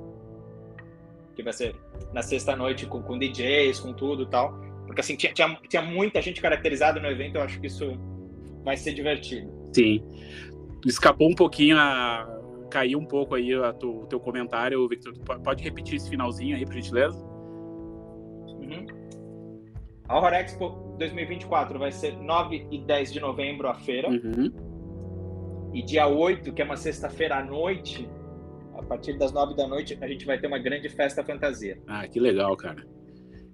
que 1.36 1.42
vai 1.42 1.52
ser 1.52 1.76
na 2.12 2.22
sexta-noite 2.22 2.86
com, 2.86 3.02
com 3.02 3.18
DJs, 3.18 3.78
com 3.80 3.92
tudo 3.92 4.22
e 4.22 4.26
tal. 4.26 4.58
Porque 4.86 5.00
assim, 5.00 5.14
tinha, 5.14 5.32
tinha, 5.32 5.58
tinha 5.68 5.82
muita 5.82 6.22
gente 6.22 6.40
caracterizada 6.40 6.98
no 6.98 7.08
evento, 7.08 7.36
eu 7.36 7.42
acho 7.42 7.60
que 7.60 7.66
isso 7.66 7.96
vai 8.64 8.76
ser 8.76 8.94
divertido. 8.94 9.52
Sim. 9.72 10.02
Escapou 10.84 11.28
um 11.28 11.34
pouquinho 11.34 11.76
a. 11.78 12.32
Caiu 12.70 12.98
um 12.98 13.06
pouco 13.06 13.36
aí 13.36 13.54
a 13.54 13.72
tu, 13.72 14.02
o 14.02 14.06
teu 14.06 14.18
comentário, 14.18 14.86
Victor. 14.88 15.12
Pode 15.44 15.62
repetir 15.62 15.96
esse 15.96 16.10
finalzinho 16.10 16.56
aí, 16.56 16.64
por 16.64 16.74
gentileza? 16.74 17.16
Uhum. 17.16 18.86
A 20.08 20.18
Horror 20.18 20.34
Expo 20.34 20.96
2024 20.98 21.78
vai 21.78 21.92
ser 21.92 22.16
9 22.16 22.66
e 22.70 22.78
10 22.78 23.12
de 23.12 23.20
novembro 23.20 23.68
a 23.68 23.74
feira. 23.74 24.08
Uhum. 24.08 24.52
E 25.72 25.82
dia 25.82 26.08
8, 26.08 26.52
que 26.52 26.62
é 26.62 26.64
uma 26.64 26.76
sexta-feira 26.76 27.36
à 27.36 27.44
noite, 27.44 28.08
a 28.78 28.82
partir 28.82 29.18
das 29.18 29.32
nove 29.32 29.54
da 29.54 29.66
noite, 29.66 29.98
a 30.00 30.08
gente 30.08 30.24
vai 30.24 30.38
ter 30.38 30.46
uma 30.46 30.58
grande 30.58 30.88
festa 30.88 31.24
fantasia. 31.24 31.78
Ah, 31.86 32.06
que 32.06 32.20
legal, 32.20 32.56
cara. 32.56 32.84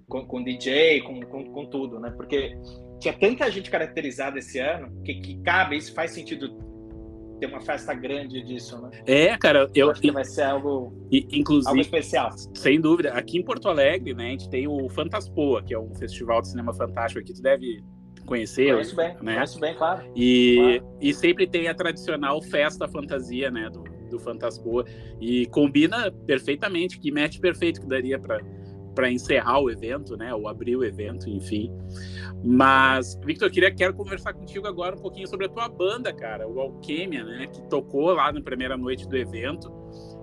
Com, 0.07 0.25
com 0.25 0.43
DJ, 0.43 1.01
com, 1.01 1.21
com, 1.21 1.45
com 1.45 1.65
tudo, 1.65 1.99
né? 1.99 2.11
Porque 2.11 2.55
tinha 2.99 3.13
tanta 3.13 3.49
gente 3.49 3.69
caracterizada 3.69 4.39
esse 4.39 4.59
ano 4.59 5.01
que, 5.03 5.15
que 5.15 5.41
cabe, 5.41 5.77
isso 5.77 5.93
faz 5.93 6.11
sentido 6.11 6.49
ter 7.39 7.47
uma 7.47 7.59
festa 7.59 7.93
grande 7.93 8.41
disso, 8.41 8.81
né? 8.81 8.89
É, 9.05 9.37
cara, 9.37 9.69
eu, 9.73 9.87
eu 9.87 9.91
acho 9.91 10.01
que 10.01 10.11
vai 10.11 10.23
ser 10.23 10.43
algo, 10.43 10.93
inclusive, 11.11 11.67
algo 11.67 11.81
especial. 11.81 12.31
Sem 12.53 12.79
dúvida. 12.79 13.11
Aqui 13.13 13.37
em 13.37 13.43
Porto 13.43 13.67
Alegre, 13.67 14.13
né, 14.13 14.27
a 14.27 14.31
gente 14.31 14.49
tem 14.49 14.67
o 14.67 14.87
Fantaspoa, 14.89 15.61
que 15.61 15.73
é 15.73 15.79
um 15.79 15.93
festival 15.95 16.41
de 16.41 16.49
cinema 16.49 16.73
fantástico 16.73 17.19
aqui, 17.19 17.33
tu 17.33 17.41
deve 17.41 17.83
conhecer. 18.25 18.71
Conheço 18.71 18.95
bem, 18.95 19.13
né? 19.21 19.33
conheço 19.35 19.59
bem, 19.59 19.75
claro. 19.75 20.03
E, 20.15 20.55
claro. 20.79 20.97
e 21.01 21.13
sempre 21.13 21.47
tem 21.47 21.67
a 21.67 21.73
tradicional 21.73 22.41
festa 22.41 22.87
fantasia, 22.87 23.51
né, 23.51 23.69
do, 23.69 23.83
do 24.13 24.19
Fantaspoa. 24.19 24.85
E 25.19 25.45
combina 25.47 26.11
perfeitamente, 26.25 26.99
que 26.99 27.11
match 27.11 27.39
perfeito 27.39 27.81
que 27.81 27.87
daria 27.87 28.19
para 28.19 28.39
para 28.93 29.11
encerrar 29.11 29.59
o 29.59 29.69
evento, 29.69 30.15
né, 30.15 30.33
ou 30.33 30.47
abrir 30.47 30.75
o 30.75 30.83
evento, 30.83 31.29
enfim. 31.29 31.71
Mas, 32.43 33.19
Victor, 33.25 33.49
queria 33.49 33.73
quero 33.73 33.93
conversar 33.93 34.33
contigo 34.33 34.67
agora 34.67 34.95
um 34.95 35.01
pouquinho 35.01 35.27
sobre 35.27 35.47
a 35.47 35.49
tua 35.49 35.67
banda, 35.67 36.13
cara, 36.13 36.47
o 36.47 36.59
Alquimia, 36.59 37.23
né, 37.23 37.47
que 37.47 37.61
tocou 37.63 38.13
lá 38.13 38.31
na 38.31 38.41
primeira 38.41 38.77
noite 38.77 39.07
do 39.07 39.17
evento. 39.17 39.71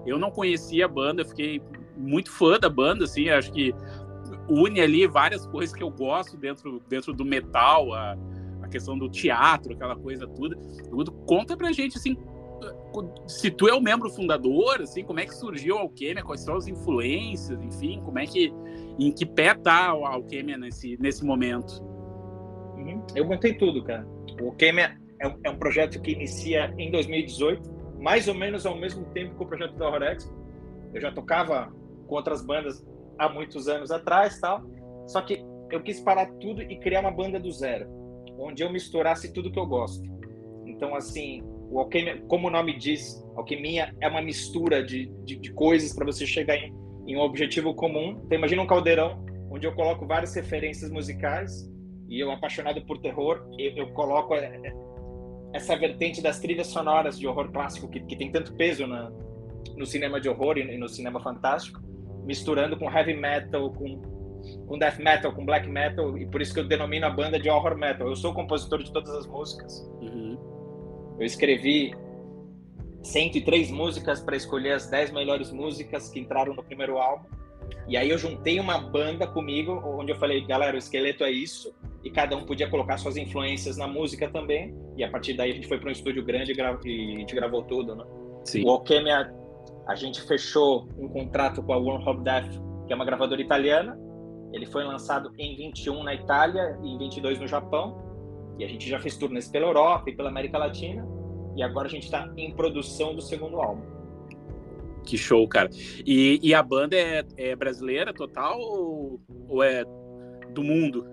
Eu 0.06 0.18
não 0.18 0.30
conhecia 0.30 0.84
a 0.84 0.88
banda, 0.88 1.24
fiquei 1.24 1.60
muito 1.96 2.30
fã 2.30 2.58
da 2.58 2.68
banda, 2.68 3.04
assim, 3.04 3.28
acho 3.28 3.52
que 3.52 3.74
une 4.48 4.80
ali 4.80 5.06
várias 5.06 5.46
coisas 5.46 5.74
que 5.74 5.82
eu 5.82 5.90
gosto 5.90 6.36
dentro, 6.36 6.82
dentro 6.88 7.12
do 7.12 7.24
metal, 7.24 7.92
a, 7.92 8.16
a 8.62 8.68
questão 8.68 8.98
do 8.98 9.08
teatro, 9.08 9.72
aquela 9.72 9.96
coisa 9.96 10.26
tudo. 10.26 10.56
Conta 11.26 11.56
pra 11.56 11.72
gente, 11.72 11.98
assim, 11.98 12.16
se 13.26 13.50
tu 13.50 13.68
é 13.68 13.74
o 13.74 13.80
membro 13.80 14.10
fundador, 14.10 14.80
assim, 14.82 15.04
como 15.04 15.20
é 15.20 15.26
que 15.26 15.34
surgiu 15.34 15.78
a 15.78 15.80
Alquimia, 15.80 16.22
quais 16.22 16.42
são 16.42 16.56
as 16.56 16.66
influências, 16.66 17.60
enfim, 17.62 18.00
como 18.04 18.18
é 18.18 18.26
que, 18.26 18.52
em 18.98 19.12
que 19.12 19.24
pé 19.24 19.54
tá 19.54 19.90
a 19.90 20.14
Alquimia 20.14 20.58
nesse, 20.58 20.96
nesse 21.00 21.24
momento? 21.24 21.82
Uhum. 22.76 23.02
Eu 23.14 23.26
montei 23.26 23.54
tudo, 23.54 23.84
cara. 23.84 24.06
O 24.40 24.48
Alquimia 24.48 24.96
é 25.20 25.28
um, 25.28 25.38
é 25.44 25.50
um 25.50 25.56
projeto 25.56 26.00
que 26.00 26.12
inicia 26.12 26.74
em 26.78 26.90
2018, 26.90 27.70
mais 28.00 28.26
ou 28.28 28.34
menos 28.34 28.66
ao 28.66 28.76
mesmo 28.76 29.04
tempo 29.06 29.36
que 29.36 29.42
o 29.42 29.46
projeto 29.46 29.76
da 29.76 29.88
Horex. 29.88 30.32
Eu 30.92 31.00
já 31.00 31.12
tocava 31.12 31.72
com 32.06 32.14
outras 32.14 32.44
bandas 32.44 32.84
há 33.18 33.28
muitos 33.28 33.68
anos 33.68 33.90
atrás, 33.90 34.40
tal. 34.40 34.62
Só 35.06 35.20
que 35.20 35.44
eu 35.70 35.82
quis 35.82 36.00
parar 36.00 36.26
tudo 36.40 36.62
e 36.62 36.78
criar 36.80 37.00
uma 37.00 37.10
banda 37.10 37.38
do 37.38 37.50
zero, 37.50 37.86
onde 38.38 38.62
eu 38.62 38.72
misturasse 38.72 39.32
tudo 39.32 39.52
que 39.52 39.58
eu 39.58 39.66
gosto. 39.66 40.02
Então, 40.66 40.94
assim, 40.94 41.42
o 41.70 41.78
alquimia, 41.78 42.20
como 42.26 42.48
o 42.48 42.50
nome 42.50 42.76
diz, 42.76 43.24
alquimia 43.36 43.94
é 44.00 44.08
uma 44.08 44.20
mistura 44.20 44.82
de, 44.82 45.06
de, 45.24 45.36
de 45.36 45.52
coisas 45.52 45.94
para 45.94 46.04
você 46.04 46.26
chegar 46.26 46.56
em, 46.56 46.74
em, 47.06 47.16
um 47.16 47.20
objetivo 47.20 47.72
comum. 47.74 48.20
Então, 48.24 48.36
imagina 48.36 48.60
um 48.60 48.66
caldeirão 48.66 49.24
onde 49.50 49.66
eu 49.66 49.74
coloco 49.74 50.06
várias 50.06 50.34
referências 50.34 50.90
musicais 50.90 51.70
e 52.08 52.18
eu, 52.18 52.30
apaixonado 52.32 52.84
por 52.84 52.98
terror, 52.98 53.46
eu, 53.56 53.72
eu 53.76 53.92
coloco 53.92 54.34
é, 54.34 54.46
é, 54.46 54.72
essa 55.54 55.76
vertente 55.76 56.20
das 56.20 56.40
trilhas 56.40 56.66
sonoras 56.66 57.18
de 57.18 57.26
horror 57.26 57.50
clássico 57.52 57.88
que, 57.88 58.00
que 58.00 58.16
tem 58.16 58.32
tanto 58.32 58.52
peso 58.54 58.86
na, 58.86 59.10
no 59.76 59.86
cinema 59.86 60.20
de 60.20 60.28
horror 60.28 60.58
e 60.58 60.76
no 60.76 60.88
cinema 60.88 61.20
fantástico, 61.20 61.80
misturando 62.24 62.76
com 62.76 62.90
heavy 62.90 63.14
metal, 63.14 63.72
com, 63.72 64.02
com 64.66 64.76
death 64.76 64.98
metal, 64.98 65.32
com 65.32 65.44
black 65.44 65.68
metal, 65.68 66.18
e 66.18 66.26
por 66.26 66.42
isso 66.42 66.52
que 66.52 66.58
eu 66.58 66.66
denomino 66.66 67.06
a 67.06 67.10
banda 67.10 67.38
de 67.38 67.48
horror 67.48 67.78
metal. 67.78 68.08
Eu 68.08 68.16
sou 68.16 68.34
compositor 68.34 68.82
de 68.82 68.92
todas 68.92 69.10
as 69.14 69.26
músicas. 69.28 69.88
Uhum. 70.00 70.59
Eu 71.20 71.26
escrevi 71.26 71.94
103 73.02 73.70
músicas 73.70 74.20
para 74.20 74.34
escolher 74.34 74.72
as 74.72 74.88
10 74.88 75.12
melhores 75.12 75.52
músicas 75.52 76.08
que 76.08 76.18
entraram 76.18 76.54
no 76.54 76.62
primeiro 76.62 76.96
álbum. 76.96 77.26
E 77.86 77.96
aí 77.96 78.08
eu 78.08 78.16
juntei 78.16 78.58
uma 78.58 78.78
banda 78.78 79.26
comigo, 79.26 79.82
onde 79.84 80.12
eu 80.12 80.16
falei, 80.16 80.40
galera, 80.46 80.74
o 80.74 80.78
esqueleto 80.78 81.22
é 81.22 81.30
isso, 81.30 81.74
e 82.02 82.10
cada 82.10 82.34
um 82.36 82.44
podia 82.44 82.70
colocar 82.70 82.96
suas 82.96 83.18
influências 83.18 83.76
na 83.76 83.86
música 83.86 84.28
também. 84.28 84.74
E 84.96 85.04
a 85.04 85.10
partir 85.10 85.34
daí 85.34 85.50
a 85.50 85.54
gente 85.54 85.68
foi 85.68 85.78
para 85.78 85.90
um 85.90 85.92
estúdio 85.92 86.24
grande 86.24 86.52
e, 86.52 86.60
a 86.62 87.18
gente 87.18 87.34
gravou 87.34 87.62
tudo, 87.64 87.94
né? 87.94 88.04
Sim. 88.44 88.64
O 88.64 88.70
Alchemia, 88.70 89.30
a 89.86 89.94
gente 89.94 90.22
fechou 90.22 90.88
um 90.98 91.08
contrato 91.08 91.62
com 91.62 91.72
a 91.74 91.76
Wormhole 91.76 92.24
Death, 92.24 92.50
que 92.86 92.92
é 92.94 92.96
uma 92.96 93.04
gravadora 93.04 93.42
italiana. 93.42 93.98
Ele 94.52 94.64
foi 94.64 94.84
lançado 94.84 95.30
em 95.38 95.54
21 95.54 96.02
na 96.02 96.14
Itália 96.14 96.78
e 96.82 96.94
em 96.94 96.98
22 96.98 97.38
no 97.38 97.46
Japão. 97.46 98.09
E 98.60 98.64
a 98.64 98.68
gente 98.68 98.86
já 98.86 99.00
fez 99.00 99.16
turnês 99.16 99.48
pela 99.48 99.64
Europa 99.64 100.10
e 100.10 100.14
pela 100.14 100.28
América 100.28 100.58
Latina. 100.58 101.02
E 101.56 101.62
agora 101.62 101.88
a 101.88 101.90
gente 101.90 102.04
está 102.04 102.30
em 102.36 102.52
produção 102.52 103.14
do 103.14 103.22
segundo 103.22 103.56
álbum. 103.56 103.80
Que 105.02 105.16
show, 105.16 105.48
cara. 105.48 105.70
E, 106.04 106.38
e 106.42 106.52
a 106.52 106.62
banda 106.62 106.94
é, 106.94 107.24
é 107.38 107.56
brasileira 107.56 108.12
total 108.12 108.60
ou, 108.60 109.18
ou, 109.48 109.62
é 109.62 109.82
do 110.52 110.62
mundo? 110.62 111.06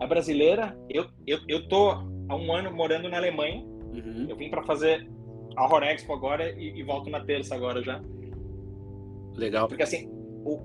É 0.00 0.06
brasileira. 0.06 0.78
Eu, 0.88 1.06
eu, 1.26 1.40
eu 1.48 1.68
tô 1.68 1.90
há 1.90 2.36
um 2.36 2.52
ano 2.52 2.72
morando 2.72 3.08
na 3.08 3.16
Alemanha. 3.16 3.64
Uhum. 3.92 4.26
Eu 4.28 4.36
vim 4.36 4.50
para 4.50 4.62
fazer 4.62 5.10
a 5.56 5.64
Horror 5.64 5.82
Expo 5.82 6.12
agora 6.12 6.48
e, 6.52 6.78
e, 6.78 6.82
volto 6.84 7.10
na 7.10 7.24
terça 7.24 7.56
agora 7.56 7.82
já. 7.82 8.00
Legal. 9.34 9.66
Porque 9.66 9.82
assim, 9.82 10.08
o, 10.44 10.60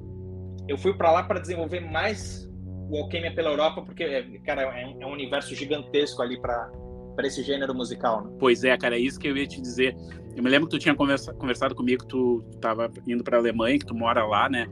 eu 0.67 0.77
fui 0.77 0.93
para 0.93 1.11
lá 1.11 1.23
para 1.23 1.39
desenvolver 1.39 1.79
mais 1.79 2.47
o 2.89 2.97
Alquimia 2.97 3.33
pela 3.33 3.49
Europa, 3.49 3.81
porque, 3.81 4.03
é, 4.03 4.23
cara, 4.45 4.63
é 4.63 4.85
um, 4.85 5.01
é 5.01 5.05
um 5.05 5.11
universo 5.11 5.55
gigantesco 5.55 6.21
ali 6.21 6.39
para 6.39 6.71
para 7.15 7.27
esse 7.27 7.41
gênero 7.41 7.73
musical. 7.73 8.25
Né? 8.25 8.35
Pois 8.37 8.63
é, 8.63 8.77
cara, 8.77 8.95
é 8.95 8.99
isso 8.99 9.17
que 9.17 9.27
eu 9.27 9.37
ia 9.37 9.47
te 9.47 9.61
dizer. 9.61 9.95
Eu 10.35 10.43
me 10.43 10.49
lembro 10.49 10.67
que 10.67 10.75
tu 10.75 10.79
tinha 10.79 10.93
conversa, 10.93 11.33
conversado 11.33 11.73
comigo 11.73 12.03
que 12.03 12.09
tu 12.09 12.43
estava 12.53 12.91
indo 13.07 13.23
para 13.23 13.37
a 13.37 13.39
Alemanha, 13.39 13.79
que 13.79 13.85
tu 13.85 13.95
mora 13.95 14.25
lá, 14.25 14.49
né? 14.49 14.67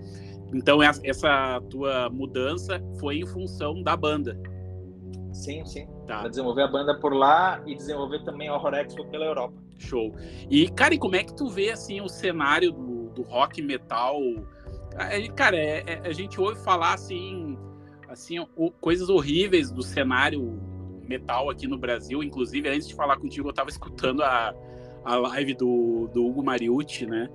Então 0.53 0.83
essa 0.83 1.61
tua 1.69 2.09
mudança 2.09 2.83
foi 2.99 3.19
em 3.19 3.25
função 3.25 3.81
da 3.81 3.95
banda. 3.95 4.37
Sim, 5.31 5.65
sim. 5.65 5.87
Tá. 6.05 6.19
Para 6.19 6.29
desenvolver 6.29 6.63
a 6.63 6.67
banda 6.67 6.99
por 6.99 7.13
lá 7.13 7.63
e 7.65 7.75
desenvolver 7.75 8.23
também 8.23 8.49
a 8.49 8.55
Horror 8.55 8.75
Expo 8.75 9.05
pela 9.05 9.25
Europa. 9.25 9.55
Show. 9.79 10.13
E, 10.49 10.69
cara, 10.69 10.93
e 10.93 10.99
como 10.99 11.15
é 11.15 11.23
que 11.23 11.35
tu 11.35 11.49
vê, 11.49 11.71
assim, 11.71 11.99
o 12.01 12.07
cenário 12.07 12.71
do, 12.71 13.09
do 13.09 13.23
rock 13.23 13.61
metal? 13.61 14.19
Cara, 15.35 15.57
é, 15.57 15.83
é, 15.87 16.01
a 16.07 16.13
gente 16.13 16.39
ouve 16.39 16.61
falar, 16.63 16.93
assim, 16.93 17.57
assim, 18.13 18.39
o, 18.55 18.71
coisas 18.71 19.09
horríveis 19.09 19.71
do 19.71 19.81
cenário 19.81 20.59
metal 21.07 21.49
aqui 21.49 21.67
no 21.67 21.77
Brasil. 21.77 22.23
Inclusive, 22.23 22.69
antes 22.69 22.87
de 22.87 22.95
falar 22.95 23.17
contigo, 23.17 23.47
eu 23.47 23.51
estava 23.51 23.69
escutando 23.69 24.23
a, 24.23 24.53
a 25.03 25.15
live 25.15 25.53
do, 25.55 26.09
do 26.13 26.25
Hugo 26.25 26.43
Mariucci, 26.43 27.05
né? 27.05 27.29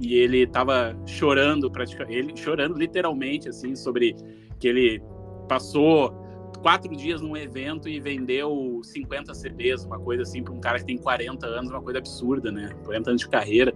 E 0.00 0.14
ele 0.14 0.42
estava 0.42 0.96
chorando, 1.06 1.70
praticamente, 1.70 2.18
ele 2.18 2.36
chorando 2.36 2.76
literalmente, 2.76 3.48
assim, 3.48 3.76
sobre 3.76 4.16
que 4.58 4.68
ele 4.68 5.02
passou 5.48 6.12
quatro 6.60 6.94
dias 6.96 7.20
num 7.20 7.36
evento 7.36 7.88
e 7.88 8.00
vendeu 8.00 8.80
50 8.82 9.32
CDs, 9.34 9.84
uma 9.84 9.98
coisa 9.98 10.22
assim, 10.22 10.42
para 10.42 10.52
um 10.52 10.60
cara 10.60 10.78
que 10.78 10.86
tem 10.86 10.98
40 10.98 11.46
anos, 11.46 11.70
uma 11.70 11.80
coisa 11.80 11.98
absurda, 11.98 12.50
né? 12.50 12.70
40 12.84 13.10
anos 13.10 13.22
de 13.22 13.28
carreira. 13.28 13.74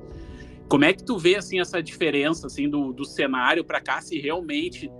Como 0.69 0.85
é 0.85 0.93
que 0.93 1.03
tu 1.03 1.19
vê, 1.19 1.37
assim, 1.37 1.61
essa 1.61 1.83
diferença, 1.83 2.47
assim, 2.47 2.69
do, 2.69 2.93
do 2.93 3.05
cenário 3.05 3.65
para 3.65 3.81
cá, 3.81 4.01
se 4.01 4.19
realmente 4.19 4.91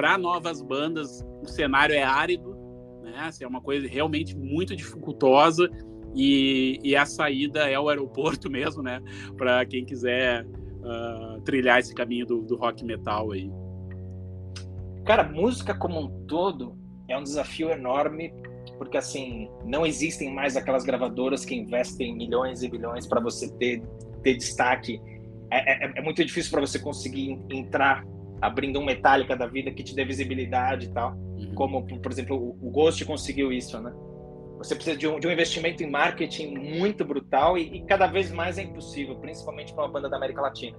para 0.00 0.16
novas 0.16 0.62
bandas 0.62 1.22
o 1.42 1.46
cenário 1.46 1.94
é 1.94 2.02
árido, 2.02 2.56
né? 3.02 3.12
Assim, 3.18 3.44
é 3.44 3.46
uma 3.46 3.60
coisa 3.60 3.86
realmente 3.86 4.34
muito 4.34 4.74
dificultosa 4.74 5.68
e, 6.16 6.80
e 6.82 6.96
a 6.96 7.04
saída 7.04 7.68
é 7.70 7.78
o 7.78 7.86
aeroporto 7.90 8.48
mesmo, 8.50 8.82
né? 8.82 9.02
Para 9.36 9.66
quem 9.66 9.84
quiser 9.84 10.46
uh, 10.46 11.38
trilhar 11.42 11.80
esse 11.80 11.94
caminho 11.94 12.24
do, 12.24 12.40
do 12.40 12.56
rock 12.56 12.82
metal 12.82 13.32
aí. 13.32 13.50
Cara, 15.04 15.22
música 15.22 15.74
como 15.74 16.00
um 16.00 16.24
todo 16.24 16.78
é 17.06 17.18
um 17.18 17.22
desafio 17.22 17.68
enorme 17.68 18.32
porque 18.78 18.96
assim 18.96 19.50
não 19.66 19.84
existem 19.84 20.32
mais 20.32 20.56
aquelas 20.56 20.82
gravadoras 20.82 21.44
que 21.44 21.54
investem 21.54 22.16
milhões 22.16 22.62
e 22.62 22.70
bilhões 22.70 23.06
para 23.06 23.20
você 23.20 23.52
ter 23.58 23.82
ter 24.22 24.34
destaque. 24.34 24.98
É, 25.50 25.84
é, 25.84 25.92
é 25.96 26.02
muito 26.02 26.24
difícil 26.24 26.50
para 26.50 26.62
você 26.62 26.78
conseguir 26.78 27.38
entrar 27.50 28.02
abrindo 28.40 28.78
um 28.78 28.84
Metallica 28.84 29.36
da 29.36 29.46
vida 29.46 29.70
que 29.70 29.82
te 29.82 29.94
dê 29.94 30.04
visibilidade 30.04 30.86
e 30.86 30.88
tal. 30.90 31.12
Uhum. 31.12 31.54
Como, 31.54 31.86
por 32.00 32.10
exemplo, 32.10 32.36
o, 32.36 32.68
o 32.68 32.70
Ghost 32.70 33.04
conseguiu 33.04 33.52
isso, 33.52 33.80
né? 33.80 33.92
Você 34.58 34.74
precisa 34.74 34.96
de 34.96 35.08
um, 35.08 35.18
de 35.18 35.26
um 35.26 35.32
investimento 35.32 35.82
em 35.82 35.90
marketing 35.90 36.54
muito 36.54 37.04
brutal 37.04 37.56
e, 37.56 37.76
e 37.76 37.84
cada 37.86 38.06
vez 38.06 38.30
mais 38.30 38.58
é 38.58 38.62
impossível, 38.62 39.16
principalmente 39.16 39.72
para 39.72 39.84
uma 39.84 39.90
banda 39.90 40.08
da 40.08 40.16
América 40.16 40.40
Latina. 40.40 40.76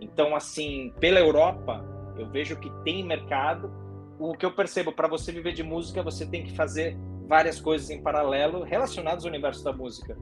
Então, 0.00 0.36
assim, 0.36 0.92
pela 1.00 1.18
Europa, 1.18 1.84
eu 2.18 2.28
vejo 2.28 2.56
que 2.56 2.70
tem 2.84 3.04
mercado. 3.04 3.72
O 4.18 4.34
que 4.34 4.44
eu 4.44 4.52
percebo, 4.52 4.92
para 4.92 5.08
você 5.08 5.32
viver 5.32 5.52
de 5.52 5.62
música, 5.62 6.02
você 6.02 6.26
tem 6.26 6.44
que 6.44 6.52
fazer 6.54 6.96
várias 7.26 7.60
coisas 7.60 7.88
em 7.88 8.02
paralelo 8.02 8.62
relacionadas 8.64 9.24
ao 9.24 9.30
universo 9.30 9.64
da 9.64 9.72
música. 9.72 10.16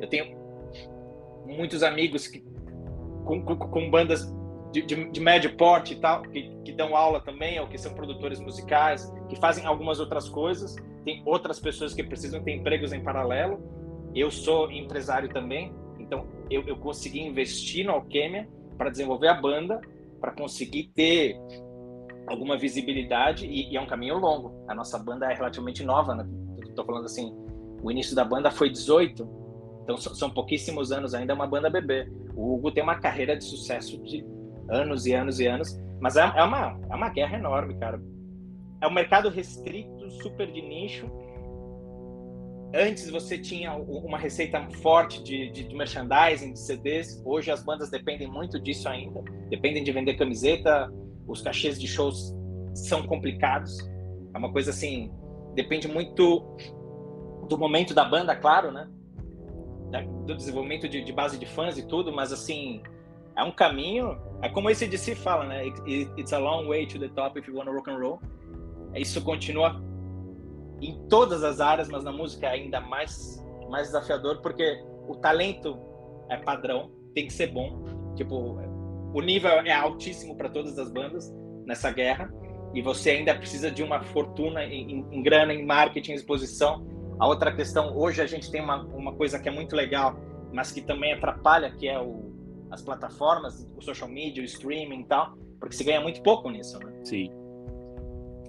Eu 0.00 0.08
tenho 0.08 0.36
muitos 1.46 1.82
amigos 1.82 2.26
que, 2.26 2.44
com, 3.24 3.42
com, 3.42 3.56
com 3.56 3.90
bandas 3.90 4.30
de, 4.74 4.82
de, 4.82 5.10
de, 5.10 5.20
médio 5.20 5.56
porte 5.56 5.94
e 5.94 5.96
tal, 5.96 6.22
que, 6.22 6.50
que 6.64 6.72
dão 6.72 6.96
aula 6.96 7.20
também, 7.20 7.60
ou 7.60 7.68
que 7.68 7.78
são 7.78 7.94
produtores 7.94 8.40
musicais, 8.40 9.12
que 9.28 9.36
fazem 9.36 9.64
algumas 9.64 10.00
outras 10.00 10.28
coisas. 10.28 10.74
Tem 11.04 11.22
outras 11.24 11.60
pessoas 11.60 11.94
que 11.94 12.02
precisam 12.02 12.42
ter 12.42 12.52
empregos 12.56 12.92
em 12.92 13.00
paralelo. 13.00 13.62
Eu 14.12 14.32
sou 14.32 14.72
empresário 14.72 15.28
também, 15.28 15.72
então 16.00 16.26
eu, 16.50 16.62
eu 16.66 16.76
consegui 16.76 17.20
investir 17.20 17.86
no 17.86 17.92
Alquimia 17.92 18.48
para 18.76 18.90
desenvolver 18.90 19.28
a 19.28 19.34
banda, 19.34 19.80
para 20.20 20.32
conseguir 20.32 20.90
ter 20.92 21.36
alguma 22.26 22.58
visibilidade 22.58 23.46
e, 23.46 23.70
e, 23.70 23.76
é 23.76 23.80
um 23.80 23.86
caminho 23.86 24.18
longo. 24.18 24.64
A 24.66 24.74
nossa 24.74 24.98
banda 24.98 25.30
é 25.30 25.34
relativamente 25.34 25.84
nova, 25.84 26.16
né? 26.16 26.26
Estou 26.66 26.84
falando 26.84 27.04
assim, 27.04 27.32
o 27.80 27.90
início 27.92 28.16
da 28.16 28.24
banda 28.24 28.50
foi 28.50 28.70
18, 28.70 29.28
então 29.84 29.96
são 29.96 30.30
pouquíssimos 30.30 30.90
anos 30.90 31.14
ainda, 31.14 31.32
é 31.32 31.36
uma 31.36 31.46
banda 31.46 31.70
bebê. 31.70 32.10
O 32.34 32.54
Hugo 32.54 32.72
tem 32.72 32.82
uma 32.82 32.96
carreira 32.96 33.36
de 33.36 33.44
sucesso 33.44 34.02
de 34.02 34.33
anos 34.68 35.06
e 35.06 35.12
anos 35.12 35.40
e 35.40 35.46
anos. 35.46 35.80
Mas 36.00 36.16
é, 36.16 36.20
é, 36.20 36.42
uma, 36.42 36.78
é 36.90 36.94
uma 36.94 37.08
guerra 37.08 37.38
enorme, 37.38 37.74
cara. 37.78 38.00
É 38.80 38.86
um 38.86 38.92
mercado 38.92 39.28
restrito, 39.28 40.10
super 40.22 40.50
de 40.50 40.60
nicho. 40.60 41.10
Antes 42.74 43.08
você 43.08 43.38
tinha 43.38 43.72
uma 43.74 44.18
receita 44.18 44.60
forte 44.82 45.22
de, 45.22 45.50
de, 45.50 45.64
de 45.64 45.74
merchandising, 45.74 46.52
de 46.52 46.58
CDs. 46.58 47.22
Hoje 47.24 47.50
as 47.50 47.62
bandas 47.62 47.90
dependem 47.90 48.28
muito 48.28 48.60
disso 48.60 48.88
ainda. 48.88 49.22
Dependem 49.48 49.84
de 49.84 49.92
vender 49.92 50.14
camiseta. 50.14 50.92
Os 51.26 51.40
cachês 51.40 51.80
de 51.80 51.86
shows 51.86 52.34
são 52.74 53.06
complicados. 53.06 53.78
É 54.34 54.38
uma 54.38 54.52
coisa 54.52 54.70
assim, 54.70 55.10
depende 55.54 55.86
muito 55.86 56.56
do 57.48 57.56
momento 57.56 57.94
da 57.94 58.04
banda, 58.04 58.34
claro, 58.34 58.72
né? 58.72 58.88
do 60.26 60.34
desenvolvimento 60.34 60.88
de, 60.88 61.04
de, 61.04 61.12
base 61.12 61.38
de 61.38 61.46
fãs 61.46 61.78
e 61.78 61.86
tudo, 61.86 62.12
mas 62.12 62.32
assim, 62.32 62.82
é 63.36 63.42
um 63.42 63.50
caminho, 63.50 64.18
é 64.42 64.48
como 64.48 64.70
esse 64.70 64.86
DC 64.86 65.14
fala, 65.16 65.44
né? 65.44 65.66
It's 65.86 66.32
a 66.32 66.38
long 66.38 66.68
way 66.68 66.86
to 66.86 66.98
the 66.98 67.08
top 67.08 67.38
if 67.38 67.48
you 67.48 67.54
want 67.54 67.66
to 67.66 67.72
rock 67.72 67.90
and 67.90 67.98
roll. 67.98 68.20
Isso 68.94 69.22
continua 69.22 69.82
em 70.80 71.06
todas 71.08 71.42
as 71.42 71.60
áreas, 71.60 71.88
mas 71.88 72.04
na 72.04 72.12
música 72.12 72.46
é 72.46 72.50
ainda 72.50 72.80
mais 72.80 73.42
mais 73.70 73.88
desafiador 73.88 74.40
porque 74.40 74.84
o 75.08 75.16
talento 75.16 75.78
é 76.28 76.36
padrão, 76.36 76.90
tem 77.14 77.26
que 77.26 77.32
ser 77.32 77.48
bom. 77.48 77.84
Tipo, 78.14 78.58
o 79.12 79.20
nível 79.20 79.50
é 79.50 79.72
altíssimo 79.72 80.36
para 80.36 80.48
todas 80.48 80.78
as 80.78 80.90
bandas 80.92 81.32
nessa 81.66 81.90
guerra 81.90 82.32
e 82.72 82.82
você 82.82 83.10
ainda 83.10 83.34
precisa 83.34 83.70
de 83.70 83.82
uma 83.82 84.02
fortuna 84.02 84.64
em, 84.64 85.06
em, 85.10 85.22
grana, 85.22 85.52
em 85.52 85.64
marketing, 85.64 86.12
em 86.12 86.14
exposição. 86.14 86.86
A 87.18 87.26
outra 87.26 87.54
questão, 87.54 87.96
hoje 87.96 88.20
a 88.20 88.26
gente 88.26 88.50
tem 88.50 88.60
uma, 88.60 88.82
uma 88.82 89.12
coisa 89.14 89.38
que 89.38 89.48
é 89.48 89.52
muito 89.52 89.74
legal, 89.74 90.16
mas 90.52 90.72
que 90.72 90.80
também 90.80 91.12
atrapalha, 91.12 91.70
que 91.70 91.88
é 91.88 91.98
o, 91.98 92.33
as 92.74 92.82
plataformas, 92.82 93.68
o 93.76 93.80
social 93.80 94.08
media, 94.08 94.42
o 94.42 94.44
streaming 94.44 95.00
e 95.00 95.04
tal, 95.04 95.36
porque 95.58 95.74
se 95.74 95.84
ganha 95.84 96.00
muito 96.00 96.22
pouco 96.22 96.50
nisso, 96.50 96.78
né? 96.78 96.92
Sim. 97.04 97.30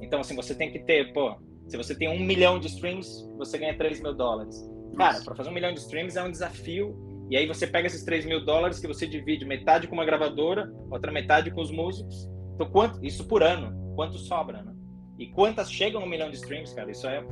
Então, 0.02 0.20
assim, 0.20 0.36
você 0.36 0.54
tem 0.54 0.72
que 0.72 0.80
ter, 0.80 1.14
pô, 1.14 1.36
se 1.68 1.78
você 1.78 1.96
tem 1.96 2.10
um 2.10 2.20
milhão 2.20 2.60
de 2.60 2.68
streams, 2.68 3.28
você 3.38 3.58
ganha 3.58 3.78
3 3.78 4.02
mil 4.02 4.14
dólares. 4.14 4.56
Cara, 4.96 5.22
para 5.24 5.36
fazer 5.36 5.50
um 5.50 5.54
milhão 5.54 5.74
de 5.74 5.80
streams 5.80 6.18
é 6.18 6.24
um 6.24 6.32
desafio. 6.32 6.96
E 7.30 7.36
aí 7.36 7.48
você 7.48 7.66
pega 7.66 7.88
esses 7.88 8.04
3 8.04 8.26
mil 8.26 8.46
dólares 8.46 8.80
que 8.80 8.88
você 8.88 9.08
divide 9.08 9.46
metade 9.46 9.88
com 9.88 9.96
uma 9.96 10.06
gravadora, 10.06 10.72
outra 10.92 11.12
metade 11.12 11.50
com 11.50 11.62
os 11.62 11.72
músicos. 11.72 12.30
Então, 12.54 12.70
quanto, 12.70 13.04
isso 13.04 13.28
por 13.28 13.42
ano, 13.42 13.96
quanto 13.96 14.18
sobra, 14.18 14.62
né? 14.62 14.74
E 15.18 15.28
quantas 15.28 15.72
chegam 15.72 16.02
a 16.02 16.06
um 16.06 16.08
milhão 16.08 16.30
de 16.30 16.36
streams, 16.36 16.76
cara? 16.76 16.92
Isso 16.92 17.08
é 17.08 17.24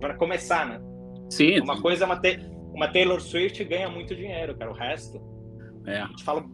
para 0.00 0.14
começar, 0.14 0.66
né? 0.66 0.80
Sim. 1.30 1.60
Uma 1.60 1.80
coisa 1.80 2.04
é 2.04 2.06
uma, 2.06 2.20
uma 2.72 2.88
Taylor 2.88 3.20
Swift 3.20 3.62
ganha 3.64 3.88
muito 3.88 4.14
dinheiro, 4.14 4.56
cara. 4.56 4.70
O 4.70 4.74
resto. 4.74 5.20
É. 5.86 6.00
A 6.00 6.06
gente 6.06 6.24
fala 6.24 6.44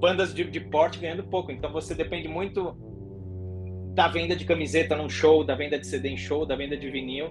bandas 0.00 0.32
de, 0.32 0.44
de 0.44 0.60
porte 0.60 0.98
ganhando 0.98 1.24
pouco. 1.24 1.52
Então 1.52 1.72
você 1.72 1.94
depende 1.94 2.28
muito 2.28 2.76
da 3.94 4.08
venda 4.08 4.36
de 4.36 4.44
camiseta 4.44 4.96
num 4.96 5.08
show, 5.08 5.44
da 5.44 5.54
venda 5.54 5.78
de 5.78 5.86
CD 5.86 6.10
em 6.10 6.16
show, 6.16 6.46
da 6.46 6.54
venda 6.56 6.76
de 6.76 6.88
vinil. 6.90 7.30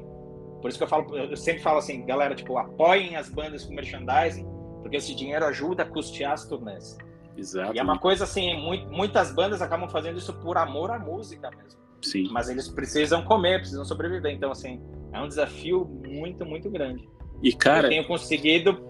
Por 0.61 0.69
isso 0.69 0.77
que 0.77 0.83
eu 0.83 0.87
falo, 0.87 1.15
eu 1.15 1.37
sempre 1.37 1.61
falo 1.61 1.77
assim, 1.77 2.05
galera, 2.05 2.35
tipo, 2.35 2.57
apoiem 2.57 3.15
as 3.15 3.29
bandas 3.29 3.63
com 3.63 3.73
merchandising, 3.73 4.45
porque 4.81 4.97
esse 4.97 5.15
dinheiro 5.15 5.45
ajuda 5.45 5.83
a 5.83 5.85
custear 5.85 6.33
as 6.33 6.45
turnês. 6.45 6.97
Exato. 7.37 7.73
E 7.75 7.79
é 7.79 7.83
uma 7.83 7.99
coisa 7.99 8.23
assim, 8.23 8.55
muito, 8.59 8.89
muitas 8.91 9.33
bandas 9.33 9.61
acabam 9.61 9.87
fazendo 9.87 10.17
isso 10.17 10.33
por 10.33 10.57
amor 10.57 10.91
à 10.91 10.99
música 10.99 11.49
mesmo. 11.51 11.79
Sim. 12.01 12.27
Mas 12.31 12.49
eles 12.49 12.67
precisam 12.67 13.23
comer, 13.23 13.59
precisam 13.59 13.85
sobreviver. 13.85 14.33
Então, 14.33 14.51
assim, 14.51 14.81
é 15.13 15.21
um 15.21 15.27
desafio 15.27 15.85
muito, 16.05 16.45
muito 16.45 16.69
grande. 16.69 17.07
E, 17.41 17.53
cara. 17.53 17.87
Eu 17.87 17.91
tenho 17.91 18.07
conseguido 18.07 18.83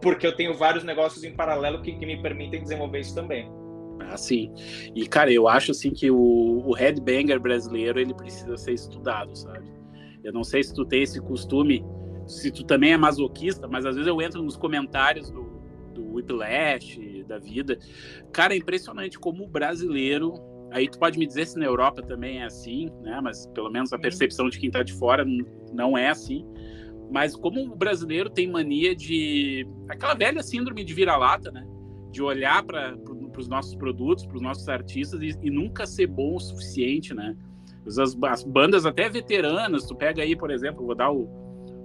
porque 0.00 0.26
eu 0.26 0.34
tenho 0.34 0.54
vários 0.54 0.84
negócios 0.84 1.24
em 1.24 1.32
paralelo 1.32 1.82
que, 1.82 1.92
que 1.92 2.06
me 2.06 2.20
permitem 2.20 2.62
desenvolver 2.62 3.00
isso 3.00 3.14
também. 3.14 3.50
Ah, 4.00 4.16
sim. 4.16 4.52
E, 4.94 5.06
cara, 5.06 5.32
eu 5.32 5.48
acho 5.48 5.72
assim 5.72 5.90
que 5.90 6.10
o, 6.10 6.62
o 6.64 6.72
headbanger 6.72 7.40
brasileiro 7.40 7.98
ele 7.98 8.14
precisa 8.14 8.56
ser 8.56 8.72
estudado, 8.72 9.36
sabe? 9.36 9.68
Eu 10.22 10.32
não 10.32 10.44
sei 10.44 10.62
se 10.62 10.74
tu 10.74 10.84
tem 10.84 11.02
esse 11.02 11.20
costume, 11.20 11.84
se 12.26 12.50
tu 12.50 12.64
também 12.64 12.92
é 12.92 12.96
masoquista, 12.96 13.66
mas 13.68 13.84
às 13.84 13.94
vezes 13.94 14.08
eu 14.08 14.20
entro 14.22 14.42
nos 14.42 14.56
comentários 14.56 15.30
do, 15.30 15.42
do 15.94 16.14
Whiplash, 16.14 17.24
da 17.26 17.38
vida. 17.38 17.78
Cara, 18.32 18.54
é 18.54 18.56
impressionante 18.56 19.18
como 19.18 19.44
o 19.44 19.48
brasileiro 19.48 20.34
Aí 20.70 20.88
tu 20.88 20.98
pode 20.98 21.18
me 21.18 21.26
dizer 21.26 21.46
se 21.46 21.58
na 21.58 21.64
Europa 21.64 22.02
também 22.02 22.40
é 22.40 22.44
assim, 22.44 22.90
né? 23.02 23.20
Mas 23.22 23.46
pelo 23.48 23.70
menos 23.70 23.92
a 23.92 23.98
percepção 23.98 24.48
de 24.50 24.58
quem 24.58 24.68
está 24.68 24.82
de 24.82 24.92
fora 24.92 25.24
não 25.72 25.96
é 25.96 26.08
assim. 26.08 26.46
Mas 27.10 27.34
como 27.34 27.60
o 27.64 27.76
brasileiro 27.76 28.28
tem 28.28 28.50
mania 28.50 28.94
de 28.94 29.66
aquela 29.88 30.14
velha 30.14 30.42
síndrome 30.42 30.84
de 30.84 30.92
vira-lata, 30.92 31.50
né? 31.50 31.66
De 32.10 32.22
olhar 32.22 32.62
para 32.62 32.96
os 33.36 33.48
nossos 33.48 33.74
produtos, 33.74 34.26
para 34.26 34.36
os 34.36 34.42
nossos 34.42 34.68
artistas 34.68 35.20
e, 35.22 35.34
e, 35.42 35.50
nunca 35.50 35.86
ser 35.86 36.06
bom 36.06 36.36
o 36.36 36.40
suficiente, 36.40 37.14
né? 37.14 37.36
As, 37.86 38.16
as, 38.22 38.44
bandas 38.44 38.84
até 38.84 39.08
veteranas, 39.08 39.86
tu 39.86 39.94
pega 39.94 40.22
aí, 40.22 40.36
por 40.36 40.50
exemplo, 40.50 40.84
vou 40.84 40.94
dar 40.94 41.10
o, 41.10 41.28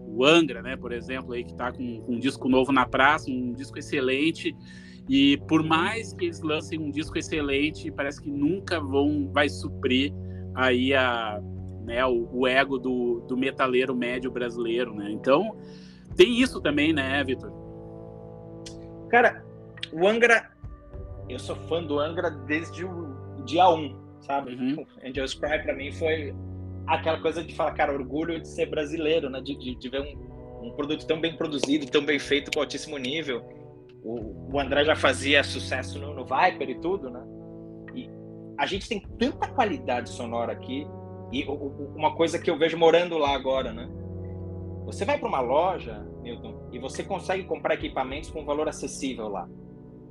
o 0.08 0.26
Angra, 0.26 0.62
né? 0.62 0.76
Por 0.76 0.92
exemplo, 0.92 1.34
aí 1.34 1.44
que 1.44 1.52
está 1.52 1.72
com, 1.72 2.02
com 2.02 2.16
um 2.16 2.20
disco 2.20 2.50
novo 2.50 2.72
na 2.72 2.86
praça, 2.86 3.32
um 3.32 3.54
disco 3.54 3.80
excelente 3.80 4.54
e 5.10 5.38
por 5.48 5.64
mais 5.64 6.14
que 6.14 6.26
eles 6.26 6.42
lancem 6.42 6.80
um 6.80 6.90
disco 6.90 7.18
excelente, 7.18 7.92
parece 7.92 8.22
que 8.22 8.30
nunca 8.30 8.80
vão 8.80 9.30
vai 9.34 9.50
suprir 9.50 10.14
aí 10.56 10.94
a, 10.94 11.42
né, 11.84 12.06
o, 12.06 12.30
o 12.32 12.48
ego 12.48 12.78
do, 12.78 13.22
do 13.28 13.38
metaleiro 13.38 13.96
médio 13.96 14.32
brasileiro, 14.32 14.93
né? 14.93 15.12
Então, 15.12 15.58
tem 16.15 16.39
isso 16.39 16.62
também, 16.62 16.93
né, 16.93 17.24
Vitor? 17.24 17.52
Cara, 19.10 19.43
o 19.91 20.08
Angra, 20.08 20.52
eu 21.30 21.39
sou 21.39 21.56
fã 21.56 21.84
do 21.84 22.00
Angra 22.00 22.30
desde 22.30 22.84
o 22.84 23.43
dia 23.46 23.69
1, 23.69 23.96
sabe? 24.22 24.56
Uhum. 24.56 24.86
Angel's 25.06 25.34
Cry 25.34 25.62
pra 25.62 25.76
mim 25.76 25.91
foi 25.91 26.34
aquela 26.88 27.19
coisa 27.19 27.43
de 27.43 27.54
falar, 27.56 27.74
cara, 27.74 27.93
orgulho 27.93 28.39
de 28.41 28.48
ser 28.48 28.67
brasileiro, 28.67 29.30
né? 29.30 29.41
De, 29.41 29.56
de, 29.56 29.76
de 29.76 29.89
ver 29.89 30.02
um, 30.02 30.67
um 30.67 30.72
produto 30.72 31.06
tão 31.06 31.19
bem 31.19 31.36
produzido, 31.36 31.86
tão 31.86 32.04
bem 32.04 32.19
feito, 32.19 32.52
com 32.52 32.60
altíssimo 32.60 32.98
nível 32.98 33.43
o, 34.04 34.54
o 34.54 34.60
André 34.60 34.84
já 34.84 34.96
fazia 34.96 35.43
sucesso 35.43 35.98
no, 35.98 36.13
no 36.13 36.26
Viper 36.26 36.69
e 36.69 36.76
tudo, 36.76 37.10
né? 37.10 37.24
E 37.96 38.10
a 38.58 38.65
gente 38.65 38.88
tem 38.88 39.00
tanta 39.17 39.48
qualidade 39.48 40.10
sonora 40.10 40.52
aqui 40.52 40.86
e 41.34 41.46
uma 41.96 42.15
coisa 42.15 42.39
que 42.39 42.50
eu 42.50 42.58
vejo 42.58 42.78
morando 42.78 43.17
lá 43.17 43.34
agora, 43.34 43.74
né? 43.74 43.89
Você 44.86 45.06
vai 45.06 45.17
para 45.17 45.28
uma 45.28 45.41
loja, 45.41 46.06
Milton, 46.22 46.69
e 46.72 46.80
você 46.80 47.04
consegue 47.04 47.43
comprar 47.43 47.74
equipamentos 47.74 48.30
com 48.30 48.46
valor 48.46 48.67
acessível 48.67 49.28
lá. 49.28 49.50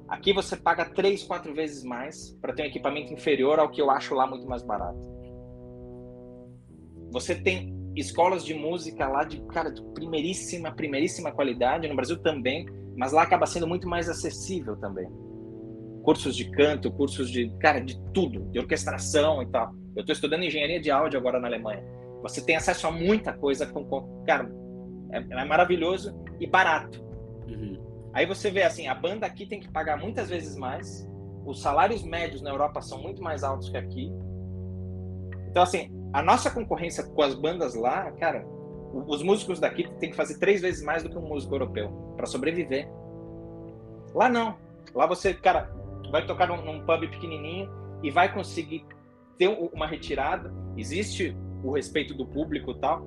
Aqui 0.08 0.32
você 0.32 0.56
paga 0.56 0.84
três, 0.84 1.22
quatro 1.22 1.54
vezes 1.54 1.84
mais 1.84 2.36
para 2.40 2.52
ter 2.52 2.62
um 2.62 2.66
equipamento 2.66 3.12
inferior 3.12 3.58
ao 3.58 3.70
que 3.70 3.80
eu 3.80 3.90
acho 3.90 4.14
lá 4.14 4.26
muito 4.26 4.46
mais 4.46 4.62
barato. 4.62 5.00
Você 7.12 7.34
tem 7.34 7.74
escolas 7.94 8.44
de 8.44 8.54
música 8.54 9.06
lá 9.06 9.24
de 9.24 9.40
cara 9.46 9.70
de 9.70 9.82
primeiríssima, 9.92 10.72
primeiríssima 10.72 11.30
qualidade 11.30 11.86
no 11.86 11.94
Brasil 11.94 12.20
também 12.20 12.66
mas 12.96 13.12
lá 13.12 13.22
acaba 13.22 13.46
sendo 13.46 13.66
muito 13.66 13.88
mais 13.88 14.08
acessível 14.08 14.76
também. 14.76 15.08
Cursos 16.02 16.36
de 16.36 16.50
canto, 16.50 16.90
cursos 16.90 17.30
de, 17.30 17.48
cara, 17.58 17.80
de 17.80 17.98
tudo, 18.12 18.50
de 18.50 18.58
orquestração 18.58 19.42
e 19.42 19.46
tal. 19.46 19.74
Eu 19.94 20.00
estou 20.00 20.12
estudando 20.12 20.44
engenharia 20.44 20.80
de 20.80 20.90
áudio 20.90 21.18
agora 21.18 21.38
na 21.38 21.48
Alemanha. 21.48 21.82
Você 22.22 22.44
tem 22.44 22.56
acesso 22.56 22.86
a 22.86 22.90
muita 22.90 23.32
coisa 23.32 23.66
com, 23.66 23.84
cara, 24.24 24.50
é, 25.10 25.18
é 25.18 25.44
maravilhoso 25.44 26.14
e 26.40 26.46
barato. 26.46 27.02
Uhum. 27.46 28.10
Aí 28.12 28.26
você 28.26 28.50
vê 28.50 28.62
assim, 28.62 28.86
a 28.86 28.94
banda 28.94 29.26
aqui 29.26 29.46
tem 29.46 29.60
que 29.60 29.70
pagar 29.70 29.98
muitas 29.98 30.28
vezes 30.28 30.56
mais, 30.56 31.08
os 31.44 31.60
salários 31.60 32.02
médios 32.04 32.42
na 32.42 32.50
Europa 32.50 32.80
são 32.80 33.00
muito 33.00 33.22
mais 33.22 33.42
altos 33.42 33.68
que 33.68 33.76
aqui. 33.76 34.12
Então 35.48 35.62
assim, 35.62 35.90
a 36.12 36.22
nossa 36.22 36.50
concorrência 36.50 37.04
com 37.04 37.22
as 37.22 37.34
bandas 37.34 37.74
lá, 37.74 38.10
cara, 38.12 38.44
os 39.06 39.22
músicos 39.22 39.58
daqui 39.58 39.88
têm 39.98 40.10
que 40.10 40.16
fazer 40.16 40.38
três 40.38 40.60
vezes 40.60 40.84
mais 40.84 41.02
do 41.02 41.08
que 41.08 41.16
um 41.16 41.26
músico 41.26 41.54
europeu 41.54 41.88
para 42.16 42.26
sobreviver. 42.26 42.88
Lá 44.14 44.28
não. 44.28 44.56
Lá 44.94 45.06
você, 45.06 45.32
cara, 45.32 45.74
vai 46.10 46.26
tocar 46.26 46.46
num, 46.46 46.62
num, 46.62 46.84
pub 46.84 47.00
pequenininho 47.08 47.70
e 48.02 48.10
vai 48.10 48.32
conseguir 48.32 48.84
ter 49.42 49.48
uma 49.48 49.86
retirada. 49.86 50.52
Existe 50.76 51.36
o 51.64 51.72
respeito 51.72 52.14
do 52.14 52.24
público 52.24 52.70
e 52.70 52.78
tal. 52.78 53.04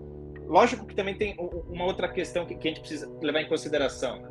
Lógico 0.48 0.86
que 0.86 0.94
também 0.94 1.16
tem 1.16 1.36
uma 1.40 1.86
outra 1.86 2.08
questão 2.10 2.46
que, 2.46 2.56
que 2.56 2.68
a 2.68 2.72
gente 2.72 2.82
precisa 2.82 3.10
levar 3.22 3.42
em 3.42 3.48
consideração. 3.48 4.22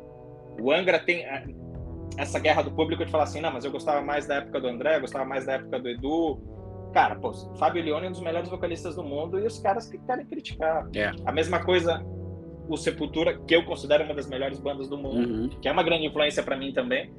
O 0.61 0.71
Angra 0.71 0.99
tem 0.99 1.25
essa 2.17 2.39
guerra 2.39 2.61
do 2.61 2.71
público 2.71 3.03
de 3.03 3.11
falar 3.11 3.25
assim, 3.25 3.41
não, 3.41 3.51
mas 3.51 3.65
eu 3.65 3.71
gostava 3.71 4.01
mais 4.01 4.25
da 4.25 4.35
época 4.35 4.61
do 4.61 4.67
André, 4.67 4.97
eu 4.97 5.01
gostava 5.01 5.25
mais 5.25 5.45
da 5.45 5.53
época 5.53 5.79
do 5.79 5.89
Edu, 5.89 6.39
cara, 6.93 7.15
pô, 7.15 7.33
Fábio 7.57 7.83
Leone 7.83 8.05
é 8.05 8.09
um 8.09 8.11
dos 8.13 8.21
melhores 8.21 8.47
vocalistas 8.47 8.95
do 8.95 9.03
mundo 9.03 9.37
e 9.37 9.45
os 9.45 9.59
caras 9.59 9.89
que 9.89 9.97
querem 9.97 10.25
criticar. 10.25 10.87
É. 10.95 11.11
A 11.25 11.31
mesma 11.31 11.61
coisa 11.61 12.05
o 12.69 12.77
Sepultura, 12.77 13.37
que 13.45 13.55
eu 13.55 13.65
considero 13.65 14.05
uma 14.05 14.13
das 14.13 14.27
melhores 14.27 14.59
bandas 14.59 14.87
do 14.87 14.97
mundo, 14.97 15.29
uhum. 15.29 15.49
que 15.49 15.67
é 15.67 15.71
uma 15.71 15.83
grande 15.83 16.05
influência 16.05 16.41
para 16.41 16.55
mim 16.55 16.71
também. 16.71 17.11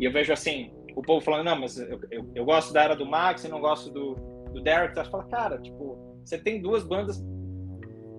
E 0.00 0.04
eu 0.04 0.12
vejo 0.12 0.32
assim, 0.32 0.72
o 0.94 1.02
povo 1.02 1.24
falando, 1.24 1.44
não, 1.44 1.60
mas 1.60 1.78
eu, 1.78 2.00
eu, 2.10 2.30
eu 2.34 2.44
gosto 2.44 2.72
da 2.72 2.82
era 2.82 2.96
do 2.96 3.06
Max 3.06 3.44
e 3.44 3.48
não 3.48 3.60
gosto 3.60 3.90
do, 3.90 4.14
do 4.52 4.60
Derek. 4.60 4.94
Você 4.94 5.10
fala, 5.10 5.24
cara, 5.24 5.58
tipo, 5.58 5.98
você 6.24 6.38
tem 6.38 6.60
duas 6.60 6.84
bandas 6.84 7.24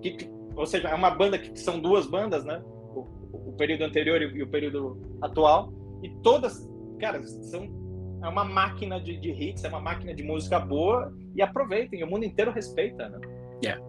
que, 0.02 0.12
que 0.12 0.40
ou 0.56 0.66
seja, 0.66 0.88
é 0.88 0.94
uma 0.94 1.10
banda 1.10 1.38
que, 1.38 1.50
que 1.50 1.60
são 1.60 1.80
duas 1.80 2.06
bandas, 2.06 2.44
né? 2.44 2.62
O, 2.94 3.06
o, 3.32 3.52
período 3.52 3.84
anterior 3.84 4.20
e, 4.20 4.42
o 4.42 4.48
período 4.48 5.00
atual. 5.22 5.72
E 6.02 6.10
todas, 6.22 6.68
cara, 6.98 7.22
são 7.22 7.80
é 8.22 8.28
uma 8.28 8.44
máquina 8.44 9.00
de, 9.00 9.16
de, 9.16 9.30
hits, 9.30 9.64
é 9.64 9.68
uma 9.68 9.80
máquina 9.80 10.14
de 10.14 10.22
música 10.22 10.60
boa 10.60 11.14
e 11.34 11.40
aproveitem, 11.40 12.04
o 12.04 12.06
mundo 12.06 12.24
inteiro 12.24 12.50
respeita, 12.50 13.08
né? 13.08 13.18
Yeah. 13.64 13.82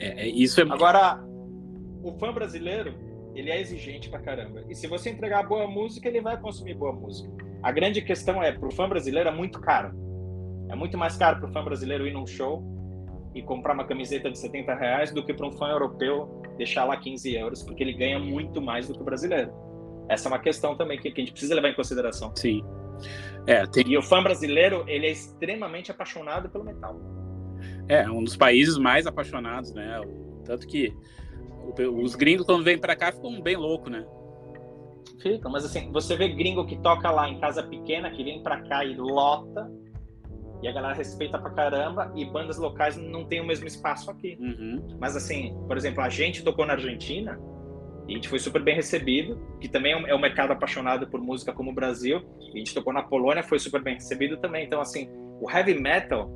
É, 0.00 0.24
é, 0.24 0.28
isso 0.28 0.60
é... 0.60 0.64
Agora, 0.64 1.22
o 2.02 2.12
fã 2.18 2.32
brasileiro, 2.32 2.92
ele 3.32 3.50
é 3.50 3.60
exigente 3.60 4.10
pra 4.10 4.18
caramba. 4.18 4.64
E 4.68 4.74
se 4.74 4.88
você 4.88 5.10
entregar 5.10 5.46
boa 5.46 5.68
música, 5.68 6.08
ele 6.08 6.20
vai 6.20 6.40
consumir 6.40 6.74
boa 6.74 6.92
música. 6.92 7.30
A 7.62 7.70
grande 7.70 8.00
questão 8.00 8.42
é, 8.42 8.52
pro 8.52 8.70
fã 8.70 8.88
brasileiro 8.88 9.28
é 9.28 9.32
muito 9.32 9.60
caro. 9.60 9.92
É 10.70 10.74
muito 10.74 10.96
mais 10.96 11.16
caro 11.16 11.40
pro 11.40 11.52
fã 11.52 11.62
brasileiro 11.62 12.06
ir 12.06 12.12
num 12.12 12.26
show 12.26 12.62
e 13.34 13.42
comprar 13.42 13.74
uma 13.74 13.84
camiseta 13.84 14.30
de 14.30 14.38
70 14.38 14.74
reais 14.74 15.12
do 15.12 15.24
que 15.24 15.34
para 15.34 15.46
um 15.46 15.52
fã 15.52 15.68
europeu 15.68 16.42
deixar 16.56 16.84
lá 16.84 16.96
15 16.96 17.34
euros, 17.34 17.62
porque 17.62 17.82
ele 17.82 17.92
ganha 17.92 18.18
muito 18.18 18.60
mais 18.60 18.88
do 18.88 18.94
que 18.94 19.00
o 19.00 19.04
brasileiro. 19.04 19.52
Essa 20.08 20.28
é 20.28 20.32
uma 20.32 20.38
questão 20.38 20.76
também 20.76 20.98
que, 20.98 21.10
que 21.10 21.20
a 21.20 21.24
gente 21.24 21.32
precisa 21.32 21.54
levar 21.54 21.68
em 21.68 21.74
consideração. 21.74 22.32
Sim. 22.34 22.62
É, 23.46 23.66
tem... 23.66 23.86
E 23.86 23.96
o 23.96 24.02
fã 24.02 24.22
brasileiro, 24.22 24.84
ele 24.88 25.06
é 25.06 25.10
extremamente 25.10 25.90
apaixonado 25.90 26.48
pelo 26.48 26.64
metal. 26.64 27.00
É, 27.88 28.08
um 28.10 28.24
dos 28.24 28.36
países 28.36 28.76
mais 28.78 29.06
apaixonados, 29.06 29.72
né? 29.72 30.00
Tanto 30.44 30.66
que 30.66 30.92
os 31.78 32.14
gringos, 32.14 32.46
quando 32.46 32.64
vêm 32.64 32.78
para 32.78 32.96
cá, 32.96 33.12
ficam 33.12 33.40
bem 33.40 33.56
loucos, 33.56 33.90
né? 33.90 34.04
Ficam, 35.20 35.50
mas 35.50 35.64
assim, 35.64 35.90
você 35.92 36.16
vê 36.16 36.28
gringo 36.28 36.64
que 36.66 36.76
toca 36.78 37.10
lá 37.10 37.28
em 37.28 37.38
casa 37.38 37.62
pequena, 37.62 38.10
que 38.10 38.24
vem 38.24 38.42
para 38.42 38.62
cá 38.62 38.84
e 38.84 38.94
lota, 38.96 39.70
e 40.62 40.68
a 40.68 40.72
galera 40.72 40.94
respeita 40.94 41.38
pra 41.38 41.50
caramba, 41.50 42.12
e 42.14 42.24
bandas 42.24 42.58
locais 42.58 42.96
não 42.96 43.24
tem 43.24 43.40
o 43.40 43.46
mesmo 43.46 43.66
espaço 43.66 44.10
aqui. 44.10 44.36
Uhum. 44.40 44.96
Mas 44.98 45.16
assim, 45.16 45.54
por 45.66 45.76
exemplo, 45.76 46.02
a 46.02 46.08
gente 46.08 46.42
tocou 46.42 46.66
na 46.66 46.74
Argentina, 46.74 47.38
e 48.10 48.12
a 48.12 48.14
gente 48.16 48.28
foi 48.28 48.40
super 48.40 48.60
bem 48.60 48.74
recebido, 48.74 49.40
que 49.60 49.68
também 49.68 49.92
é 49.92 49.96
um 49.96 50.06
é 50.06 50.18
mercado 50.18 50.52
apaixonado 50.52 51.06
por 51.08 51.20
música 51.20 51.52
como 51.52 51.70
o 51.70 51.74
Brasil. 51.74 52.20
E 52.40 52.56
a 52.56 52.58
gente 52.58 52.74
tocou 52.74 52.92
na 52.92 53.04
Polônia, 53.04 53.40
foi 53.40 53.60
super 53.60 53.80
bem 53.80 53.94
recebido 53.94 54.36
também. 54.38 54.66
Então, 54.66 54.80
assim, 54.80 55.08
o 55.40 55.48
heavy 55.48 55.74
metal, 55.74 56.28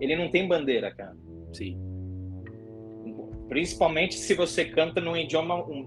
ele 0.00 0.14
não 0.14 0.30
tem 0.30 0.46
bandeira, 0.46 0.94
cara. 0.94 1.16
Sim. 1.52 1.76
Principalmente 3.48 4.14
se 4.14 4.34
você 4.34 4.64
canta 4.64 5.00
num 5.00 5.16
idioma 5.16 5.56
um, 5.56 5.84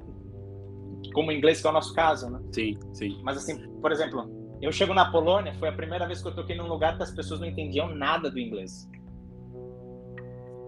como 1.13 1.30
o 1.30 1.32
inglês, 1.32 1.62
que 1.62 1.67
é 1.67 1.69
o 1.69 1.73
nosso 1.73 1.93
caso, 1.93 2.30
né? 2.30 2.39
Sim, 2.52 2.78
sim. 2.93 3.21
Mas 3.23 3.38
assim, 3.38 3.58
por 3.80 3.91
exemplo, 3.91 4.30
eu 4.62 4.71
chego 4.71 4.93
na 4.93 5.12
Polônia, 5.12 5.54
foi 5.56 5.69
a 5.69 5.73
primeira 5.73 6.06
vez 6.06 6.21
que 6.21 6.28
eu 6.28 6.36
toquei 6.36 6.56
num 6.56 6.67
lugar 6.67 6.97
que 6.97 7.04
as 7.04 7.12
pessoas 7.12 7.39
não 7.39 7.47
entendiam 7.47 7.93
nada 7.93 8.30
do 8.30 8.39
inglês. 8.39 8.89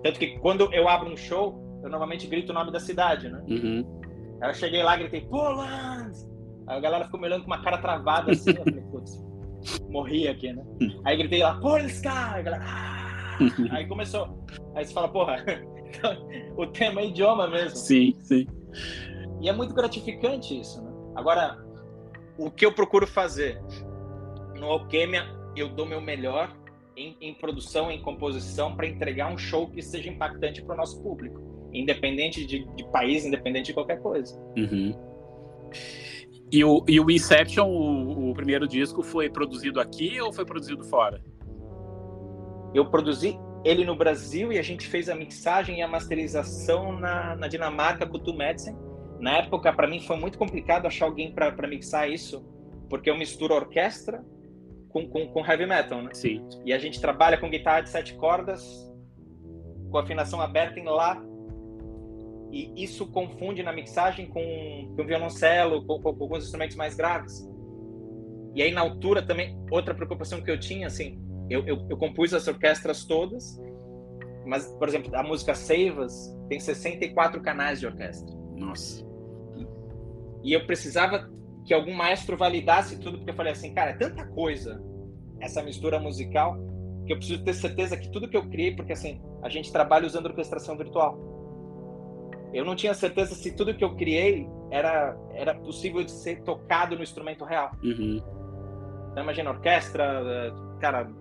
Tanto 0.03 0.19
que 0.19 0.37
quando 0.39 0.71
eu 0.73 0.87
abro 0.87 1.11
um 1.11 1.17
show, 1.17 1.79
eu 1.83 1.89
normalmente 1.89 2.27
grito 2.27 2.51
o 2.51 2.55
nome 2.55 2.71
da 2.71 2.79
cidade, 2.79 3.29
né? 3.29 3.43
Uhum. 3.47 4.01
Aí 4.41 4.49
eu 4.49 4.53
cheguei 4.53 4.83
lá, 4.83 4.95
gritei, 4.97 5.21
Poland! 5.21 6.11
Aí 6.67 6.77
a 6.77 6.79
galera 6.79 7.05
ficou 7.05 7.19
me 7.19 7.27
olhando 7.27 7.41
com 7.41 7.47
uma 7.47 7.61
cara 7.61 7.77
travada 7.77 8.31
assim, 8.31 8.51
eu 8.51 8.63
falei, 8.63 8.83
putz, 8.91 9.25
morri 9.89 10.27
aqui, 10.27 10.51
né? 10.53 10.63
Aí 11.03 11.17
gritei 11.17 11.41
lá, 11.41 11.59
Polska! 11.59 12.11
Aí 12.33 12.39
a 12.39 12.43
galera, 12.43 12.65
ah! 12.67 13.05
Aí 13.71 13.87
começou. 13.87 14.45
Aí 14.75 14.85
você 14.85 14.93
fala, 14.93 15.07
porra, 15.07 15.37
o 16.57 16.67
tema 16.67 17.01
é 17.01 17.07
idioma 17.07 17.47
mesmo. 17.47 17.77
Sim, 17.77 18.13
sim. 18.19 18.45
E 19.45 19.49
é 19.49 19.53
muito 19.53 19.75
gratificante 19.75 20.59
isso, 20.59 20.83
né? 20.83 20.91
Agora, 21.13 21.63
o 22.35 22.49
que 22.49 22.65
eu 22.65 22.73
procuro 22.73 23.05
fazer? 23.05 23.61
No 24.55 24.71
Alquimia, 24.71 25.23
eu 25.55 25.69
dou 25.69 25.85
meu 25.85 26.01
melhor 26.01 26.51
em, 26.97 27.15
em 27.21 27.31
produção, 27.31 27.91
em 27.91 28.01
composição, 28.01 28.75
para 28.75 28.87
entregar 28.87 29.31
um 29.31 29.37
show 29.37 29.69
que 29.69 29.83
seja 29.83 30.09
impactante 30.09 30.63
para 30.63 30.73
o 30.73 30.77
nosso 30.77 30.99
público, 30.99 31.69
independente 31.71 32.43
de, 32.43 32.65
de, 32.75 32.89
país, 32.89 33.23
independente 33.23 33.67
de 33.67 33.73
qualquer 33.75 34.01
coisa. 34.01 34.35
Uhum. 34.57 34.95
E 36.51 36.63
o, 36.63 36.83
e 36.87 36.99
o 36.99 37.11
Inception, 37.11 37.69
o, 37.69 38.31
o, 38.31 38.33
primeiro 38.33 38.67
disco, 38.67 39.03
foi 39.03 39.29
produzido 39.29 39.79
aqui 39.79 40.19
ou 40.19 40.33
foi 40.33 40.43
produzido 40.43 40.83
fora? 40.85 41.23
Eu 42.73 42.89
produzi 42.89 43.37
ele 43.63 43.85
no 43.85 43.95
Brasil 43.95 44.51
e 44.51 44.57
a 44.57 44.63
gente 44.63 44.87
fez 44.87 45.07
a 45.07 45.13
mixagem 45.13 45.77
e 45.77 45.81
a 45.83 45.87
masterização 45.87 46.99
na, 46.99 47.35
na 47.35 47.47
Dinamarca 47.47 48.07
com 48.07 48.17
o 48.17 48.35
Medicine. 48.35 48.94
Na 49.19 49.37
época, 49.37 49.71
para 49.73 49.87
mim, 49.87 49.99
foi 50.01 50.17
muito 50.17 50.37
complicado 50.37 50.85
achar 50.85 51.05
alguém 51.05 51.31
para 51.33 51.67
mixar 51.67 52.09
isso, 52.09 52.45
porque 52.89 53.09
eu 53.09 53.17
misturo 53.17 53.53
orquestra 53.53 54.23
com, 54.89 55.07
com, 55.07 55.27
com, 55.27 55.45
heavy 55.45 55.65
metal, 55.65 56.01
né? 56.01 56.11
Sim. 56.13 56.47
E 56.65 56.73
a 56.73 56.77
gente 56.77 56.99
trabalha 57.01 57.37
com 57.37 57.49
guitarra 57.49 57.81
de 57.81 57.89
sete 57.89 58.13
cordas, 58.15 58.91
com 59.89 59.97
afinação 59.97 60.41
aberta 60.41 60.79
em 60.79 60.85
Lá, 60.85 61.21
e 62.51 62.83
isso 62.83 63.07
confunde 63.07 63.61
na 63.63 63.73
mixagem 63.73 64.27
com, 64.27 64.93
com 64.95 65.05
violoncelo, 65.05 65.85
com, 65.85 66.01
com, 66.01 66.13
com 66.15 66.23
alguns 66.23 66.45
instrumentos 66.45 66.77
mais 66.77 66.95
graves. 66.95 67.45
E 68.53 68.61
aí, 68.61 68.71
na 68.71 68.81
altura, 68.81 69.21
também, 69.21 69.57
outra 69.69 69.93
preocupação 69.93 70.41
que 70.41 70.49
eu 70.49 70.57
tinha, 70.57 70.87
assim, 70.87 71.19
eu, 71.49 71.65
eu, 71.67 71.85
eu 71.89 71.97
compus 71.97 72.33
as 72.33 72.47
orquestras 72.47 73.03
todas, 73.03 73.61
mas, 74.45 74.67
por 74.77 74.87
exemplo, 74.87 75.13
a 75.15 75.23
música 75.23 75.53
Seivas 75.53 76.33
tem 76.47 76.59
64 76.59 77.41
canais 77.41 77.79
de 77.79 77.87
orquestra. 77.87 78.44
Nossa. 78.55 79.05
E 80.43 80.53
eu 80.53 80.65
precisava 80.65 81.29
que 81.65 81.73
algum 81.73 81.93
maestro 81.93 82.37
validasse 82.37 82.99
tudo, 82.99 83.17
porque 83.17 83.31
eu 83.31 83.35
falei 83.35 83.51
assim, 83.51 83.73
cara, 83.73 83.91
é 83.91 83.95
tanta 83.95 84.25
coisa 84.27 84.81
essa 85.39 85.61
mistura 85.63 85.99
musical 85.99 86.57
que 87.05 87.13
eu 87.13 87.17
preciso 87.17 87.43
ter 87.43 87.53
certeza 87.53 87.97
que 87.97 88.09
tudo 88.09 88.27
que 88.27 88.37
eu 88.37 88.47
criei, 88.49 88.75
porque 88.75 88.93
assim, 88.93 89.21
a 89.41 89.49
gente 89.49 89.71
trabalha 89.71 90.05
usando 90.05 90.27
orquestração 90.27 90.77
virtual. 90.77 91.17
Eu 92.53 92.63
não 92.63 92.75
tinha 92.75 92.93
certeza 92.93 93.35
se 93.35 93.55
tudo 93.55 93.73
que 93.75 93.83
eu 93.83 93.95
criei 93.95 94.47
era, 94.71 95.17
era 95.33 95.53
possível 95.53 96.03
de 96.03 96.11
ser 96.11 96.41
tocado 96.41 96.95
no 96.95 97.03
instrumento 97.03 97.43
real. 97.43 97.71
Uhum. 97.83 98.21
Então, 99.11 99.23
imagina, 99.23 99.49
orquestra, 99.51 100.53
cara, 100.79 101.11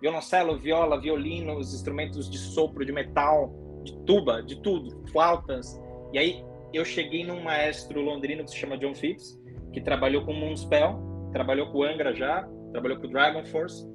violoncelo, 0.00 0.58
viola, 0.58 1.00
violino, 1.00 1.56
os 1.56 1.72
instrumentos 1.72 2.28
de 2.28 2.38
sopro, 2.38 2.84
de 2.84 2.92
metal, 2.92 3.52
de 3.84 3.96
tuba, 4.04 4.42
de 4.42 4.60
tudo, 4.60 5.06
flautas. 5.10 5.80
E 6.12 6.18
aí 6.18 6.44
eu 6.72 6.84
cheguei 6.84 7.24
num 7.24 7.42
maestro 7.42 8.00
londrino 8.00 8.44
que 8.44 8.50
se 8.50 8.56
chama 8.56 8.78
John 8.78 8.94
Phipps, 8.94 9.40
que 9.72 9.80
trabalhou 9.80 10.24
com 10.24 10.32
Moonspell, 10.32 11.30
trabalhou 11.32 11.70
com 11.70 11.78
o 11.78 11.82
Angra 11.82 12.14
já, 12.14 12.48
trabalhou 12.72 12.98
com 12.98 13.06
o 13.06 13.10
Dragon 13.10 13.44
Force, 13.44 13.86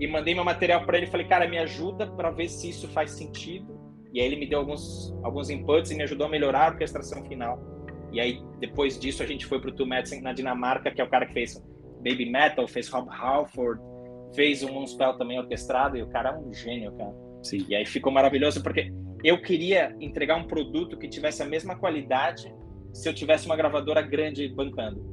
e 0.00 0.06
mandei 0.06 0.34
meu 0.34 0.44
material 0.44 0.84
para 0.86 0.96
ele 0.96 1.06
falei, 1.06 1.26
cara, 1.26 1.46
me 1.46 1.58
ajuda 1.58 2.06
para 2.06 2.30
ver 2.30 2.48
se 2.48 2.70
isso 2.70 2.88
faz 2.88 3.10
sentido. 3.10 3.78
E 4.12 4.20
aí 4.20 4.26
ele 4.26 4.36
me 4.36 4.46
deu 4.46 4.60
alguns, 4.60 5.14
alguns 5.22 5.50
inputs 5.50 5.90
e 5.90 5.94
me 5.94 6.02
ajudou 6.02 6.26
a 6.26 6.30
melhorar 6.30 6.64
a 6.64 6.68
orquestração 6.70 7.22
final. 7.26 7.60
E 8.10 8.18
aí, 8.18 8.42
depois 8.58 8.98
disso, 8.98 9.22
a 9.22 9.26
gente 9.26 9.46
foi 9.46 9.60
pro 9.60 9.70
Two 9.70 9.86
Madsen 9.86 10.22
na 10.22 10.32
Dinamarca, 10.32 10.90
que 10.90 11.00
é 11.00 11.04
o 11.04 11.08
cara 11.08 11.26
que 11.26 11.34
fez 11.34 11.62
Baby 11.98 12.30
Metal, 12.30 12.66
fez 12.66 12.88
Rob 12.88 13.08
Halford, 13.10 13.80
fez 14.34 14.62
um 14.62 14.72
Moonspell 14.72 15.16
também 15.16 15.38
orquestrado, 15.38 15.96
e 15.96 16.02
o 16.02 16.08
cara 16.08 16.30
é 16.30 16.38
um 16.38 16.52
gênio, 16.52 16.92
cara. 16.92 17.14
Sim. 17.42 17.64
E 17.68 17.74
aí 17.74 17.84
ficou 17.84 18.10
maravilhoso, 18.10 18.62
porque 18.62 18.90
eu 19.22 19.40
queria 19.42 19.94
entregar 20.00 20.36
um 20.36 20.44
produto 20.44 20.96
que 20.96 21.08
tivesse 21.08 21.42
a 21.42 21.46
mesma 21.46 21.76
qualidade 21.76 22.52
se 22.92 23.08
eu 23.08 23.14
tivesse 23.14 23.46
uma 23.46 23.56
gravadora 23.56 24.02
grande 24.02 24.48
bancando. 24.48 25.10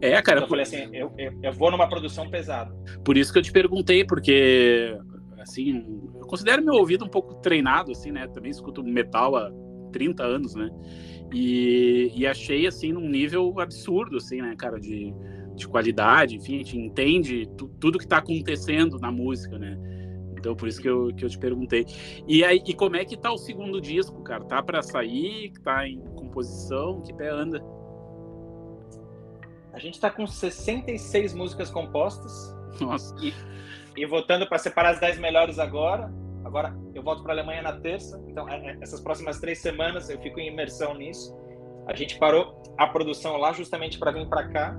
É, 0.00 0.20
cara. 0.22 0.38
Então, 0.38 0.44
eu 0.44 0.48
falei 0.48 0.62
assim, 0.62 0.88
eu, 0.92 1.12
eu, 1.16 1.32
eu, 1.42 1.52
vou 1.52 1.70
numa 1.70 1.88
produção 1.88 2.28
pesada. 2.28 2.74
Por 3.04 3.16
isso 3.16 3.32
que 3.32 3.38
eu 3.38 3.42
te 3.42 3.52
perguntei, 3.52 4.04
porque, 4.04 4.96
assim, 5.38 5.84
eu 6.18 6.26
considero 6.26 6.64
meu 6.64 6.74
ouvido 6.74 7.04
um 7.04 7.08
pouco 7.08 7.34
treinado, 7.36 7.92
assim, 7.92 8.10
né? 8.10 8.26
Também 8.28 8.50
escuto 8.50 8.82
metal 8.82 9.36
há 9.36 9.50
30 9.92 10.22
anos, 10.24 10.54
né? 10.54 10.68
E, 11.32 12.12
e 12.16 12.26
achei, 12.26 12.66
assim, 12.66 12.92
num 12.92 13.08
nível 13.08 13.60
absurdo, 13.60 14.16
assim, 14.16 14.40
né, 14.42 14.54
cara, 14.58 14.80
de, 14.80 15.14
de 15.54 15.68
qualidade, 15.68 16.36
enfim, 16.36 16.56
a 16.56 16.58
gente 16.58 16.76
entende 16.76 17.48
tu, 17.56 17.68
tudo 17.80 17.98
que 17.98 18.06
tá 18.06 18.18
acontecendo 18.18 18.98
na 18.98 19.12
música, 19.12 19.56
né? 19.58 19.78
Então, 20.40 20.56
por 20.56 20.66
isso 20.66 20.80
que 20.80 20.88
eu, 20.88 21.14
que 21.14 21.24
eu 21.24 21.28
te 21.28 21.38
perguntei. 21.38 21.86
E 22.26 22.42
aí, 22.42 22.62
e 22.66 22.74
como 22.74 22.96
é 22.96 23.04
que 23.04 23.16
tá 23.16 23.30
o 23.30 23.36
segundo 23.36 23.78
disco, 23.78 24.22
cara? 24.22 24.42
Tá 24.44 24.62
para 24.62 24.82
sair? 24.82 25.52
Tá 25.62 25.86
em 25.86 26.00
composição? 26.16 27.02
Que 27.02 27.12
pé 27.12 27.28
anda? 27.28 27.62
A 29.72 29.78
gente 29.78 30.00
tá 30.00 30.10
com 30.10 30.26
66 30.26 31.34
músicas 31.34 31.70
compostas. 31.70 32.56
Nossa. 32.80 33.14
E, 33.22 33.34
e 33.96 34.06
votando 34.06 34.48
para 34.48 34.58
separar 34.58 34.90
as 34.92 35.00
10 35.00 35.18
melhores 35.18 35.58
agora. 35.58 36.10
Agora 36.42 36.74
eu 36.94 37.02
volto 37.02 37.22
para 37.22 37.32
a 37.32 37.36
Alemanha 37.36 37.60
na 37.60 37.74
terça. 37.74 38.20
Então, 38.26 38.48
é, 38.48 38.56
é, 38.56 38.78
essas 38.80 39.00
próximas 39.00 39.38
três 39.38 39.58
semanas 39.58 40.08
eu 40.08 40.18
fico 40.20 40.40
em 40.40 40.48
imersão 40.48 40.94
nisso. 40.94 41.36
A 41.86 41.94
gente 41.94 42.18
parou 42.18 42.62
a 42.78 42.86
produção 42.86 43.36
lá 43.36 43.52
justamente 43.52 43.98
para 43.98 44.10
vir 44.10 44.26
para 44.26 44.48
cá, 44.48 44.76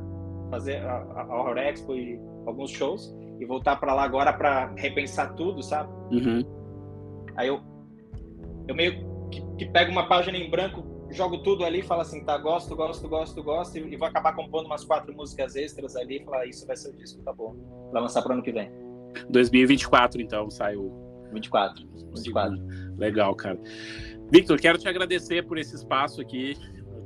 fazer 0.50 0.78
a, 0.78 0.98
a 0.98 1.40
Horror 1.40 1.58
Expo 1.60 1.96
e 1.96 2.20
alguns 2.48 2.72
shows 2.72 3.14
e 3.42 3.46
voltar 3.46 3.76
para 3.78 3.94
lá 3.96 4.04
agora 4.04 4.32
para 4.32 4.72
repensar 4.78 5.34
tudo, 5.34 5.64
sabe? 5.64 5.92
Uhum. 6.12 6.44
Aí 7.36 7.48
eu, 7.48 7.60
eu 8.68 8.76
meio 8.76 9.30
que, 9.32 9.42
que, 9.58 9.66
pego 9.66 9.92
uma 9.92 10.08
página 10.08 10.38
em 10.38 10.48
branco, 10.48 10.84
jogo 11.10 11.40
tudo 11.40 11.66
ali, 11.66 11.82
falo 11.82 12.02
assim, 12.02 12.24
tá, 12.24 12.38
gosto, 12.38 12.76
gosto, 12.76 13.10
gosto, 13.10 13.42
gosto, 13.42 13.80
e, 13.80 13.94
e 13.94 13.98
vou 13.98 14.08
acabar 14.08 14.34
compondo 14.34 14.68
umas 14.68 14.86
quatro 14.86 15.12
músicas 15.16 15.56
extras 15.56 15.96
ali 15.96 16.22
e 16.22 16.24
falar, 16.24 16.46
isso 16.46 16.68
vai 16.68 16.78
ser 16.78 16.90
o 16.90 16.94
disco, 16.94 17.24
tá 17.24 17.34
bom. 17.34 17.56
Vai 17.92 18.04
lançar 18.04 18.22
para 18.22 18.36
ano 18.36 18.44
que 18.44 18.52
vem. 18.52 18.72
2024, 19.30 20.22
então, 20.22 20.50
sai 20.52 20.76
o. 20.76 20.92
24. 21.34 21.88
24. 22.14 22.58
Legal, 22.98 23.34
cara. 23.36 23.58
Victor, 24.30 24.60
quero 24.60 24.78
te 24.78 24.88
agradecer 24.88 25.48
por 25.48 25.58
esse 25.58 25.76
espaço 25.76 26.22
aqui, 26.22 26.56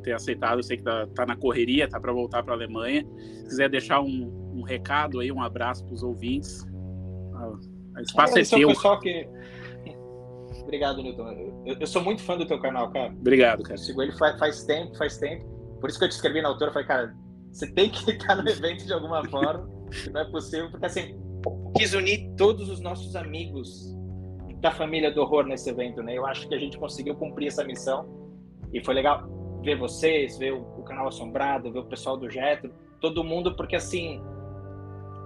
ter 0.04 0.14
aceitado. 0.14 0.60
Eu 0.60 0.64
sei 0.64 0.78
que 0.78 0.84
tá, 0.84 1.08
tá 1.16 1.26
na 1.26 1.36
correria, 1.36 1.88
tá 1.88 2.00
para 2.00 2.12
voltar 2.12 2.44
para 2.44 2.54
a 2.54 2.58
Alemanha. 2.58 3.06
Se 3.44 3.50
quiser 3.50 3.70
deixar 3.70 4.02
um, 4.02 4.45
um 4.56 4.62
recado 4.62 5.20
aí, 5.20 5.32
um 5.32 5.42
abraço 5.42 5.84
para 5.84 5.94
os 5.94 6.04
ouvintes. 6.04 6.66
Ah, 7.34 7.50
o 7.98 8.02
espaço 8.02 8.38
é, 8.38 8.42
é 8.42 8.46
teu. 8.46 8.68
pessoal 8.70 9.00
que... 9.00 9.28
Obrigado, 10.64 11.02
Newton. 11.04 11.30
Eu, 11.66 11.78
eu, 11.80 11.88
sou 11.88 12.02
muito 12.02 12.24
fã 12.24 12.38
do 12.38 12.46
teu 12.46 12.60
canal, 12.60 12.90
cara. 12.92 13.14
Obrigado, 13.14 13.62
cara. 13.62 13.76
Eu 13.76 13.78
sigo 13.78 14.02
ele 14.02 14.12
faz, 14.14 14.40
faz 14.40 14.64
tempo, 14.64 14.98
faz 14.98 15.18
tempo. 15.18 15.46
Por 15.80 15.90
isso 15.90 16.00
que 16.00 16.06
eu 16.06 16.10
te 16.10 16.14
escrevi 16.14 16.42
na 16.42 16.50
altura, 16.50 16.72
falei, 16.72 16.88
cara, 16.88 17.16
você 17.52 17.72
tem 17.72 17.90
que 17.90 18.10
estar 18.10 18.36
no 18.36 18.50
evento 18.50 18.86
de 18.86 18.94
alguma 18.94 19.24
forma. 19.26 19.70
não 20.12 20.22
é 20.22 20.26
possível, 20.26 20.72
porque 20.72 20.86
assim, 20.86 21.20
quis 21.76 21.94
unir 21.94 22.32
todos 22.36 22.70
os 22.70 22.80
nossos 22.80 23.16
amigos 23.16 23.96
da 24.60 24.72
família 24.72 25.12
do 25.12 25.22
horror 25.22 25.46
nesse 25.46 25.70
evento, 25.70 26.02
né? 26.02 26.18
Eu 26.18 26.26
acho 26.26 26.48
que 26.48 26.56
a 26.56 26.60
gente 26.60 26.78
conseguiu 26.78 27.16
cumprir 27.16 27.48
essa 27.48 27.64
missão 27.64 28.08
e 28.74 28.84
foi 28.84 28.96
legal 28.96 29.30
ver 29.64 29.78
vocês, 29.78 30.38
ver 30.38 30.54
o, 30.54 30.62
o 30.80 30.84
canal 30.84 31.08
Assombrado, 31.08 31.72
ver 31.72 31.80
o 31.80 31.86
pessoal 31.86 32.18
do 32.18 32.30
Jetro, 32.30 32.74
todo 33.00 33.24
mundo, 33.24 33.56
porque 33.56 33.76
assim, 33.76 34.22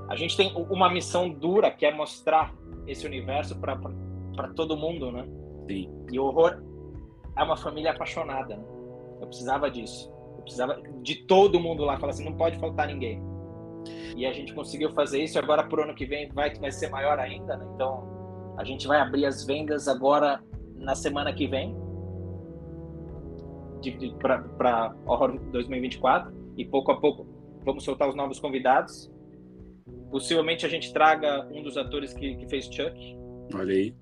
a 0.10 0.16
gente 0.16 0.36
tem 0.36 0.51
uma 0.70 0.89
missão 0.91 1.30
dura 1.30 1.70
que 1.70 1.86
é 1.86 1.93
mostrar 1.93 2.51
esse 2.88 3.05
universo 3.05 3.55
para 3.60 4.47
todo 4.55 4.76
mundo, 4.76 5.12
né? 5.12 5.24
Sim. 5.70 5.88
E 6.12 6.20
o 6.20 6.26
horror 6.26 6.64
é 7.38 7.43
uma 7.43 7.55
família 7.55 7.91
apaixonada. 7.91 8.57
Né? 8.57 8.64
Eu 9.22 9.28
precisava 9.28 9.70
disso. 9.70 10.12
Eu 10.36 10.41
precisava 10.41 10.82
de 11.03 11.16
todo 11.28 11.60
mundo 11.60 11.86
lá. 11.86 11.99
Falar 11.99 12.14
assim, 12.14 12.26
não 12.26 12.36
pode 12.36 12.57
faltar 12.57 12.88
ninguém. 12.88 13.22
E 14.18 14.26
a 14.26 14.34
gente 14.34 14.51
conseguiu 14.51 14.91
fazer 14.93 15.22
isso. 15.22 15.38
Agora, 15.38 15.64
por 15.64 15.80
ano 15.80 15.93
que 15.93 16.07
vem, 16.07 16.28
vai, 16.30 16.55
vai 16.55 16.72
ser 16.72 16.89
maior 16.89 17.20
ainda. 17.20 17.55
Né? 17.55 17.68
Então, 17.76 18.55
a 18.57 18.64
gente 18.64 18.88
vai 18.88 18.99
abrir 18.99 19.28
as 19.28 19.45
vendas 19.45 19.88
agora 19.88 20.41
na 20.76 20.95
semana 20.95 21.32
que 21.32 21.45
vem 21.45 21.78
para 24.18 24.95
Horror 25.05 25.39
2024. 25.51 26.34
E 26.57 26.66
pouco 26.66 26.91
a 26.91 26.99
pouco 26.99 27.28
vamos 27.64 27.84
soltar 27.84 28.10
os 28.10 28.16
novos 28.16 28.39
convidados. 28.39 29.12
Possivelmente 30.12 30.66
a 30.66 30.70
gente 30.70 30.91
traga 30.93 31.47
um 31.51 31.62
dos 31.62 31.78
atores 31.78 32.14
que, 32.14 32.36
que 32.36 32.47
fez 32.47 32.66
Chuck. 32.66 33.18
Olha 33.53 33.74
aí. 33.74 33.93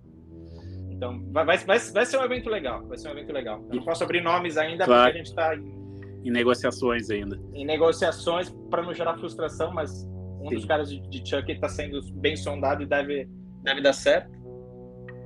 Então, 0.90 1.22
vai, 1.32 1.46
vai, 1.46 1.58
vai, 1.60 1.80
vai 1.80 2.06
ser 2.06 2.18
um 2.18 2.24
evento 2.24 2.50
legal. 2.50 2.86
Vai 2.88 2.98
ser 2.98 3.10
um 3.10 3.12
evento 3.12 3.32
legal. 3.32 3.64
Eu 3.70 3.76
não 3.76 3.84
posso 3.84 4.04
abrir 4.04 4.22
nomes 4.22 4.58
ainda 4.58 4.86
Claro. 4.86 5.04
porque 5.04 5.16
a 5.16 5.24
gente 5.24 5.30
está 5.30 5.56
em, 5.56 6.28
Em 6.28 6.32
negociações 6.32 7.10
ainda. 7.10 7.40
em 7.54 7.66
negociações 7.66 8.50
para 8.70 8.82
não 8.82 8.94
gerar 8.94 9.18
frustração, 9.18 9.72
mas 9.74 10.06
um 10.42 10.50
Sim. 10.50 10.56
dos 10.56 10.66
caras 10.66 10.90
de, 10.90 11.00
de 11.10 11.30
Chuck 11.30 11.52
está 11.52 11.70
sendo 11.70 12.02
bem 12.14 12.36
sondado 12.36 12.82
e 12.84 12.86
deve, 12.86 13.28
deve 13.64 13.82
dar 13.82 13.94
certo. 13.94 14.32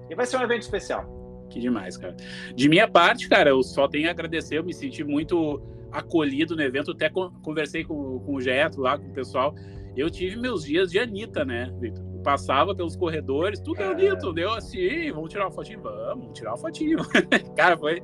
E 0.10 0.16
vai 0.16 0.26
ser 0.26 0.38
um 0.38 0.42
evento 0.42 0.64
especial. 0.64 1.48
Que 1.50 1.60
demais, 1.60 1.96
cara. 1.98 2.16
De 2.56 2.68
minha 2.68 2.88
parte, 2.88 3.28
cara, 3.30 3.50
eu 3.50 3.62
só 3.64 3.88
tenho 3.88 4.08
a 4.08 4.12
agradecer. 4.12 4.58
Eu 4.58 4.64
me 4.64 4.74
senti 4.74 5.04
muito 5.04 5.62
acolhido 5.92 6.56
no 6.56 6.62
evento. 6.62 6.92
Até 6.92 7.10
con- 7.10 7.30
conversei 7.42 7.84
com, 7.84 8.20
com 8.20 8.36
o 8.36 8.42
Geto 8.42 8.82
lá, 8.82 8.98
com 8.98 9.08
o 9.08 9.14
pessoal. 9.14 9.54
Eu 9.96 10.10
tive 10.10 10.38
meus 10.38 10.64
dias 10.64 10.92
de 10.92 11.00
Anitta, 11.00 11.44
né, 11.44 11.74
Victor? 11.80 12.04
Passava 12.24 12.76
pelos 12.76 12.96
corredores, 12.96 13.60
tudo 13.60 13.82
é 13.82 13.84
É. 13.84 13.88
Anitta. 13.88 14.32
Deu 14.34 14.52
assim, 14.54 15.12
vamos 15.12 15.30
tirar 15.30 15.46
uma 15.46 15.52
fotinho? 15.52 15.82
Vamos, 15.82 16.06
vamos 16.06 16.38
tirar 16.38 16.52
uma 16.52 16.58
fotinho. 16.58 16.98
cara, 17.56 17.78
foi 17.78 18.02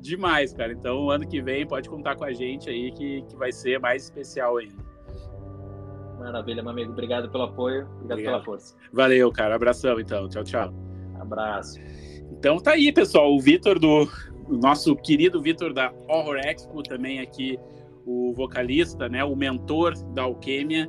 demais, 0.00 0.52
cara. 0.52 0.72
Então, 0.72 1.10
ano 1.10 1.26
que 1.26 1.42
vem, 1.42 1.66
pode 1.66 1.88
contar 1.88 2.16
com 2.16 2.24
a 2.24 2.32
gente 2.32 2.70
aí, 2.70 2.92
que, 2.92 3.22
que 3.22 3.36
vai 3.36 3.52
ser 3.52 3.80
mais 3.80 4.04
especial 4.04 4.56
ainda. 4.56 4.84
Maravilha, 6.18 6.62
meu 6.62 6.72
amigo. 6.72 6.92
Obrigado 6.92 7.30
pelo 7.30 7.44
apoio. 7.44 7.82
Obrigado, 7.82 8.12
Obrigado. 8.12 8.32
pela 8.32 8.44
força. 8.44 8.74
Valeu, 8.92 9.30
cara. 9.30 9.54
Abração, 9.54 10.00
então. 10.00 10.28
Tchau, 10.28 10.44
tchau. 10.44 10.74
Abraço. 11.20 11.78
Então 12.32 12.58
tá 12.58 12.72
aí, 12.72 12.92
pessoal. 12.92 13.34
O 13.34 13.40
Vitor 13.40 13.78
do 13.78 14.08
o 14.48 14.56
nosso 14.56 14.94
querido 14.96 15.40
Vitor 15.40 15.72
da 15.72 15.92
Horror 16.08 16.36
Expo 16.36 16.82
também 16.82 17.20
aqui, 17.20 17.58
o 18.04 18.32
vocalista, 18.32 19.08
né, 19.08 19.24
o 19.24 19.34
mentor 19.34 19.94
da 20.12 20.22
Alquêmia. 20.22 20.88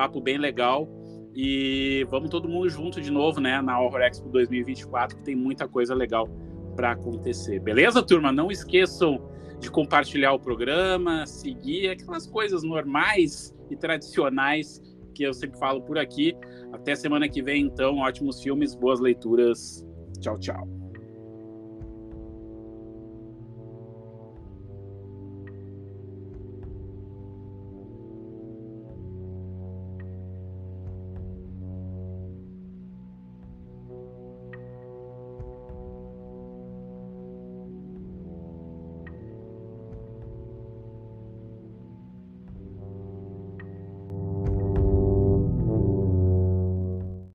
Papo 0.00 0.18
bem 0.18 0.38
legal. 0.38 0.88
E 1.34 2.06
vamos 2.08 2.30
todo 2.30 2.48
mundo 2.48 2.70
junto 2.70 3.02
de 3.02 3.10
novo, 3.10 3.38
né, 3.38 3.60
na 3.60 3.78
Horror 3.78 4.00
Expo 4.00 4.30
2024, 4.30 5.18
que 5.18 5.22
tem 5.22 5.36
muita 5.36 5.68
coisa 5.68 5.94
legal 5.94 6.26
para 6.74 6.92
acontecer. 6.92 7.60
Beleza, 7.60 8.02
turma? 8.02 8.32
Não 8.32 8.50
esqueçam 8.50 9.30
de 9.58 9.70
compartilhar 9.70 10.32
o 10.32 10.40
programa, 10.40 11.26
seguir 11.26 11.90
aquelas 11.90 12.26
coisas 12.26 12.62
normais 12.62 13.54
e 13.68 13.76
tradicionais 13.76 14.80
que 15.14 15.22
eu 15.22 15.34
sempre 15.34 15.58
falo 15.58 15.82
por 15.82 15.98
aqui. 15.98 16.34
Até 16.72 16.96
semana 16.96 17.28
que 17.28 17.42
vem, 17.42 17.64
então. 17.64 17.98
Ótimos 17.98 18.42
filmes, 18.42 18.74
boas 18.74 19.00
leituras. 19.00 19.86
Tchau, 20.18 20.38
tchau. 20.38 20.79